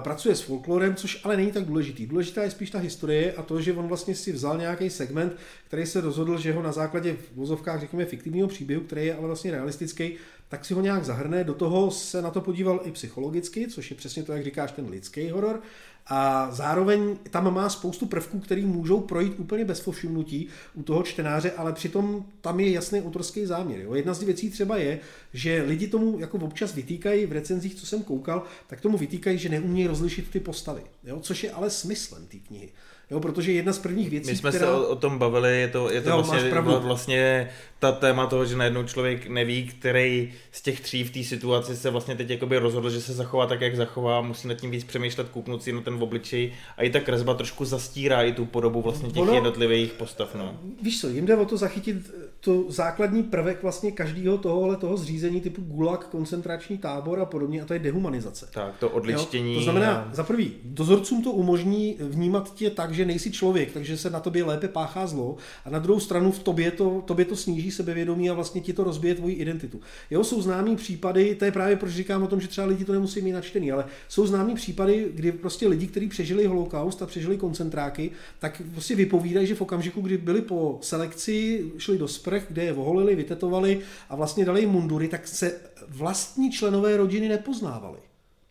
[0.00, 2.06] pracuje s folklorem, což ale není tak důležitý.
[2.06, 5.86] Důležitá je spíš ta historie a to, že on vlastně si vzal nějaký segment, který
[5.86, 9.50] se rozhodl, že ho na základě v vozovkách, řekněme, fiktivního příběhu, který je ale vlastně
[9.50, 10.14] realistický,
[10.48, 11.44] tak si ho nějak zahrne.
[11.44, 14.88] Do toho se na to podíval i psychologicky, což je přesně to, jak říkáš, ten
[14.88, 15.62] lidský horor.
[16.06, 21.52] A zároveň tam má spoustu prvků, které můžou projít úplně bez povšimnutí u toho čtenáře,
[21.52, 23.80] ale přitom tam je jasný autorský záměr.
[23.80, 23.94] Jo.
[23.94, 25.00] Jedna z věcí třeba je,
[25.32, 29.48] že lidi tomu jako občas vytýkají v recenzích, co jsem koukal, tak tomu vytýkají, že
[29.48, 32.72] neumějí rozlišit ty postavy, jo, což je ale smyslem té knihy.
[33.12, 34.66] Jo, protože jedna z prvních věcí, My jsme která...
[34.66, 38.46] se o, o tom bavili, je to, je to Jo, vlastně, vlastně ta téma toho,
[38.46, 42.58] že najednou člověk neví, který z těch tří v té situaci se vlastně teď jakoby
[42.58, 45.80] rozhodl, že se zachová tak, jak zachová, musí nad tím víc přemýšlet, kouknout si na
[45.80, 49.92] ten obličej a i ta kresba trošku zastírá i tu podobu vlastně těch Ono- jednotlivých
[49.92, 50.34] postav.
[50.34, 50.56] No.
[50.82, 51.96] Víš co, jim jde o to zachytit
[52.44, 57.64] to základní prvek vlastně každého tohohle toho zřízení typu gulag, koncentrační tábor a podobně a
[57.64, 58.48] to je dehumanizace.
[58.54, 59.52] Tak, to odličtění.
[59.52, 59.58] Jo?
[59.58, 63.96] To znamená, a- za prvý, dozorcům to umožní vnímat tě tak, že nejsi člověk, takže
[63.98, 67.36] se na tobě lépe páchá zlo a na druhou stranu v tobě to, tobě to
[67.36, 69.80] sníží sebevědomí a vlastně ti to rozbije tvoji identitu.
[70.10, 72.92] Jo, jsou známý případy, to je právě proč říkám o tom, že třeba lidi to
[72.92, 77.36] nemusí mít načtený, ale jsou známý případy, kdy prostě lidi, kteří přežili holokaust a přežili
[77.36, 82.64] koncentráky, tak prostě vypovídají, že v okamžiku, kdy byli po selekci, šli do sprch, kde
[82.64, 87.98] je oholili, vytetovali a vlastně dali jim mundury, tak se vlastní členové rodiny nepoznávali.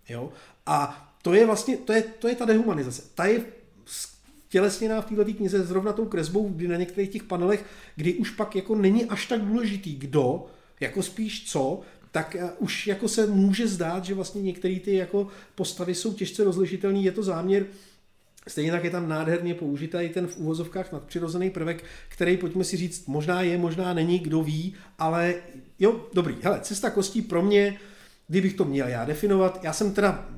[0.10, 0.30] Jo?
[0.66, 3.02] A to je vlastně, to je, to je ta dehumanizace.
[3.16, 3.46] Ta je
[4.50, 8.56] tělesněná v této knize zrovna tou kresbou, kdy na některých těch panelech, kdy už pak
[8.56, 10.46] jako není až tak důležitý kdo,
[10.80, 11.82] jako spíš co,
[12.12, 16.44] tak eh, už jako se může zdát, že vlastně některé ty jako postavy jsou těžce
[16.44, 17.66] rozlišitelné, je to záměr,
[18.48, 23.08] Stejně tak je tam nádherně použitý ten v úvozovkách nadpřirozený prvek, který, pojďme si říct,
[23.08, 25.36] možná je, možná není, kdo ví, ale
[25.80, 26.36] jo, dobrý.
[26.42, 27.80] Hele, cesta kostí pro mě,
[28.28, 30.30] kdybych to měl já definovat, já jsem teda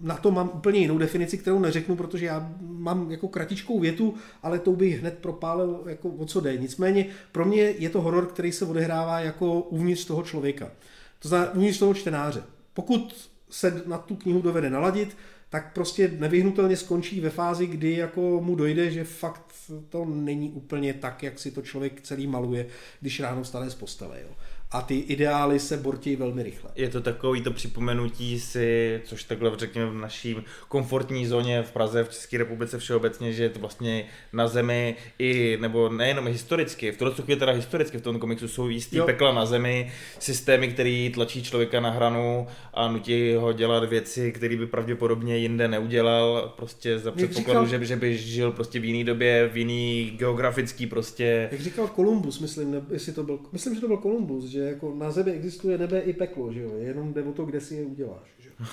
[0.00, 4.58] na to mám úplně jinou definici, kterou neřeknu, protože já mám jako kratičkou větu, ale
[4.58, 6.56] tou bych hned propálil, jako o co jde.
[6.56, 10.70] Nicméně pro mě je to horor, který se odehrává jako uvnitř toho člověka.
[11.18, 12.42] To znamená uvnitř toho čtenáře.
[12.74, 15.16] Pokud se na tu knihu dovede naladit,
[15.50, 19.54] tak prostě nevyhnutelně skončí ve fázi, kdy jako mu dojde, že fakt
[19.88, 22.66] to není úplně tak, jak si to člověk celý maluje,
[23.00, 24.20] když ráno vstane z postele.
[24.22, 24.28] Jo.
[24.70, 26.70] A ty ideály se bortějí velmi rychle.
[26.76, 30.36] Je to takový to připomenutí si, což takhle řekněme v naší
[30.68, 35.58] komfortní zóně v Praze, v České republice všeobecně, že je to vlastně na zemi i,
[35.60, 39.06] nebo nejenom historicky, v tuhle chvíli teda historicky v tom komiksu jsou jistý Jo.
[39.06, 44.56] pekla na zemi, systémy, který tlačí člověka na hranu a nutí ho dělat věci, které
[44.56, 49.04] by pravděpodobně jinde neudělal, prostě za předpokladu, říkal- že, že by žil prostě v jiný
[49.04, 53.80] době, v jiný geografický prostě Jak říkal Kolumbus, myslím, ne, jestli to byl, myslím, že
[53.80, 57.22] to byl Kolumbus, že jako na zemi existuje nebe i peklo, že jo, jenom jde
[57.22, 58.66] o to, kde si je uděláš, že jo.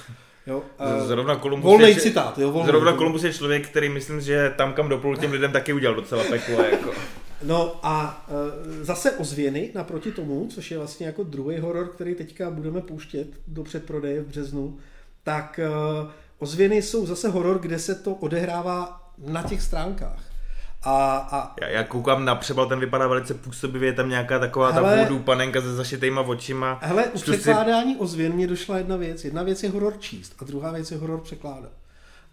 [0.48, 2.72] jo a Zrovna Kolumbus volnej je, citát, jo, volnej.
[2.72, 6.24] Zrovna Kolumbus je člověk, který myslím, že tam, kam doplul těm lidem, taky udělal docela
[6.24, 6.64] peklo.
[6.64, 6.92] Jako.
[7.44, 12.50] No a e, zase ozvěny naproti tomu, což je vlastně jako druhý horor, který teďka
[12.50, 14.78] budeme pouštět do předprodeje v březnu,
[15.24, 15.70] tak e,
[16.40, 20.35] ozvěny jsou zase horor, kde se to odehrává na těch stránkách.
[20.86, 24.72] A, a Já, já koukám na přebal, ten vypadá velice působivě, je tam nějaká taková
[24.72, 24.96] Hele.
[24.96, 26.80] ta voodoo panenka se zašitejma očima.
[26.82, 29.26] hele, u Čtu si- překládání ozvěn mě došla jedna věc.
[29.26, 31.72] Jedna věc je horor číst a druhá věc je horor překládat.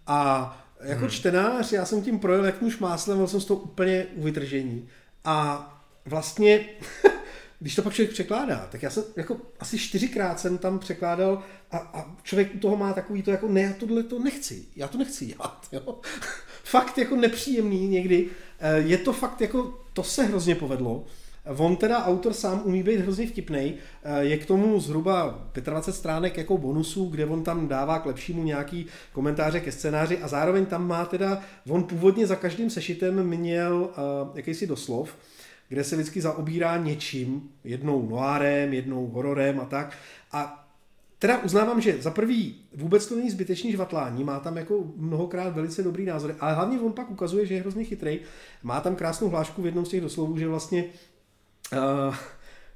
[0.06, 1.10] A jako hmm.
[1.10, 4.88] čtenář, já jsem tím projel jak nůž máslem, byl jsem z toho úplně u vytržení.
[5.24, 5.68] A
[6.06, 6.60] vlastně,
[7.62, 11.78] když to pak člověk překládá, tak já jsem jako asi čtyřikrát jsem tam překládal a,
[11.78, 14.98] a člověk u toho má takový to jako ne, já tohle to nechci, já to
[14.98, 16.00] nechci dělat, jo.
[16.64, 18.28] Fakt jako nepříjemný někdy.
[18.60, 21.04] Eh, Je to fakt jako, to se hrozně povedlo.
[21.56, 23.74] On teda, autor sám umí být hrozně vtipnej.
[24.02, 28.44] Eh, Je k tomu zhruba 25 stránek jako bonusů, kde on tam dává k lepšímu
[28.44, 33.74] nějaký komentáře ke scénáři a zároveň tam má teda, on původně za každým sešitem měl
[33.74, 35.16] uh, jakýsi doslov,
[35.72, 39.96] kde se vždycky zaobírá něčím, jednou noárem, jednou hororem a tak.
[40.32, 40.68] A
[41.18, 45.82] Teda uznávám, že za prvý vůbec to není zbytečný žvatlání, má tam jako mnohokrát velice
[45.82, 48.20] dobrý názory, ale hlavně on pak ukazuje, že je hrozně chytrý.
[48.62, 50.84] Má tam krásnou hlášku v jednom z těch doslovů, že vlastně
[51.72, 52.14] uh,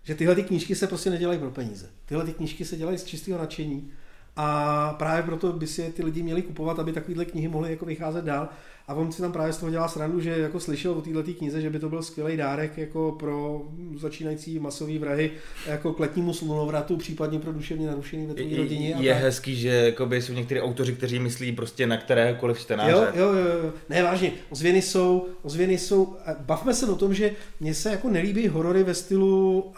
[0.03, 1.91] že tyhle ty knížky se prostě nedělají pro peníze.
[2.07, 3.93] Tyhle ty knížky se dělají z čistého nadšení
[4.37, 8.25] a právě proto by si ty lidi měli kupovat, aby takovéhle knihy mohly jako vycházet
[8.25, 8.49] dál.
[8.89, 11.61] A on si tam právě z toho dělá srandu, že jako slyšel o této knize,
[11.61, 13.63] že by to byl skvělý dárek jako pro
[13.97, 15.31] začínající masový vrahy
[15.67, 18.95] jako k letnímu slunovratu, případně pro duševně narušený ve tvojí rodině.
[18.99, 19.23] Je tak.
[19.23, 22.91] hezký, že jakoby jsou někteří autoři, kteří myslí prostě na kteréhokoliv čtenáře.
[22.91, 23.73] Jo, jo, jo, jo.
[23.89, 28.09] Ne, vážně, ozvěny jsou, ozvěny jsou, eh, bavme se o tom, že mně se jako
[28.09, 29.75] nelíbí horory ve stylu, uh,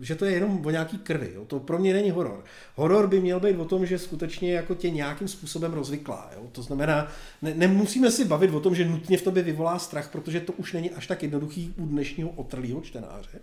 [0.00, 1.44] že to je jenom o nějaký krvi, jo.
[1.46, 2.44] to pro mě není horor.
[2.74, 6.42] Horor by měl být o tom, že skutečně jako tě nějakým způsobem rozvyklá, jo.
[6.52, 7.08] to znamená,
[7.42, 10.72] ne, nemusíme si bavit o tom, že nutně v tobě vyvolá strach, protože to už
[10.72, 13.40] není až tak jednoduchý u dnešního otrlého čtenáře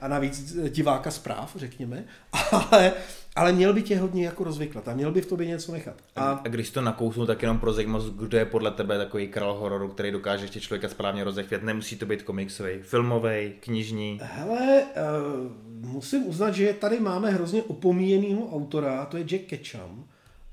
[0.00, 2.04] a navíc eh, diváka zpráv, řekněme,
[2.52, 2.92] ale,
[3.36, 5.94] ale měl by tě hodně jako rozvyklat a měl by v tobě něco nechat.
[6.16, 9.54] A, a když to nakousnu, tak jenom pro zajímavost, kdo je podle tebe takový král
[9.54, 11.62] hororu, který dokáže ještě člověka správně rozechvět.
[11.62, 14.20] Nemusí to být komiksový, filmový, knižní.
[14.22, 20.04] Hele, uh, musím uznat, že tady máme hrozně opomíjenýho autora, to je Jack Ketchum,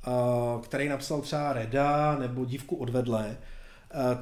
[0.07, 3.37] uh, který napsal třeba Reda nebo Dívku odvedle.
[3.95, 4.17] Uh,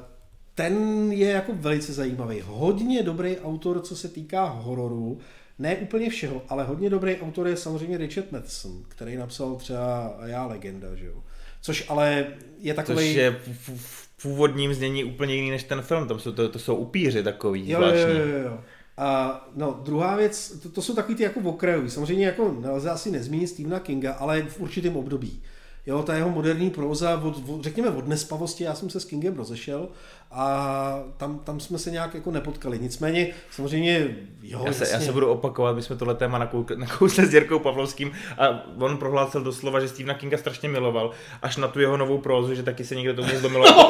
[0.54, 2.42] ten je jako velice zajímavý.
[2.44, 5.18] Hodně dobrý autor, co se týká hororu.
[5.58, 10.46] Ne úplně všeho, ale hodně dobrý autor je samozřejmě Richard Matheson, který napsal třeba Já
[10.46, 11.22] legenda, že jo.
[11.60, 12.26] Což ale
[12.58, 12.96] je takový...
[12.96, 16.76] Což je v původním znění úplně jiný než ten film, tam jsou, to, to jsou
[16.76, 18.14] upíři takový jo, zvláštní.
[18.14, 18.58] Jo, jo, jo.
[18.96, 21.90] A no, druhá věc, to, to jsou takový ty jako okrajový.
[21.90, 25.42] Samozřejmě jako nelze asi nezmínit Stephena Kinga, ale v určitém období.
[25.86, 29.36] Jo, ta jeho moderní próza, od, od, řekněme od nespavosti, já jsem se s Kingem
[29.36, 29.88] rozešel
[30.30, 32.78] a tam, tam jsme se nějak jako nepotkali.
[32.78, 36.38] Nicméně, samozřejmě, jo, já se, já se budu opakovat, my jsme tohle téma
[36.76, 41.10] nakousli s Jirkou Pavlovským a on prohlásil doslova, že Stephena Kinga strašně miloval,
[41.42, 43.66] až na tu jeho novou prózu, že taky se někdo tomu zlomilo.
[43.68, 43.82] A,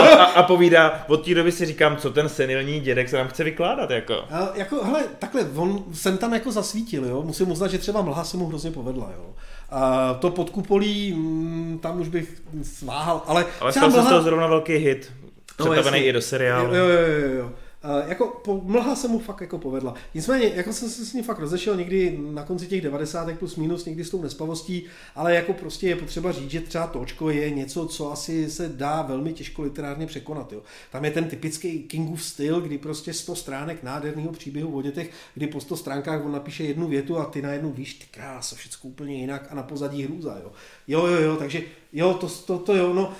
[0.00, 3.44] a, a, povídá, od té doby si říkám, co ten senilní dědek se nám chce
[3.44, 3.90] vykládat.
[3.90, 4.14] Jako.
[4.14, 7.22] A, jako, hele, takhle, on jsem tam jako zasvítil, jo.
[7.22, 9.34] Musím uznat, že třeba mlha se mu hrozně povedla, jo.
[9.70, 13.46] A to pod kupolí, mm, tam už bych sváhal, ale...
[13.60, 15.12] Ale stal se z toho zrovna velký hit,
[15.56, 16.74] přetavený no, i do seriálu.
[16.74, 17.52] Jo, jo, jo, jo.
[17.84, 19.94] Uh, jako po, mlha se mu fakt jako povedla.
[20.14, 23.38] Nicméně, jako jsem se s ním fakt rozešel někdy na konci těch 90.
[23.38, 24.84] plus minus, někdy s tou nespavostí,
[25.14, 29.02] ale jako prostě je potřeba říct, že třeba točko je něco, co asi se dá
[29.02, 30.52] velmi těžko literárně překonat.
[30.52, 30.62] Jo.
[30.92, 35.46] Tam je ten typický Kingův styl, kdy prostě 100 stránek nádherného příběhu o dětech, kdy
[35.46, 39.14] po 100 stránkách on napíše jednu větu a ty najednou víš, ty krása, všechno úplně
[39.14, 40.38] jinak a na pozadí hrůza.
[40.38, 40.52] Jo,
[40.86, 41.62] jo, jo, jo takže
[41.92, 43.12] jo, to, to, to jo, no,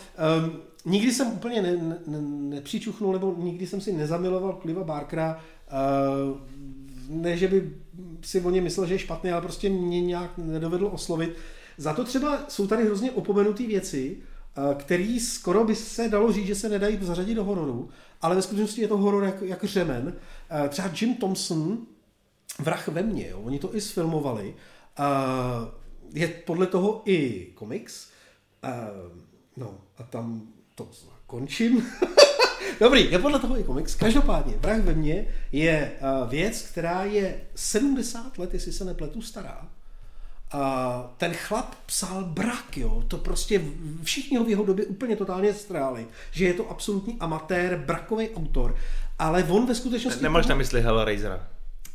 [0.45, 1.77] um, nikdy jsem úplně ne,
[2.07, 5.41] ne, nepřičuchnul, nebo nikdy jsem si nezamiloval Cliva Barkera,
[6.31, 6.39] uh,
[7.09, 7.73] ne, že by
[8.23, 11.37] si o ně myslel, že je špatný, ale prostě mě nějak nedovedl oslovit.
[11.79, 16.47] Za to třeba jsou tady hrozně opomenutý věci, uh, které skoro by se dalo říct,
[16.47, 17.89] že se nedají zařadit do hororu,
[18.23, 20.05] ale ve skutečnosti je to horor jako, jako řemen.
[20.07, 21.79] Uh, třeba Jim Thompson,
[22.59, 24.55] Vrah ve mně, jo, oni to i sfilmovali.
[26.15, 28.09] Je podle toho i komiks.
[29.57, 30.43] No a tam
[30.85, 31.87] to končím.
[32.81, 33.95] Dobrý, je podle toho i komiks.
[33.95, 35.93] Každopádně, Vrah ve mně je
[36.23, 39.69] uh, věc, která je 70 let, jestli se nepletu, stará.
[40.53, 43.63] A ten chlap psal brak, jo, to prostě
[44.03, 48.77] všichni ho v jeho době úplně totálně stráli, že je to absolutní amatér, brakový autor,
[49.19, 50.23] ale on ve skutečnosti...
[50.23, 51.49] Nemáš na mysli Hellraisera?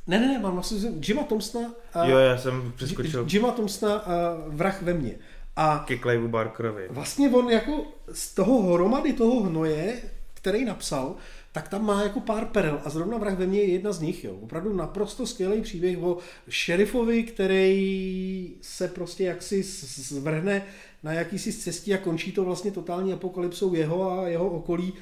[0.07, 1.67] Ne, ne, ne, mám vlastně Jima Thompsona...
[1.95, 3.25] Uh, jo, já jsem přeskočil.
[3.29, 4.11] Jima Thompsona uh,
[4.55, 5.15] Vrah ve mně.
[5.55, 6.87] A ke Clive Barkerovi.
[6.89, 10.01] Vlastně on jako z toho hromady toho hnoje,
[10.33, 11.15] který napsal,
[11.51, 14.23] tak tam má jako pár perel a zrovna vrah ve mně je jedna z nich.
[14.23, 14.35] Jo.
[14.41, 16.17] Opravdu naprosto skvělý příběh o
[16.49, 20.65] šerifovi, který se prostě jaksi zvrhne
[21.03, 24.93] na jakýsi cestí a končí to vlastně totální apokalypsou jeho a jeho okolí.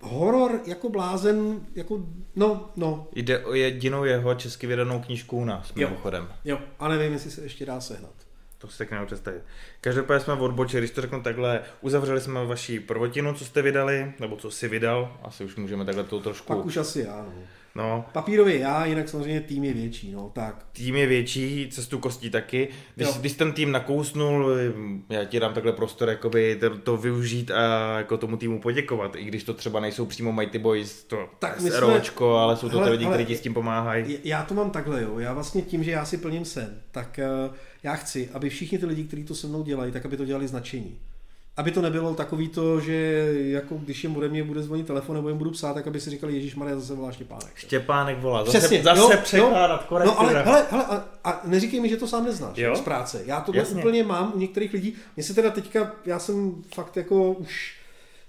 [0.00, 2.06] Horor jako blázen, jako,
[2.36, 3.08] no, no.
[3.14, 6.28] Jde o jedinou jeho česky vydanou knížku u nás, mimochodem.
[6.44, 8.29] Jo, a nevím, jestli se ještě dá sehnat.
[8.60, 9.42] To si tak nemůžu představit.
[9.80, 14.36] Každopádně jsme odbočili, když to řeknu takhle, uzavřeli jsme vaši prvotinu, co jste vydali, nebo
[14.36, 16.54] co si vydal, asi už můžeme takhle to trošku...
[16.54, 17.32] Pak už asi já, no.
[17.74, 18.04] No.
[18.12, 20.66] Papírově já, jinak samozřejmě tým je větší, no, tak.
[20.72, 22.68] Tým je větší, cestu kostí taky.
[22.94, 24.50] Když, když ten tým nakousnul,
[25.08, 29.24] já ti dám takhle prostor jakoby to, to využít a jako tomu týmu poděkovat, i
[29.24, 32.86] když to třeba nejsou přímo Mighty Boys, to tak my SROčko, ale jsou to hele,
[32.86, 34.18] ty lidi, kteří ti s tím pomáhají.
[34.24, 35.18] Já to mám takhle, jo.
[35.18, 38.86] Já vlastně tím, že já si plním sen, tak uh, já chci, aby všichni ty
[38.86, 40.98] lidi, kteří to se mnou dělají, tak aby to dělali značení
[41.60, 45.28] aby to nebylo takový to, že jako když jim bude mě bude zvonit telefon nebo
[45.28, 47.52] jim budu psát, tak aby si říkali, Ježíš Maria zase volá Štěpánek.
[47.54, 51.80] Štěpánek volá, zase, Přesně, zase jo, překládat, no, no ale, hele, hele, a, a, neříkej
[51.80, 52.76] mi, že to sám neznáš jo?
[52.76, 53.22] z práce.
[53.26, 54.94] Já to úplně mám u některých lidí.
[55.16, 57.79] Mně se teda teďka, já jsem fakt jako už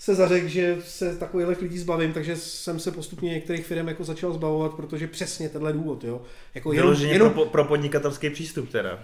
[0.02, 4.34] se zařekl, že se takových lidí zbavím, takže jsem se postupně některých firm jako začal
[4.34, 6.22] zbavovat, protože přesně tenhle důvod, jo.
[6.56, 8.99] Jako jenom, jenom, pro, pro podnikatelský přístup teda.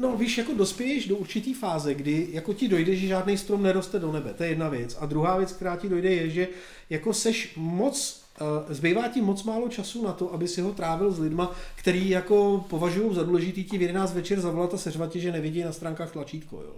[0.00, 3.98] No víš, jako dospěješ do určitý fáze, kdy jako ti dojde, že žádný strom neroste
[3.98, 4.96] do nebe, to je jedna věc.
[5.00, 6.48] A druhá věc, která ti dojde, je, že
[6.90, 11.12] jako seš moc Uh, zbývá ti moc málo času na to, aby si ho trávil
[11.12, 15.32] s lidma, který jako považují za důležitý ti v 11 večer zavolat a seřvat že
[15.32, 16.56] nevidí na stránkách tlačítko.
[16.56, 16.72] Jo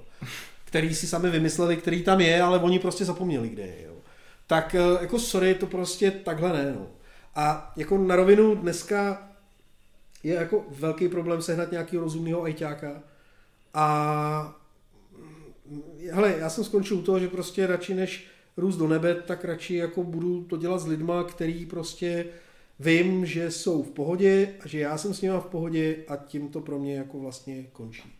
[0.71, 3.85] který si sami vymysleli, který tam je, ale oni prostě zapomněli, kde je.
[3.87, 3.95] Jo.
[4.47, 6.73] Tak eh, jako sorry, to prostě takhle ne.
[6.79, 6.87] No.
[7.35, 9.29] A jako na rovinu dneska
[10.23, 13.03] je jako velký problém sehnat nějakého rozumného ajťáka.
[13.75, 14.59] A
[15.67, 18.27] mm, hele, já jsem skončil u toho, že prostě radši než
[18.57, 22.27] růst do nebe, tak radši jako budu to dělat s lidma, který prostě
[22.81, 26.49] vím, že jsou v pohodě a že já jsem s nimi v pohodě a tím
[26.49, 28.20] to pro mě jako vlastně končí.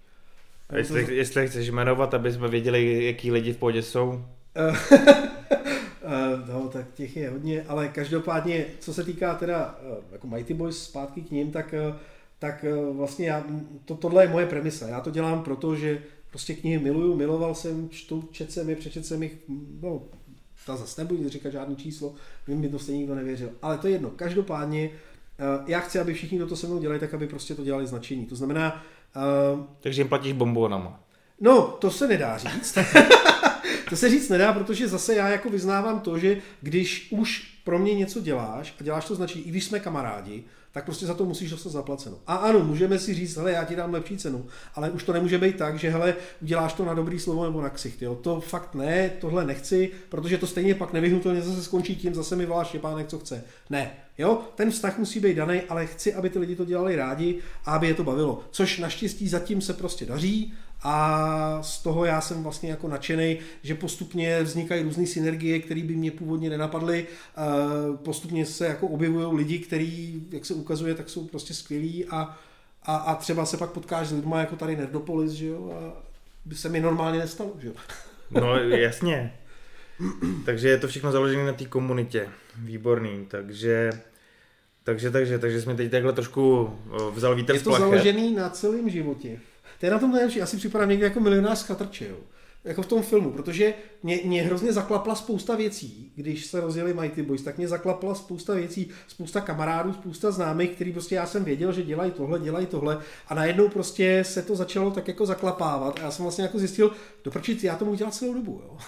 [0.71, 4.25] A jestli, jestli chceš jmenovat, aby jsme věděli, jaký lidi v pohodě jsou?
[6.13, 10.55] Eh, no, tak těch je hodně, ale každopádně, co se týká teda eh, jako Mighty
[10.55, 11.95] Boys zpátky k ním, tak, eh,
[12.39, 13.45] tak vlastně já,
[13.85, 14.89] to, tohle je moje premisa.
[14.89, 19.07] Já to dělám proto, že prostě knihy miluju, miloval jsem, čtu, čet jsem je, přečet
[19.07, 19.37] jsem jich,
[19.83, 20.03] no,
[20.67, 22.15] ta zase nebudu říkat žádný číslo,
[22.47, 23.51] by mi to stejně nikdo nevěřil.
[23.63, 24.11] Ale to je jedno.
[24.11, 24.91] Každopádně
[25.67, 28.27] já chci, aby všichni, kdo to se mnou dělají, tak aby prostě to dělali značení.
[28.27, 28.83] To znamená...
[29.17, 31.01] Uh, Takže jim platíš bombonama.
[31.41, 32.79] No, to se nedá říct.
[33.89, 37.95] to se říct nedá, protože zase já jako vyznávám to, že když už pro mě
[37.95, 41.51] něco děláš a děláš to značení, i když jsme kamarádi, tak prostě za to musíš
[41.51, 42.19] dostat zaplaceno.
[42.27, 45.39] A ano, můžeme si říct, hele, já ti dám lepší cenu, ale už to nemůže
[45.39, 48.03] být tak, že hele, uděláš to na dobrý slovo nebo na ksicht.
[48.03, 48.15] Jo?
[48.15, 52.47] To fakt ne, tohle nechci, protože to stejně pak nevyhnutelně zase skončí tím, zase mi
[52.47, 53.45] volá Štěpánek, co chce.
[53.71, 57.39] Ne, jo, ten vztah musí být daný, ale chci, aby ty lidi to dělali rádi
[57.65, 58.45] a aby je to bavilo.
[58.51, 60.53] Což naštěstí zatím se prostě daří
[60.83, 65.97] a z toho já jsem vlastně jako nadšený, že postupně vznikají různé synergie, které by
[65.97, 67.07] mě původně nenapadly.
[68.03, 72.39] Postupně se jako objevují lidi, kteří, jak se ukazuje, tak jsou prostě skvělí a,
[72.83, 76.03] a, a třeba se pak potkáš s lidmi jako tady Nerdopolis, že jo, a
[76.45, 77.75] by se mi normálně nestalo, že jo.
[78.31, 79.35] No jasně.
[80.45, 82.29] takže je to všechno založené na té komunitě.
[82.59, 83.91] Výborný, takže
[84.85, 86.71] takže, takže, takže jsme teď takhle trošku
[87.11, 89.41] vzal vítr Je to založený na celém životě.
[89.81, 92.17] To je na tom nejlepší, asi připadám někdy jako milionář z chatrče, jo.
[92.65, 97.23] Jako v tom filmu, protože mě, mě hrozně zaklapla spousta věcí, když se rozjeli Mighty
[97.23, 101.73] Boys, tak mě zaklapla spousta věcí, spousta kamarádů, spousta známých, který prostě já jsem věděl,
[101.73, 102.99] že dělají tohle, dělají tohle
[103.29, 106.93] a najednou prostě se to začalo tak jako zaklapávat a já jsem vlastně jako zjistil,
[107.25, 108.79] doprčit, já tomu udělal celou dobu, jo.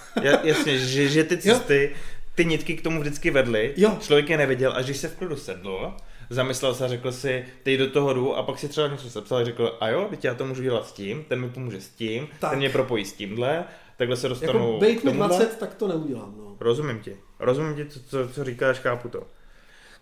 [0.42, 1.98] Jasně, že, že ty cesty, jo.
[2.34, 3.98] ty nitky k tomu vždycky vedly, jo.
[4.00, 5.94] člověk je nevěděl, až když se v klidu sedl,
[6.30, 9.38] zamyslel se a řekl si, teď do toho jdu a pak si třeba něco sepsal
[9.38, 11.88] a řekl, a jo, teď já to můžu dělat s tím, ten mi pomůže s
[11.88, 12.50] tím, tak.
[12.50, 13.64] ten mě propojí s tímhle,
[13.96, 15.28] takhle se dostanu jako k tomuhle.
[15.28, 16.34] 20, tak to neudělám.
[16.38, 16.56] No.
[16.60, 19.26] Rozumím ti, rozumím ti, co, co, co říkáš, chápu to.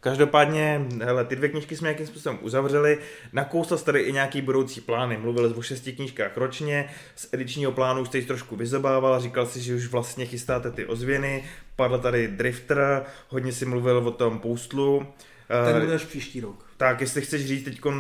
[0.01, 2.99] Každopádně, hele, ty dvě knížky jsme nějakým způsobem uzavřeli,
[3.33, 7.73] nakousl jsi tady i nějaký budoucí plány, mluvil jsi o šesti knížkách ročně, z edičního
[7.73, 11.45] plánu už jsi trošku vyzobával, říkal si, že už vlastně chystáte ty ozvěny,
[11.77, 15.07] padl tady Drifter, hodně si mluvil o tom Poustlu,
[15.51, 16.67] ten eh, bude až příští rok.
[16.77, 17.93] Tak, jestli chceš říct teď eh,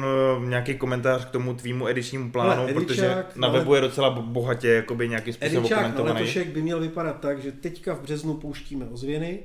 [0.47, 5.09] nějaký komentář k tomu tvýmu edičnímu plánu, ale protože na webu je docela bohatě jakoby
[5.09, 6.14] nějaký způsob komentovaný.
[6.14, 9.39] na letošek by měl vypadat tak, že teďka v březnu pouštíme ozvěny,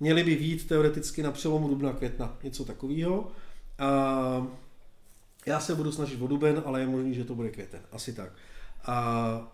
[0.00, 3.28] měly by vít teoreticky na přelomu dubna května, něco takového.
[3.78, 4.46] A
[5.46, 8.32] já se budu snažit o duben, ale je možný, že to bude květen, asi tak.
[8.86, 9.52] A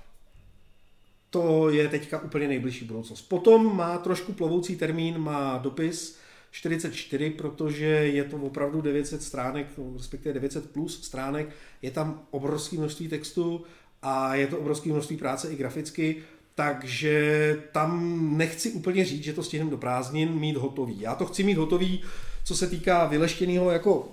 [1.31, 3.23] to je teďka úplně nejbližší budoucnost.
[3.23, 6.22] Potom má trošku plovoucí termín, má dopis,
[6.53, 9.67] 44, protože je to opravdu 900 stránek,
[9.97, 11.49] respektive 900 plus stránek,
[11.83, 13.65] je tam obrovské množství textu
[14.03, 16.23] a je to obrovské množství práce i graficky,
[16.55, 21.01] takže tam nechci úplně říct, že to stihnem do prázdnin mít hotový.
[21.01, 22.03] Já to chci mít hotový,
[22.45, 24.09] co se týká vyleštěného jako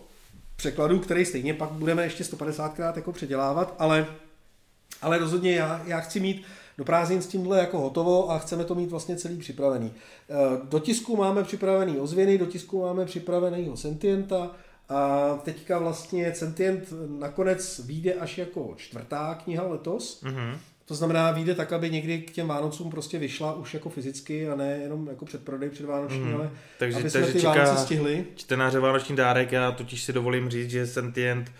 [0.56, 4.07] překladu, který stejně pak budeme ještě 150krát jako předělávat, ale,
[5.02, 6.45] ale rozhodně já, já chci mít
[6.80, 9.93] do prázdnin s tímhle jako hotovo a chceme to mít vlastně celý připravený.
[10.30, 14.51] Eh, do tisku máme připravený ozvěny, do tisku máme připraveného Sentienta
[14.89, 20.23] a teďka vlastně Sentient nakonec vyjde až jako čtvrtá kniha letos.
[20.23, 20.57] Mm-hmm.
[20.85, 24.56] To znamená, vyjde tak, aby někdy k těm Vánocům prostě vyšla už jako fyzicky a
[24.56, 26.35] ne jenom jako předprodej před Vánoční, mm.
[26.35, 28.26] ale takže, aby jsme ty Vánoce stihli.
[28.35, 31.51] Čtenáře Vánoční dárek, já totiž si dovolím říct, že Sentient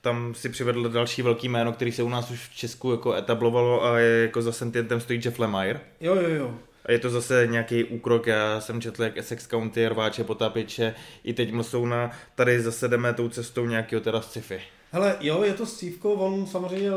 [0.00, 3.84] tam si přivedl další velký jméno, který se u nás už v Česku jako etablovalo
[3.84, 5.80] a je jako za Sentientem stojí Jeff Lemire.
[6.00, 6.54] Jo, jo, jo.
[6.84, 10.94] A je to zase nějaký úkrok, já jsem četl jak Essex County, Rváče, Potápěče,
[11.24, 11.52] i teď
[11.84, 14.60] na tady zase jdeme tou cestou nějakého teda sci-fi.
[14.92, 16.92] Hele, jo, je to Steveko, on samozřejmě,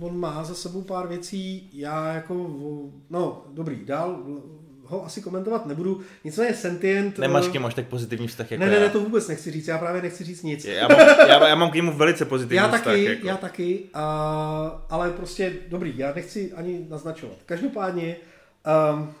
[0.00, 2.34] on má za sebou pár věcí, já jako,
[3.10, 4.22] no, dobrý, dál,
[4.88, 6.00] ho asi komentovat nebudu.
[6.24, 7.18] Nicméně Sentient...
[7.18, 9.68] Nemáš k němu až tak pozitivní vztah jako Ne, ne, ne, to vůbec nechci říct,
[9.68, 10.64] já právě nechci říct nic.
[10.64, 10.98] Já mám,
[11.28, 12.84] já, já mám k němu velice pozitivní já vztah.
[12.84, 13.26] Taky, jako.
[13.26, 17.36] Já taky, a, ale prostě dobrý, já nechci ani naznačovat.
[17.46, 18.16] Každopádně
[18.94, 19.14] um,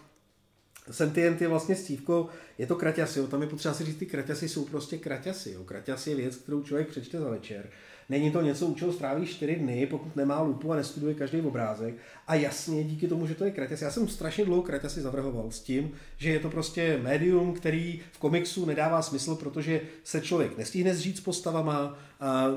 [0.90, 2.28] Sentient je vlastně Stívko,
[2.58, 3.26] je to kraťasy, jo.
[3.26, 5.50] tam je potřeba si říct, ty kraťasy jsou prostě kraťasy.
[5.50, 5.64] Jo.
[5.64, 7.68] Kraťasy je věc, kterou člověk přečte za večer.
[8.08, 11.94] Není to něco, u čeho stráví 4 dny, pokud nemá lupu a nestuduje každý obrázek.
[12.26, 13.82] A jasně, díky tomu, že to je kraťas.
[13.82, 18.18] Já jsem strašně dlouho kraťasy zavrhoval s tím, že je to prostě médium, který v
[18.18, 21.98] komiksu nedává smysl, protože se člověk nestihne zžít s postavama,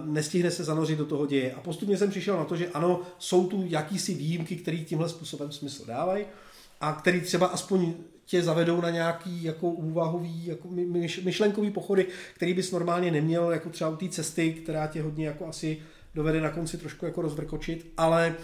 [0.06, 1.54] nestihne se zanořit do toho děje.
[1.54, 5.52] A postupně jsem přišel na to, že ano, jsou tu jakýsi výjimky, které tímhle způsobem
[5.52, 6.26] smysl dávají
[6.82, 7.94] a který třeba aspoň
[8.30, 10.68] tě zavedou na nějaký jako úvahový, jako
[11.24, 15.48] myšlenkový pochody, který bys normálně neměl, jako třeba u té cesty, která tě hodně jako
[15.48, 15.78] asi
[16.16, 18.36] dovede na konci trošku jako rozvrkočit, ale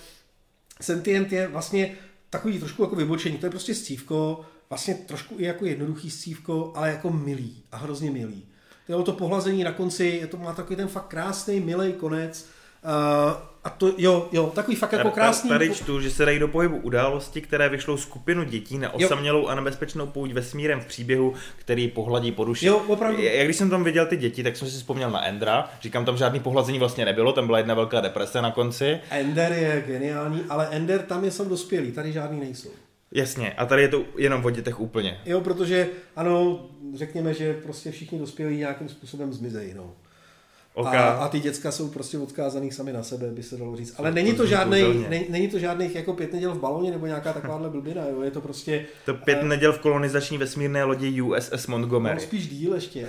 [0.82, 1.98] Sentient je vlastně
[2.30, 6.90] takový trošku jako vybočení, to je prostě scívko, vlastně trošku i jako jednoduchý scívko, ale
[6.90, 8.46] jako milý a hrozně milý.
[8.88, 12.48] To je to pohlazení na konci, je to má takový ten fakt krásný, milý konec,
[13.64, 15.50] a to, jo, jo, takový fakt jako krásný.
[15.50, 19.56] Tady čtu, že se dají do pohybu události, které vyšlou skupinu dětí na osamělou a
[19.56, 22.66] nebezpečnou pouť vesmírem v příběhu, který pohladí po duši.
[22.66, 23.22] Jo, opravdu.
[23.22, 25.70] Jak když jsem tam viděl ty děti, tak jsem si vzpomněl na Endra.
[25.82, 29.00] Říkám, tam žádný pohlazení vlastně nebylo, tam byla jedna velká deprese na konci.
[29.10, 32.70] Ender je geniální, ale Ender tam je sam dospělý, tady žádný nejsou.
[33.12, 35.20] Jasně, a tady je to jenom o dětech úplně.
[35.26, 39.74] Jo, protože ano, řekněme, že prostě všichni dospělí nějakým způsobem zmizejí.
[39.74, 39.94] No.
[40.76, 40.98] Okay.
[40.98, 43.96] A, a ty děcka jsou prostě odkázaný sami na sebe, by se dalo říct.
[43.98, 47.34] Ale není to, žádný, není, není to žádných jako pět neděl v baloně nebo nějaká
[47.34, 48.22] takováhle blbina, jo?
[48.22, 48.86] je to prostě...
[49.06, 52.16] To pět uh, neděl v kolonizační vesmírné lodi USS Montgomery.
[52.16, 53.08] No, spíš díl ještě.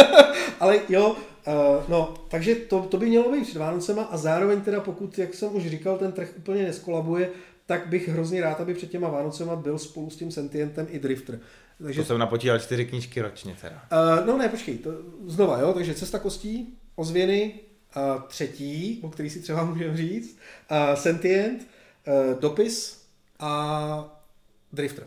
[0.60, 1.54] Ale jo, uh,
[1.88, 5.56] no, takže to, to by mělo být před Vánocema a zároveň teda pokud, jak jsem
[5.56, 7.30] už říkal, ten trh úplně neskolabuje,
[7.66, 11.40] tak bych hrozně rád, aby před těma Vánocema byl spolu s tím Sentientem i Drifter.
[11.82, 12.00] Takže...
[12.00, 13.82] To jsem napotíral čtyři knížky ročně teda.
[13.92, 14.90] Uh, no ne, počkej, to
[15.26, 17.54] znova, jo, takže Cesta kostí, ozvěny,
[17.96, 20.38] uh, třetí, o který si třeba můžeme říct,
[20.70, 23.02] uh, Sentient, uh, Dopis
[23.38, 24.22] a
[24.72, 25.06] Drifter.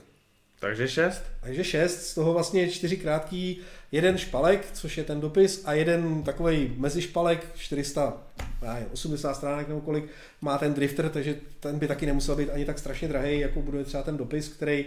[0.59, 1.23] Takže šest?
[1.41, 3.59] Takže šest, z toho vlastně čtyři krátký,
[3.91, 10.05] jeden špalek, což je ten dopis, a jeden takový mezišpalek, 480 stránek nebo kolik,
[10.41, 13.83] má ten drifter, takže ten by taky nemusel být ani tak strašně drahý, jako bude
[13.83, 14.85] třeba ten dopis, který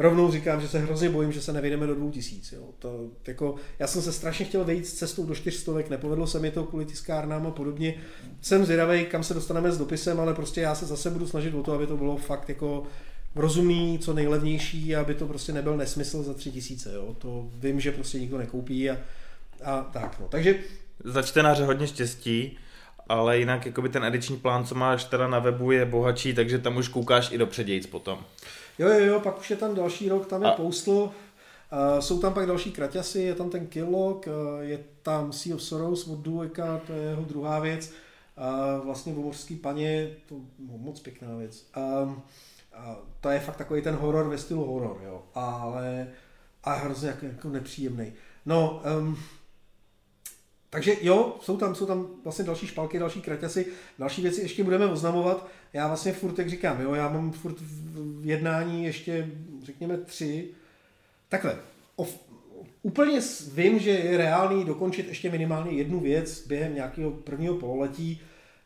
[0.00, 2.52] rovnou říkám, že se hrozně bojím, že se nevyjdeme do dvou tisíc.
[2.52, 2.62] Jo.
[2.78, 6.50] To, jako, já jsem se strašně chtěl vejít s cestou do čtyřstovek, nepovedlo se mi
[6.50, 7.94] to kvůli tiskárnám a podobně.
[8.40, 11.62] Jsem zvědavý, kam se dostaneme s dopisem, ale prostě já se zase budu snažit o
[11.62, 12.82] to, aby to bylo fakt jako
[13.34, 16.92] rozumný, co nejlevnější, aby to prostě nebyl nesmysl za tři tisíce.
[16.94, 17.16] Jo.
[17.18, 18.98] To vím, že prostě nikdo nekoupí a,
[19.64, 20.16] a tak.
[20.20, 20.28] No.
[20.28, 20.54] Takže
[21.04, 22.58] za čtenáře hodně štěstí,
[23.08, 26.76] ale jinak jakoby ten ediční plán, co máš teda na webu, je bohatší, takže tam
[26.76, 28.18] už koukáš i do předějc potom.
[28.80, 30.52] Jo, jo, jo, pak už je tam další rok, tam je a...
[30.52, 31.10] Postal, uh,
[32.00, 36.08] jsou tam pak další kraťasy, je tam ten Killock, uh, je tam Sea of Sorrows
[36.08, 37.92] od Dueka, to je jeho druhá věc.
[38.38, 41.66] Uh, vlastně o mořský paně, to no, moc pěkná věc.
[41.76, 42.22] Um,
[42.74, 45.22] a to je fakt takový ten horor ve stylu horor, jo.
[45.34, 46.08] Ale
[46.64, 48.12] a hrozně jako, jako nepříjemný.
[48.46, 49.16] No, um,
[50.70, 53.66] takže jo, jsou tam, jsou tam vlastně další špalky, další kraťasy,
[53.98, 55.48] další věci ještě budeme oznamovat.
[55.72, 59.30] Já vlastně furt, jak říkám, jo, já mám furt v jednání ještě,
[59.62, 60.48] řekněme, tři.
[61.28, 61.58] Takhle,
[61.96, 62.18] of,
[62.82, 63.20] úplně
[63.52, 68.20] vím, že je reálný dokončit ještě minimálně jednu věc během nějakého prvního pololetí,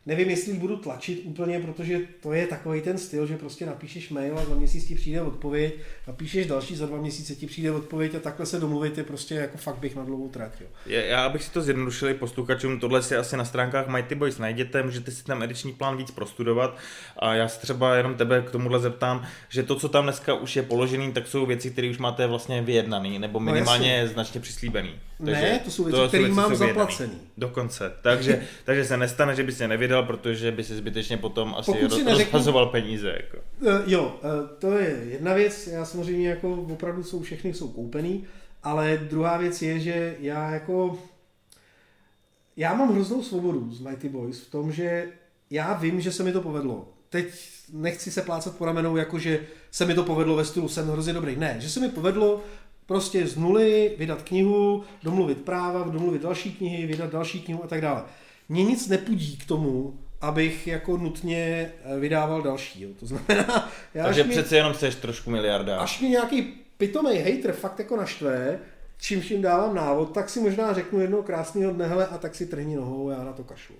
[0.05, 4.39] nevím, jestli budu tlačit úplně, protože to je takový ten styl, že prostě napíšeš mail
[4.39, 5.75] a za měsíc ti přijde odpověď,
[6.07, 9.57] napíšeš další, za dva měsíce ti přijde odpověď a takhle se domluvit je prostě jako
[9.57, 10.51] fakt bych na dlouhou trať.
[10.61, 10.67] Jo.
[10.85, 15.11] Já bych si to zjednodušil posluchačům, tohle si asi na stránkách Mighty Boys najdete, můžete
[15.11, 16.77] si tam ediční plán víc prostudovat
[17.19, 20.55] a já se třeba jenom tebe k tomuhle zeptám, že to, co tam dneska už
[20.55, 24.41] je položený, tak jsou věci, které už máte vlastně vyjednaný nebo no minimálně no značně
[24.41, 24.91] přislíbený.
[25.25, 27.13] Takže ne, to jsou věci, které mám zaplacený.
[27.37, 27.93] Dokonce.
[28.01, 32.65] Takže, takže se nestane, že bys je nevěděl, protože by si zbytečně potom asi rozhazoval
[32.65, 33.09] peníze.
[33.09, 33.37] Jako.
[33.61, 35.67] Uh, jo, uh, to je jedna věc.
[35.67, 38.23] Já samozřejmě jako opravdu jsou všechny jsou koupený,
[38.63, 40.97] ale druhá věc je, že já jako
[42.57, 45.07] já mám hroznou svobodu z Mighty Boys v tom, že
[45.49, 46.89] já vím, že se mi to povedlo.
[47.09, 47.25] Teď
[47.73, 49.39] nechci se plácat po ramenou, jako že
[49.71, 51.35] se mi to povedlo ve stylu, jsem hrozně dobrý.
[51.35, 52.43] Ne, že se mi povedlo
[52.85, 57.81] Prostě z nuly vydat knihu, domluvit práva, domluvit další knihy, vydat další knihu a tak
[57.81, 58.03] dále.
[58.49, 62.81] Mně nic nepudí k tomu, abych jako nutně eh, vydával další.
[62.81, 62.89] Jo.
[62.99, 63.69] To znamená...
[63.93, 65.77] Já Takže mi, přece jenom seš trošku miliarda.
[65.77, 66.41] Až mi nějaký
[66.77, 68.59] pitomej hater fakt jako naštve,
[68.97, 72.45] čímž jim dávám návod, tak si možná řeknu jednoho krásného dne, hele, a tak si
[72.45, 73.75] trhni nohou, já na to kašlu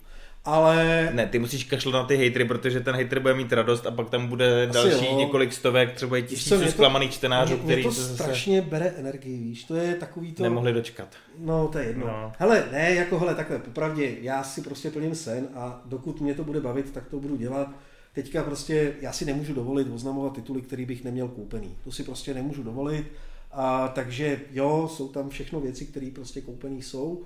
[0.45, 1.09] ale...
[1.13, 4.09] Ne, ty musíš kašlat na ty hejtry, protože ten hejtr bude mít radost a pak
[4.09, 5.17] tam bude Asi další jo.
[5.17, 8.13] několik stovek, třeba tisíců zklamaných čtenářů, který mě to zase...
[8.13, 10.43] strašně bere energii, víš, to je takový to...
[10.43, 11.07] Nemohli dočkat.
[11.39, 12.07] No, to je jedno.
[12.07, 12.31] No.
[12.39, 16.43] Hele, ne, jako hele, takhle, popravdě, já si prostě plním sen a dokud mě to
[16.43, 17.67] bude bavit, tak to budu dělat.
[18.13, 21.77] Teďka prostě, já si nemůžu dovolit oznamovat tituly, který bych neměl koupený.
[21.84, 23.11] To si prostě nemůžu dovolit.
[23.51, 27.23] A, takže jo, jsou tam všechno věci, které prostě koupený jsou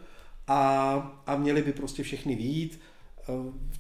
[0.47, 2.98] a, a měly by prostě všechny výjít Eh,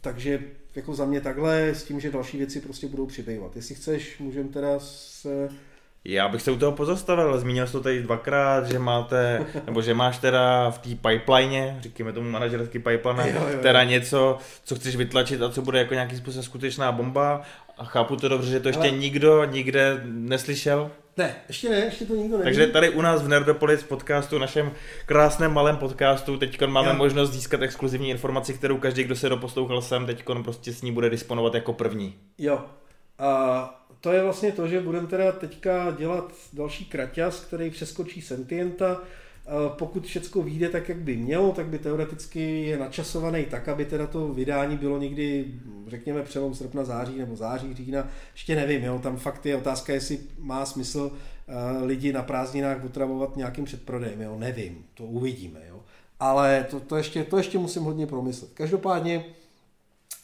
[0.01, 0.39] takže
[0.75, 3.55] jako za mě takhle, s tím, že další věci prostě budou přibývat.
[3.55, 5.49] Jestli chceš, můžeme teda se
[6.05, 9.93] já bych se u toho pozastavil, zmínil jsi to tady dvakrát, že máte, nebo že
[9.93, 13.59] máš teda v té pipeline, říkáme tomu manažerský pipeline, jo, jo.
[13.61, 17.41] teda něco, co chceš vytlačit a co bude jako nějaký způsob skutečná bomba
[17.77, 18.91] a chápu to dobře, že to ještě Ale...
[18.91, 20.91] nikdo nikde neslyšel?
[21.19, 22.43] Ne, ještě ne, ještě to nikdo neví.
[22.43, 24.71] Takže tady u nás v Nerdopolis podcastu, našem
[25.05, 26.95] krásném malém podcastu, teď máme jo.
[26.95, 31.09] možnost získat exkluzivní informaci, kterou každý, kdo se doposlouchal sem, teď prostě s ní bude
[31.09, 32.15] disponovat jako první.
[32.37, 32.65] Jo.
[33.19, 39.01] A to je vlastně to, že budeme teda teďka dělat další kraťas, který přeskočí Sentienta.
[39.77, 44.07] Pokud všechno vyjde tak, jak by mělo, tak by teoreticky je načasovaný tak, aby teda
[44.07, 45.45] to vydání bylo někdy,
[45.87, 50.19] řekněme, přelom srpna, září nebo září, října, ještě nevím, jo, tam fakt je otázka, jestli
[50.37, 55.79] má smysl uh, lidi na prázdninách otravovat nějakým předprodejem, jo, nevím, to uvidíme, jo.
[56.19, 58.51] Ale to, to, ještě, to ještě musím hodně promyslet.
[58.53, 59.25] Každopádně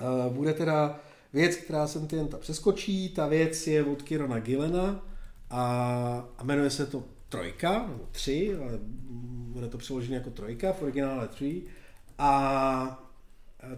[0.02, 1.00] uh, bude teda
[1.34, 5.06] věc, která jsem ta přeskočí, ta věc je od Kirona Gilena
[5.50, 7.04] a, a jmenuje se to
[7.36, 8.80] trojka, nebo tři, ale
[9.54, 11.64] bude to přeložené jako trojka, v originále tři.
[12.18, 13.04] A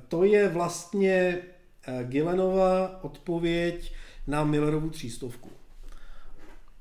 [0.07, 1.37] to je vlastně
[1.87, 3.93] eh, Gillenova odpověď
[4.27, 5.49] na Millerovu třístovku.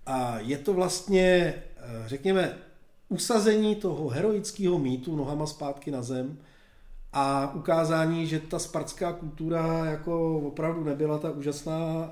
[0.07, 2.59] A je to vlastně, eh, řekněme,
[3.09, 6.39] usazení toho heroického mýtu nohama zpátky na zem
[7.12, 12.11] a ukázání, že ta spartská kultura jako opravdu nebyla ta úžasná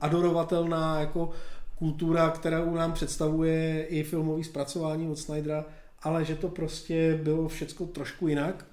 [0.00, 1.30] adorovatelná jako
[1.78, 5.64] kultura, kterou nám představuje i filmový zpracování od Snydera,
[6.02, 8.66] ale že to prostě bylo všecko trošku jinak.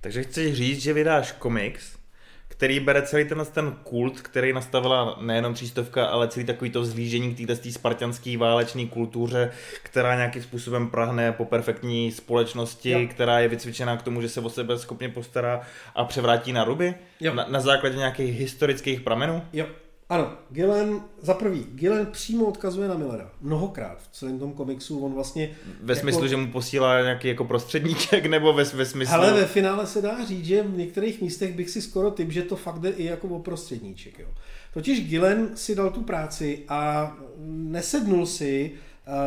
[0.00, 2.00] Takže chceš říct, že vydáš komiks,
[2.48, 7.34] který bere celý ten, ten kult, který nastavila nejenom třístovka, ale celý takový to vzlížení
[7.34, 9.50] k této spartianské válečné kultuře,
[9.82, 13.00] která nějakým způsobem prahne po perfektní společnosti, jo.
[13.10, 15.60] která je vycvičená k tomu, že se o sebe schopně postará
[15.94, 16.94] a převrátí na ruby?
[17.20, 17.34] Jo.
[17.34, 19.42] Na, na základě nějakých historických pramenů?
[19.52, 19.66] Jo,
[20.10, 23.30] ano, Gillen, za prvý, Gillen přímo odkazuje na Millera.
[23.40, 25.50] Mnohokrát v celém tom komiksu, on vlastně...
[25.82, 29.14] Ve jako, smyslu, že mu posílá nějaký jako prostředníček, nebo ve, ve smyslu...
[29.14, 32.42] Ale ve finále se dá říct, že v některých místech bych si skoro typ, že
[32.42, 34.18] to fakt jde i jako o prostředníček.
[34.18, 34.28] Jo.
[34.74, 37.12] Totiž Gillen si dal tu práci a
[37.46, 38.72] nesednul si,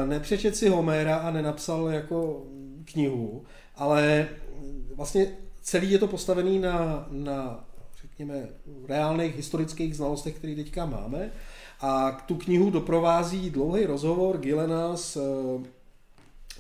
[0.05, 2.45] nepřečet si Homéra a nenapsal jako
[2.85, 3.43] knihu,
[3.76, 4.27] ale
[4.95, 5.27] vlastně
[5.61, 7.65] celý je to postavený na, na
[8.14, 8.48] řekněme,
[8.88, 11.31] reálných historických znalostech, které teďka máme.
[11.81, 15.69] A tu knihu doprovází dlouhý rozhovor Gilena s eh,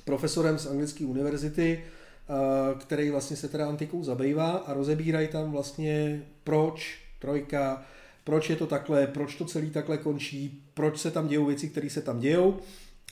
[0.05, 6.23] profesorem z anglické univerzity, eh, který vlastně se teda antikou zabývá a rozebírají tam vlastně
[6.43, 7.83] proč trojka,
[8.23, 11.89] proč je to takhle, proč to celý takhle končí, proč se tam dějou věci, které
[11.89, 12.57] se tam dějou.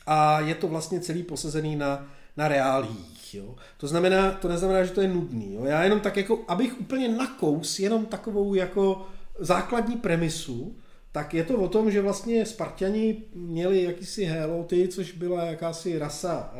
[0.08, 3.34] A je to vlastně celý posazený na, na reálích.
[3.34, 3.56] Jo.
[3.78, 5.54] To znamená, to neznamená, že to je nudný.
[5.54, 5.66] Jo.
[5.66, 9.08] Já jenom tak jako, abych úplně nakous jenom takovou jako
[9.40, 10.76] základní premisu,
[11.12, 16.54] tak je to o tom, že vlastně Spartani měli jakýsi heloty, což byla jakási rasa,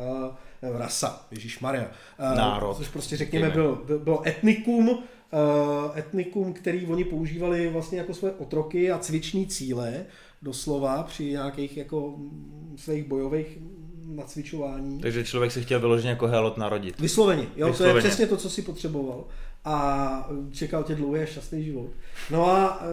[0.62, 1.90] uh, rasa, Ježíš Maria.
[2.30, 2.76] Uh, Národ.
[2.76, 4.98] Což prostě řekněme byl, byl, bylo etnikum, uh,
[5.98, 10.04] etnikum, který oni používali vlastně jako svoje otroky a cviční cíle,
[10.42, 12.18] doslova při nějakých jako
[12.76, 13.58] svých bojových
[14.16, 15.00] nacvičování.
[15.00, 17.00] Takže člověk se chtěl vyloženě jako helot narodit.
[17.00, 17.92] Vysloveně, jo, Vysloveně.
[17.92, 19.24] to je přesně to, co si potřeboval.
[19.64, 21.90] A čekal tě dlouhý a šťastný život.
[22.30, 22.86] No a e,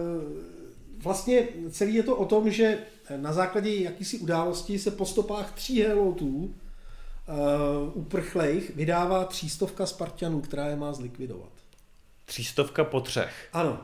[1.02, 2.78] vlastně celý je to o tom, že
[3.16, 10.66] na základě jakýsi události se po stopách tří helotů uh, uprchlejch vydává třístovka Spartanů, která
[10.66, 11.52] je má zlikvidovat.
[12.24, 13.48] Třístovka po třech.
[13.52, 13.80] Ano.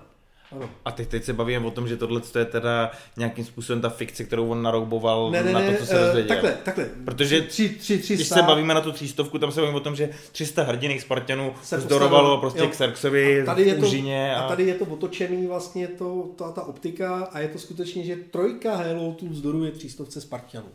[0.53, 0.71] Ano.
[0.85, 4.25] A teď, teď se bavíme o tom, že tohle je teda nějakým způsobem ta fikce,
[4.25, 6.29] kterou on narouboval ne, ne, na to, co se uh, dozvěděl.
[6.29, 6.89] Takhle, takhle.
[7.05, 9.97] Protože tři, tři, tři, když se bavíme na tu třístovku, tam se bavíme o tom,
[9.97, 12.69] že 300 hrdiných Spartanů zdorovalo prostě jo.
[12.69, 14.41] k Xerxovi a tady je to, a...
[14.41, 14.49] a...
[14.49, 18.77] tady je to otočený vlastně to, ta, ta optika a je to skutečně, že trojka
[18.77, 20.69] Helotů vzdoruje třístovce Spartanů.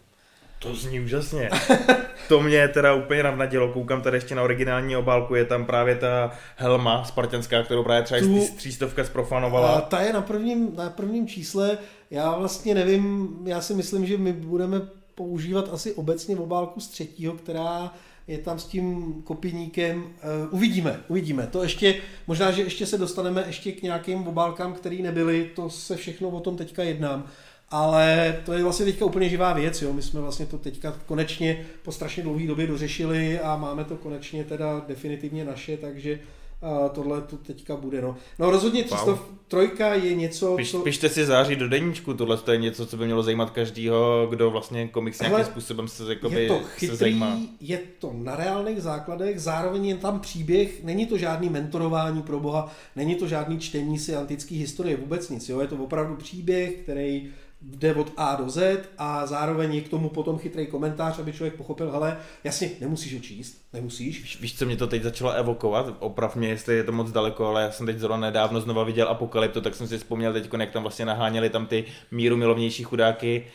[0.61, 1.49] To zní úžasně.
[2.27, 3.73] to mě teda úplně navnadilo.
[3.73, 8.21] Koukám tady ještě na originální obálku, je tam právě ta helma spartanská, kterou právě třeba
[8.21, 9.81] tu, třístovka zprofanovala.
[9.81, 11.77] Ta je na prvním, na prvním čísle.
[12.11, 14.81] Já vlastně nevím, já si myslím, že my budeme
[15.15, 17.93] používat asi obecně obálku z třetího, která
[18.27, 20.03] je tam s tím kopíníkem.
[20.03, 20.09] Uh,
[20.51, 21.47] uvidíme, uvidíme.
[21.47, 21.95] To ještě,
[22.27, 26.39] možná, že ještě se dostaneme ještě k nějakým obálkám, které nebyly, to se všechno o
[26.39, 27.27] tom teďka jednám
[27.71, 29.93] ale to je vlastně teďka úplně živá věc, jo.
[29.93, 34.43] My jsme vlastně to teďka konečně po strašně dlouhé době dořešili a máme to konečně
[34.43, 36.19] teda definitivně naše, takže
[36.61, 38.01] a tohle to teďka bude.
[38.01, 40.03] No, no rozhodně 303 wow.
[40.03, 40.79] je něco, Piš, co...
[40.79, 44.51] Pište si září do deníčku, tohle to je něco, co by mělo zajímat každýho, kdo
[44.51, 47.39] vlastně komiks nějakým Hele, způsobem se, jakoby, je to chytrý, se zajímá.
[47.59, 52.71] Je to na reálných základech, zároveň je tam příběh, není to žádný mentorování pro boha,
[52.95, 55.59] není to žádný čtení si antické historie, vůbec nic, jo?
[55.59, 57.29] je to opravdu příběh, který
[57.61, 61.55] jde od A do Z a zároveň je k tomu potom chytrý komentář, aby člověk
[61.55, 64.21] pochopil, hele, jasně, nemusíš ho číst, nemusíš.
[64.21, 65.95] Víš, víš, co mě to teď začalo evokovat?
[65.99, 69.07] Oprav mě, jestli je to moc daleko, ale já jsem teď zrovna nedávno znova viděl
[69.07, 73.45] Apokalypto, tak jsem si vzpomněl teď, jak tam vlastně naháněli tam ty míru milovnější chudáky,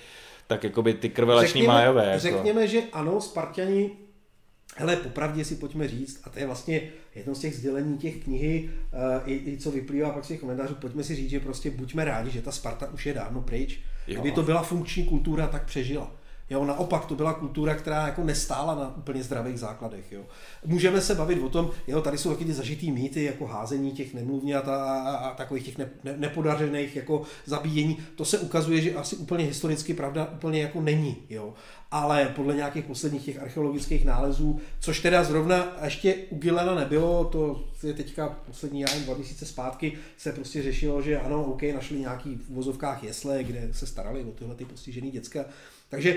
[0.47, 2.07] tak jako by ty krvelační májové.
[2.07, 2.21] Jako.
[2.21, 3.91] Řekněme, že ano, Spartani
[4.79, 6.83] Hele, popravdě si pojďme říct, a to je vlastně
[7.15, 10.75] jedno z těch sdělení těch knihy, uh, i, i co vyplývá pak z těch komentářů,
[10.75, 13.81] pojďme si říct, že prostě buďme rádi, že ta Sparta už je dávno pryč.
[14.07, 14.21] Jo.
[14.21, 16.16] Kdyby to byla funkční kultura, tak přežila.
[16.51, 20.13] Jo, naopak to byla kultura, která jako nestála na úplně zdravých základech.
[20.13, 20.23] Jo.
[20.65, 24.15] Můžeme se bavit o tom, jo, tady jsou taky ty zažitý mýty, jako házení těch
[24.15, 27.99] nemluvňat a, a, a takových těch ne, ne, nepodařených jako zabíjení.
[28.17, 31.17] To se ukazuje, že asi úplně historicky pravda úplně jako není.
[31.31, 31.55] Jo.
[31.91, 37.65] Ale podle nějakých posledních těch archeologických nálezů, což teda zrovna ještě u Gilena nebylo, to
[37.83, 42.37] je teďka poslední, já dva měsíce zpátky, se prostě řešilo, že ano, OK, našli nějaký
[42.37, 45.45] v vozovkách jesle, kde se starali o tyhle ty postižený děcka,
[45.89, 46.17] takže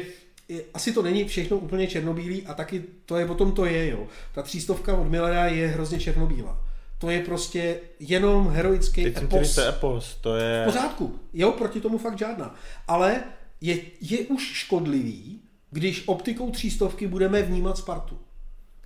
[0.74, 4.08] asi to není všechno úplně černobílý a taky to je o tom to je, jo.
[4.34, 6.66] Ta třístovka od Millera je hrozně černobílá.
[6.98, 9.56] To je prostě jenom heroický Teď epos.
[9.56, 10.62] Teď epos, to je...
[10.64, 12.56] V pořádku, jo, proti tomu fakt žádná.
[12.88, 13.24] Ale
[13.62, 15.42] je, je už škodlivý,
[15.72, 18.20] když optikou třístovky budeme vnímat Spartu.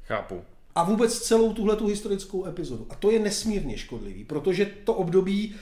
[0.03, 0.41] Chápu.
[0.75, 2.87] A vůbec celou tuhle tu historickou epizodu.
[2.89, 5.55] A to je nesmírně škodlivý, protože to období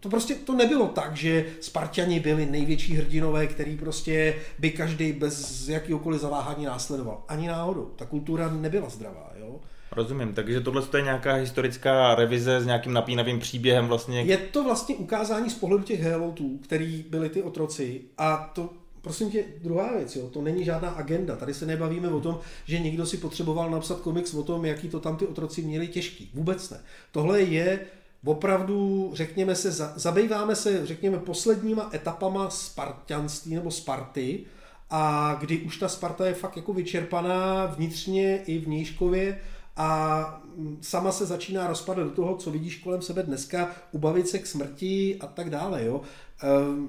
[0.00, 5.68] to prostě to nebylo tak, že Spartani byli největší hrdinové, který prostě by každý bez
[5.68, 7.24] jakýkoliv zaváhání následoval.
[7.28, 7.84] Ani náhodou.
[7.96, 9.32] Ta kultura nebyla zdravá.
[9.38, 9.60] Jo?
[9.92, 14.22] Rozumím, takže tohle je nějaká historická revize s nějakým napínavým příběhem vlastně.
[14.22, 18.70] Je to vlastně ukázání z pohledu těch helotů, který byli ty otroci a to
[19.02, 21.36] Prosím tě, druhá věc, jo, to není žádná agenda.
[21.36, 25.00] Tady se nebavíme o tom, že někdo si potřeboval napsat komiks o tom, jaký to
[25.00, 26.30] tam ty otroci měli těžký.
[26.34, 26.80] Vůbec ne.
[27.12, 27.80] Tohle je
[28.24, 34.44] opravdu, řekněme se, zabýváme se, řekněme, posledníma etapama spartianství nebo Sparty,
[34.90, 39.40] a kdy už ta Sparta je fakt jako vyčerpaná vnitřně i vnějškově
[39.76, 40.42] a
[40.80, 45.16] sama se začíná rozpadat do toho, co vidíš kolem sebe dneska, ubavit se k smrti
[45.20, 45.84] a tak dále.
[45.84, 46.00] Jo.
[46.42, 46.88] Ehm,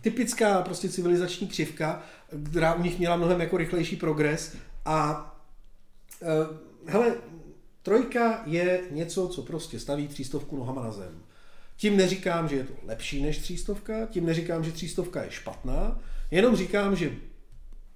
[0.00, 2.02] typická prostě civilizační křivka,
[2.50, 5.30] která u nich měla mnohem jako rychlejší progres a
[6.22, 7.14] ehm, hele,
[7.84, 11.22] Trojka je něco, co prostě staví třístovku nohama na zem.
[11.76, 16.00] Tím neříkám, že je to lepší než třístovka, tím neříkám, že třístovka je špatná,
[16.30, 17.12] jenom říkám, že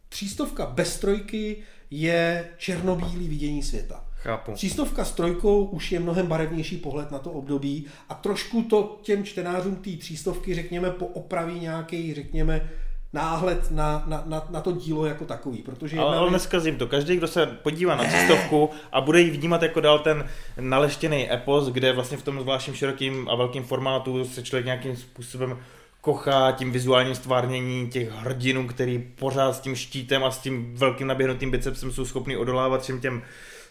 [0.09, 1.57] třístovka bez trojky
[1.91, 4.05] je černobílý vidění světa.
[4.15, 4.53] Chápu.
[4.53, 9.25] Třístovka s trojkou už je mnohem barevnější pohled na to období a trošku to těm
[9.25, 12.71] čtenářům té třístovky, řekněme, poopraví nějaký, řekněme,
[13.13, 15.59] náhled na, na, na, na to dílo jako takový.
[15.59, 16.87] Protože ale, ale neskazím to.
[16.87, 20.29] Každý, kdo se podívá na cestovku a bude ji vnímat jako dal ten
[20.61, 25.59] naleštěný epos, kde vlastně v tom zvláštním širokým a velkým formátu se člověk nějakým způsobem
[26.01, 31.07] kochá tím vizuálním stvárnění těch hrdinů, který pořád s tím štítem a s tím velkým
[31.07, 33.23] naběhnutým bicepsem jsou schopni odolávat všem těm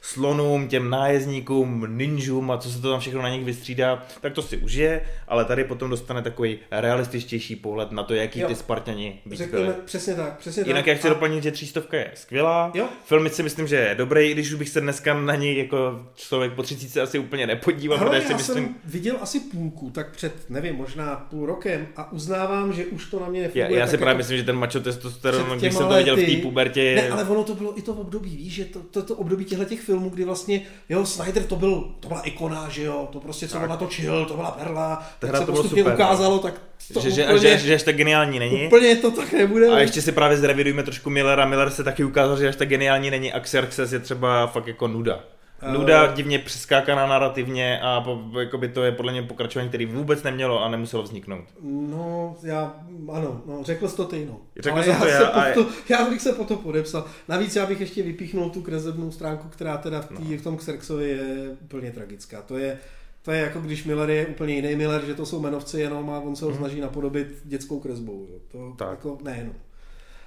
[0.02, 4.42] slonům, těm nájezdníkům, ninjům a co se to tam všechno na nich vystřídá, tak to
[4.42, 8.48] si užije, ale tady potom dostane takový realističtější pohled na to, jaký jo.
[8.48, 9.74] ty Spartani být byli.
[9.86, 10.88] Přesně tak, přesně Jinak tak.
[10.88, 11.10] já chci a...
[11.10, 12.72] doplnit, že třístovka je skvělá.
[12.74, 12.88] Jo.
[13.06, 16.54] Film si myslím, že je dobrý, když už bych se dneska na něj jako člověk
[16.54, 17.98] po 30 asi úplně nepodíval.
[17.98, 18.66] Hele, já si myslím...
[18.66, 23.20] jsem viděl asi půlku, tak před, nevím, možná půl rokem a uznávám, že už to
[23.20, 23.68] na mě nefunguje.
[23.72, 26.26] Já, já si právě jako myslím, že ten macho testosteron, když jsem to viděl v
[26.26, 26.84] té pubertě.
[26.84, 26.96] Je...
[26.96, 29.66] Ne, ale ono to bylo i to období, víš, že to, to, to období těchto
[29.66, 33.48] těch filmů, kdy vlastně jo, Snyder to byl, to byla ikona, že jo, to prostě,
[33.48, 35.94] co on natočil, to byla perla, tak se to postupně super.
[35.94, 36.62] ukázalo, tak
[36.94, 38.68] to že, úplně, že, že, že až tak geniální není.
[38.68, 39.70] Úplně to tak nebude.
[39.70, 41.46] A ještě si právě zrevidujeme trošku Millera.
[41.46, 43.34] Miller se taky ukázal, že až tak geniální není.
[43.34, 45.24] A Xerxes je třeba fakt jako nuda.
[45.74, 50.24] Nuda, uh, divně přeskákaná narrativně a po, by to je podle mě pokračování, který vůbec
[50.24, 51.46] nemělo a nemuselo vzniknout.
[51.62, 52.76] No, já,
[53.12, 54.40] ano, no, řekl jsi to ty, no.
[54.60, 55.54] Řekl jsem já, to já, a...
[55.54, 57.06] to, já bych se po to podepsal.
[57.28, 60.38] Navíc já bych ještě vypíchnul tu kresebnou stránku, která teda v, tý, no.
[60.38, 62.42] v tom Xerxovi je úplně tragická.
[62.42, 62.78] To je,
[63.22, 66.20] to je jako když Miller je úplně jiný Miller, že to jsou jmenovci jenom a
[66.20, 66.60] on se ho hmm.
[66.60, 68.28] snaží napodobit dětskou kresbou.
[68.32, 68.40] Jo.
[68.52, 68.90] To tak.
[68.90, 69.54] jako, ne, no.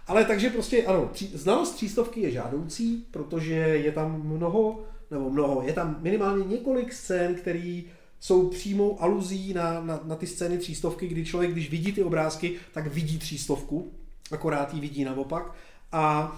[0.07, 4.78] Ale takže prostě ano, tří, znalost třístovky je žádoucí, protože je tam mnoho
[5.11, 7.82] nebo mnoho, je tam minimálně několik scén, které
[8.20, 12.55] jsou přímou aluzí na, na, na ty scény třístovky, kdy člověk, když vidí ty obrázky,
[12.73, 13.93] tak vidí třístovku,
[14.31, 15.55] akorát ji vidí naopak.
[15.93, 16.32] A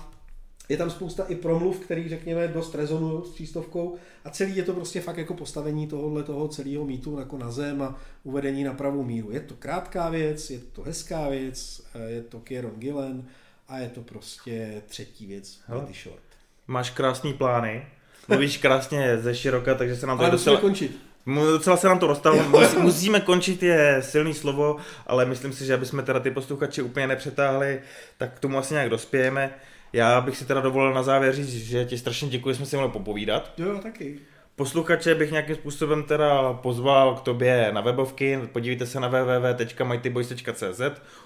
[0.68, 4.74] je tam spousta i promluv, který řekněme dost rezonují s třístovkou a celý je to
[4.74, 9.02] prostě fakt jako postavení tohohle toho celého mýtu jako na zem a uvedení na pravou
[9.02, 9.30] míru.
[9.30, 13.24] Je to krátká věc, je to hezká věc, je to Kieron Gillen
[13.68, 16.22] a je to prostě třetí věc, Hele, Short.
[16.66, 17.86] Máš krásný plány,
[18.28, 20.60] Mluvíš krásně ze široka, takže se nám to ale docela...
[20.60, 21.00] končit.
[21.26, 22.42] Docela se nám to rozstalo,
[22.80, 24.76] musíme končit je silný slovo,
[25.06, 27.80] ale myslím si, že aby jsme teda ty posluchači úplně nepřetáhli,
[28.18, 29.54] tak k tomu asi nějak dospějeme.
[29.92, 32.76] Já bych si teda dovolil na závěr říct, že ti strašně děkuji, že jsme si
[32.76, 33.52] mohli popovídat.
[33.56, 34.18] Jo, taky.
[34.56, 40.80] Posluchače bych nějakým způsobem teda pozval k tobě na webovky, podívejte se na www.mightyboys.cz,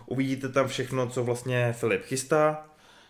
[0.07, 2.67] uvidíte tam všechno, co vlastně Filip chystá,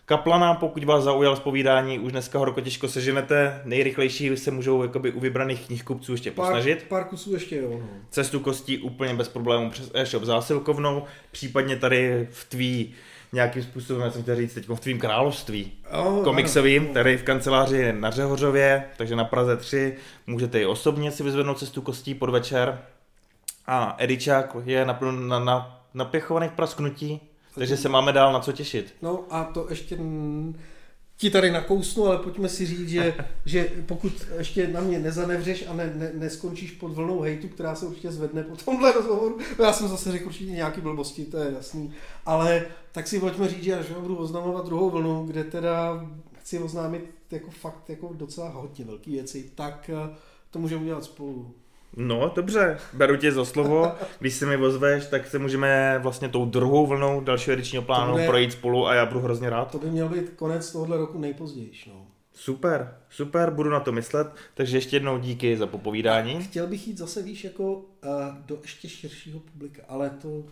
[0.08, 3.62] Kaplana, pokud vás zaujal zpovídání, už dneska horko těžko seženete.
[3.64, 6.78] Nejrychlejší se můžou jakoby u vybraných knihkupců ještě posnažit.
[6.78, 7.70] Pár, pár kusů ještě jo.
[7.70, 7.88] No.
[8.10, 12.94] Cestu kostí úplně bez problémů přes e-shop zásilkovnou, případně tady v tvý
[13.32, 16.94] nějakým způsobem, já jsem chtěl říct, teď v tvým království Oh, komiksovým, ano.
[16.94, 19.96] tady v kanceláři na Řehořově, takže na Praze 3,
[20.26, 22.78] můžete i osobně si vyzvednout cestu kostí podvečer.
[23.66, 24.98] A Edičák je na,
[25.38, 27.20] na, napěchovaný v prasknutí,
[27.58, 28.94] takže se máme dál na co těšit.
[29.02, 29.98] No a to ještě
[31.16, 33.14] ti tady nakousnu, ale pojďme si říct, že,
[33.46, 37.86] že pokud ještě na mě nezanevřeš a ne, ne, neskončíš pod vlnou hejtu, která se
[37.86, 41.52] určitě zvedne po tomhle rozhovoru, no já jsem zase řekl určitě nějaký blbosti, to je
[41.52, 41.92] jasný,
[42.26, 46.06] ale tak si pojďme říct, že až budu oznamovat druhou vlnu, kde teda
[46.40, 50.16] chci oznámit jako fakt jako docela hodně velký věci, tak eh,
[50.50, 51.54] to můžeme udělat spolu.
[51.96, 53.92] No, dobře, beru tě za slovo.
[54.20, 58.26] Když se mi ozveš, tak se můžeme vlastně tou druhou vlnou dalšího edičního plánu bude-
[58.26, 59.70] projít spolu a já budu hrozně rád.
[59.70, 61.70] To by měl být konec tohohle roku nejpozději.
[61.86, 62.06] No.
[62.34, 64.26] Super, super, budu na to myslet.
[64.54, 66.42] Takže ještě jednou díky za popovídání.
[66.42, 67.82] Chtěl bych jít zase, víš, jako uh,
[68.46, 70.44] do ještě širšího publika, ale to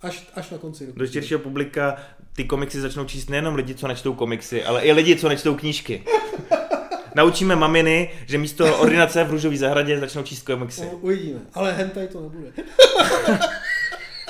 [0.00, 0.98] až, až na konci roku.
[0.98, 1.96] Do širšího publika
[2.36, 6.04] ty komiksy začnou číst nejenom lidi, co nečtou komiksy, ale i lidi, co nečtou knížky.
[7.14, 10.80] Naučíme maminy, že místo ordinace v růžové zahradě začnou číst komiksy.
[10.82, 12.52] No, uvidíme, ale hentai to nebude.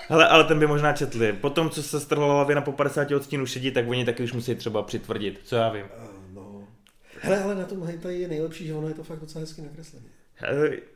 [0.08, 1.32] Hele, ale ten by možná četli.
[1.32, 4.54] Potom, co se strhla hlavě na po 50 odstínů šedí, tak oni taky už musí
[4.54, 5.40] třeba přitvrdit.
[5.44, 5.84] Co já vím.
[5.84, 6.68] Uh, no.
[7.20, 10.06] Hele, ale na tom hentai je nejlepší, že ono je to fakt docela hezky nakreslené.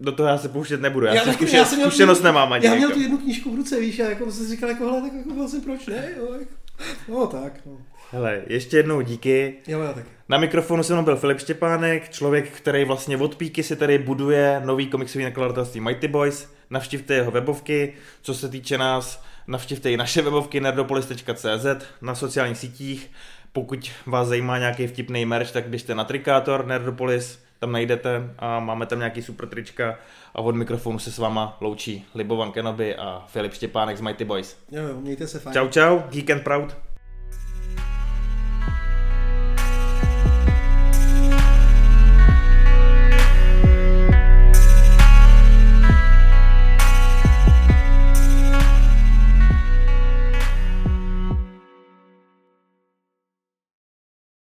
[0.00, 1.06] Do toho já se pouštět nebudu.
[1.06, 2.66] Já, já taky- zkušen, jsem měl tu- zkušenost nemám ani.
[2.66, 2.94] Já měl jako.
[2.94, 5.34] tu jednu knížku v ruce, víš, a jako jsem si říkal, jako, hele, tak jako
[5.34, 6.50] vlastně proč ne, jo, jako.
[7.08, 7.78] No tak, no.
[8.10, 9.54] Hele, ještě jednou díky.
[9.66, 10.08] Jo, já taky.
[10.28, 14.62] Na mikrofonu se mnou byl Filip Štěpánek, člověk, který vlastně od píky si tady buduje
[14.64, 16.52] nový komiksový nakladatelství Mighty Boys.
[16.70, 17.94] Navštivte jeho webovky.
[18.22, 21.66] Co se týče nás, navštivte i naše webovky nerdopolis.cz
[22.02, 23.10] na sociálních sítích.
[23.52, 28.86] Pokud vás zajímá nějaký vtipný merch, tak běžte na Trikátor Nerdopolis, tam najdete a máme
[28.86, 29.98] tam nějaký super trička
[30.34, 34.58] a od mikrofonu se s váma loučí Libovan Kenobi a Filip Štěpánek z Mighty Boys.
[34.70, 35.54] Jo, jo, mějte se fajn.
[35.54, 36.76] Čau čau, geek and proud.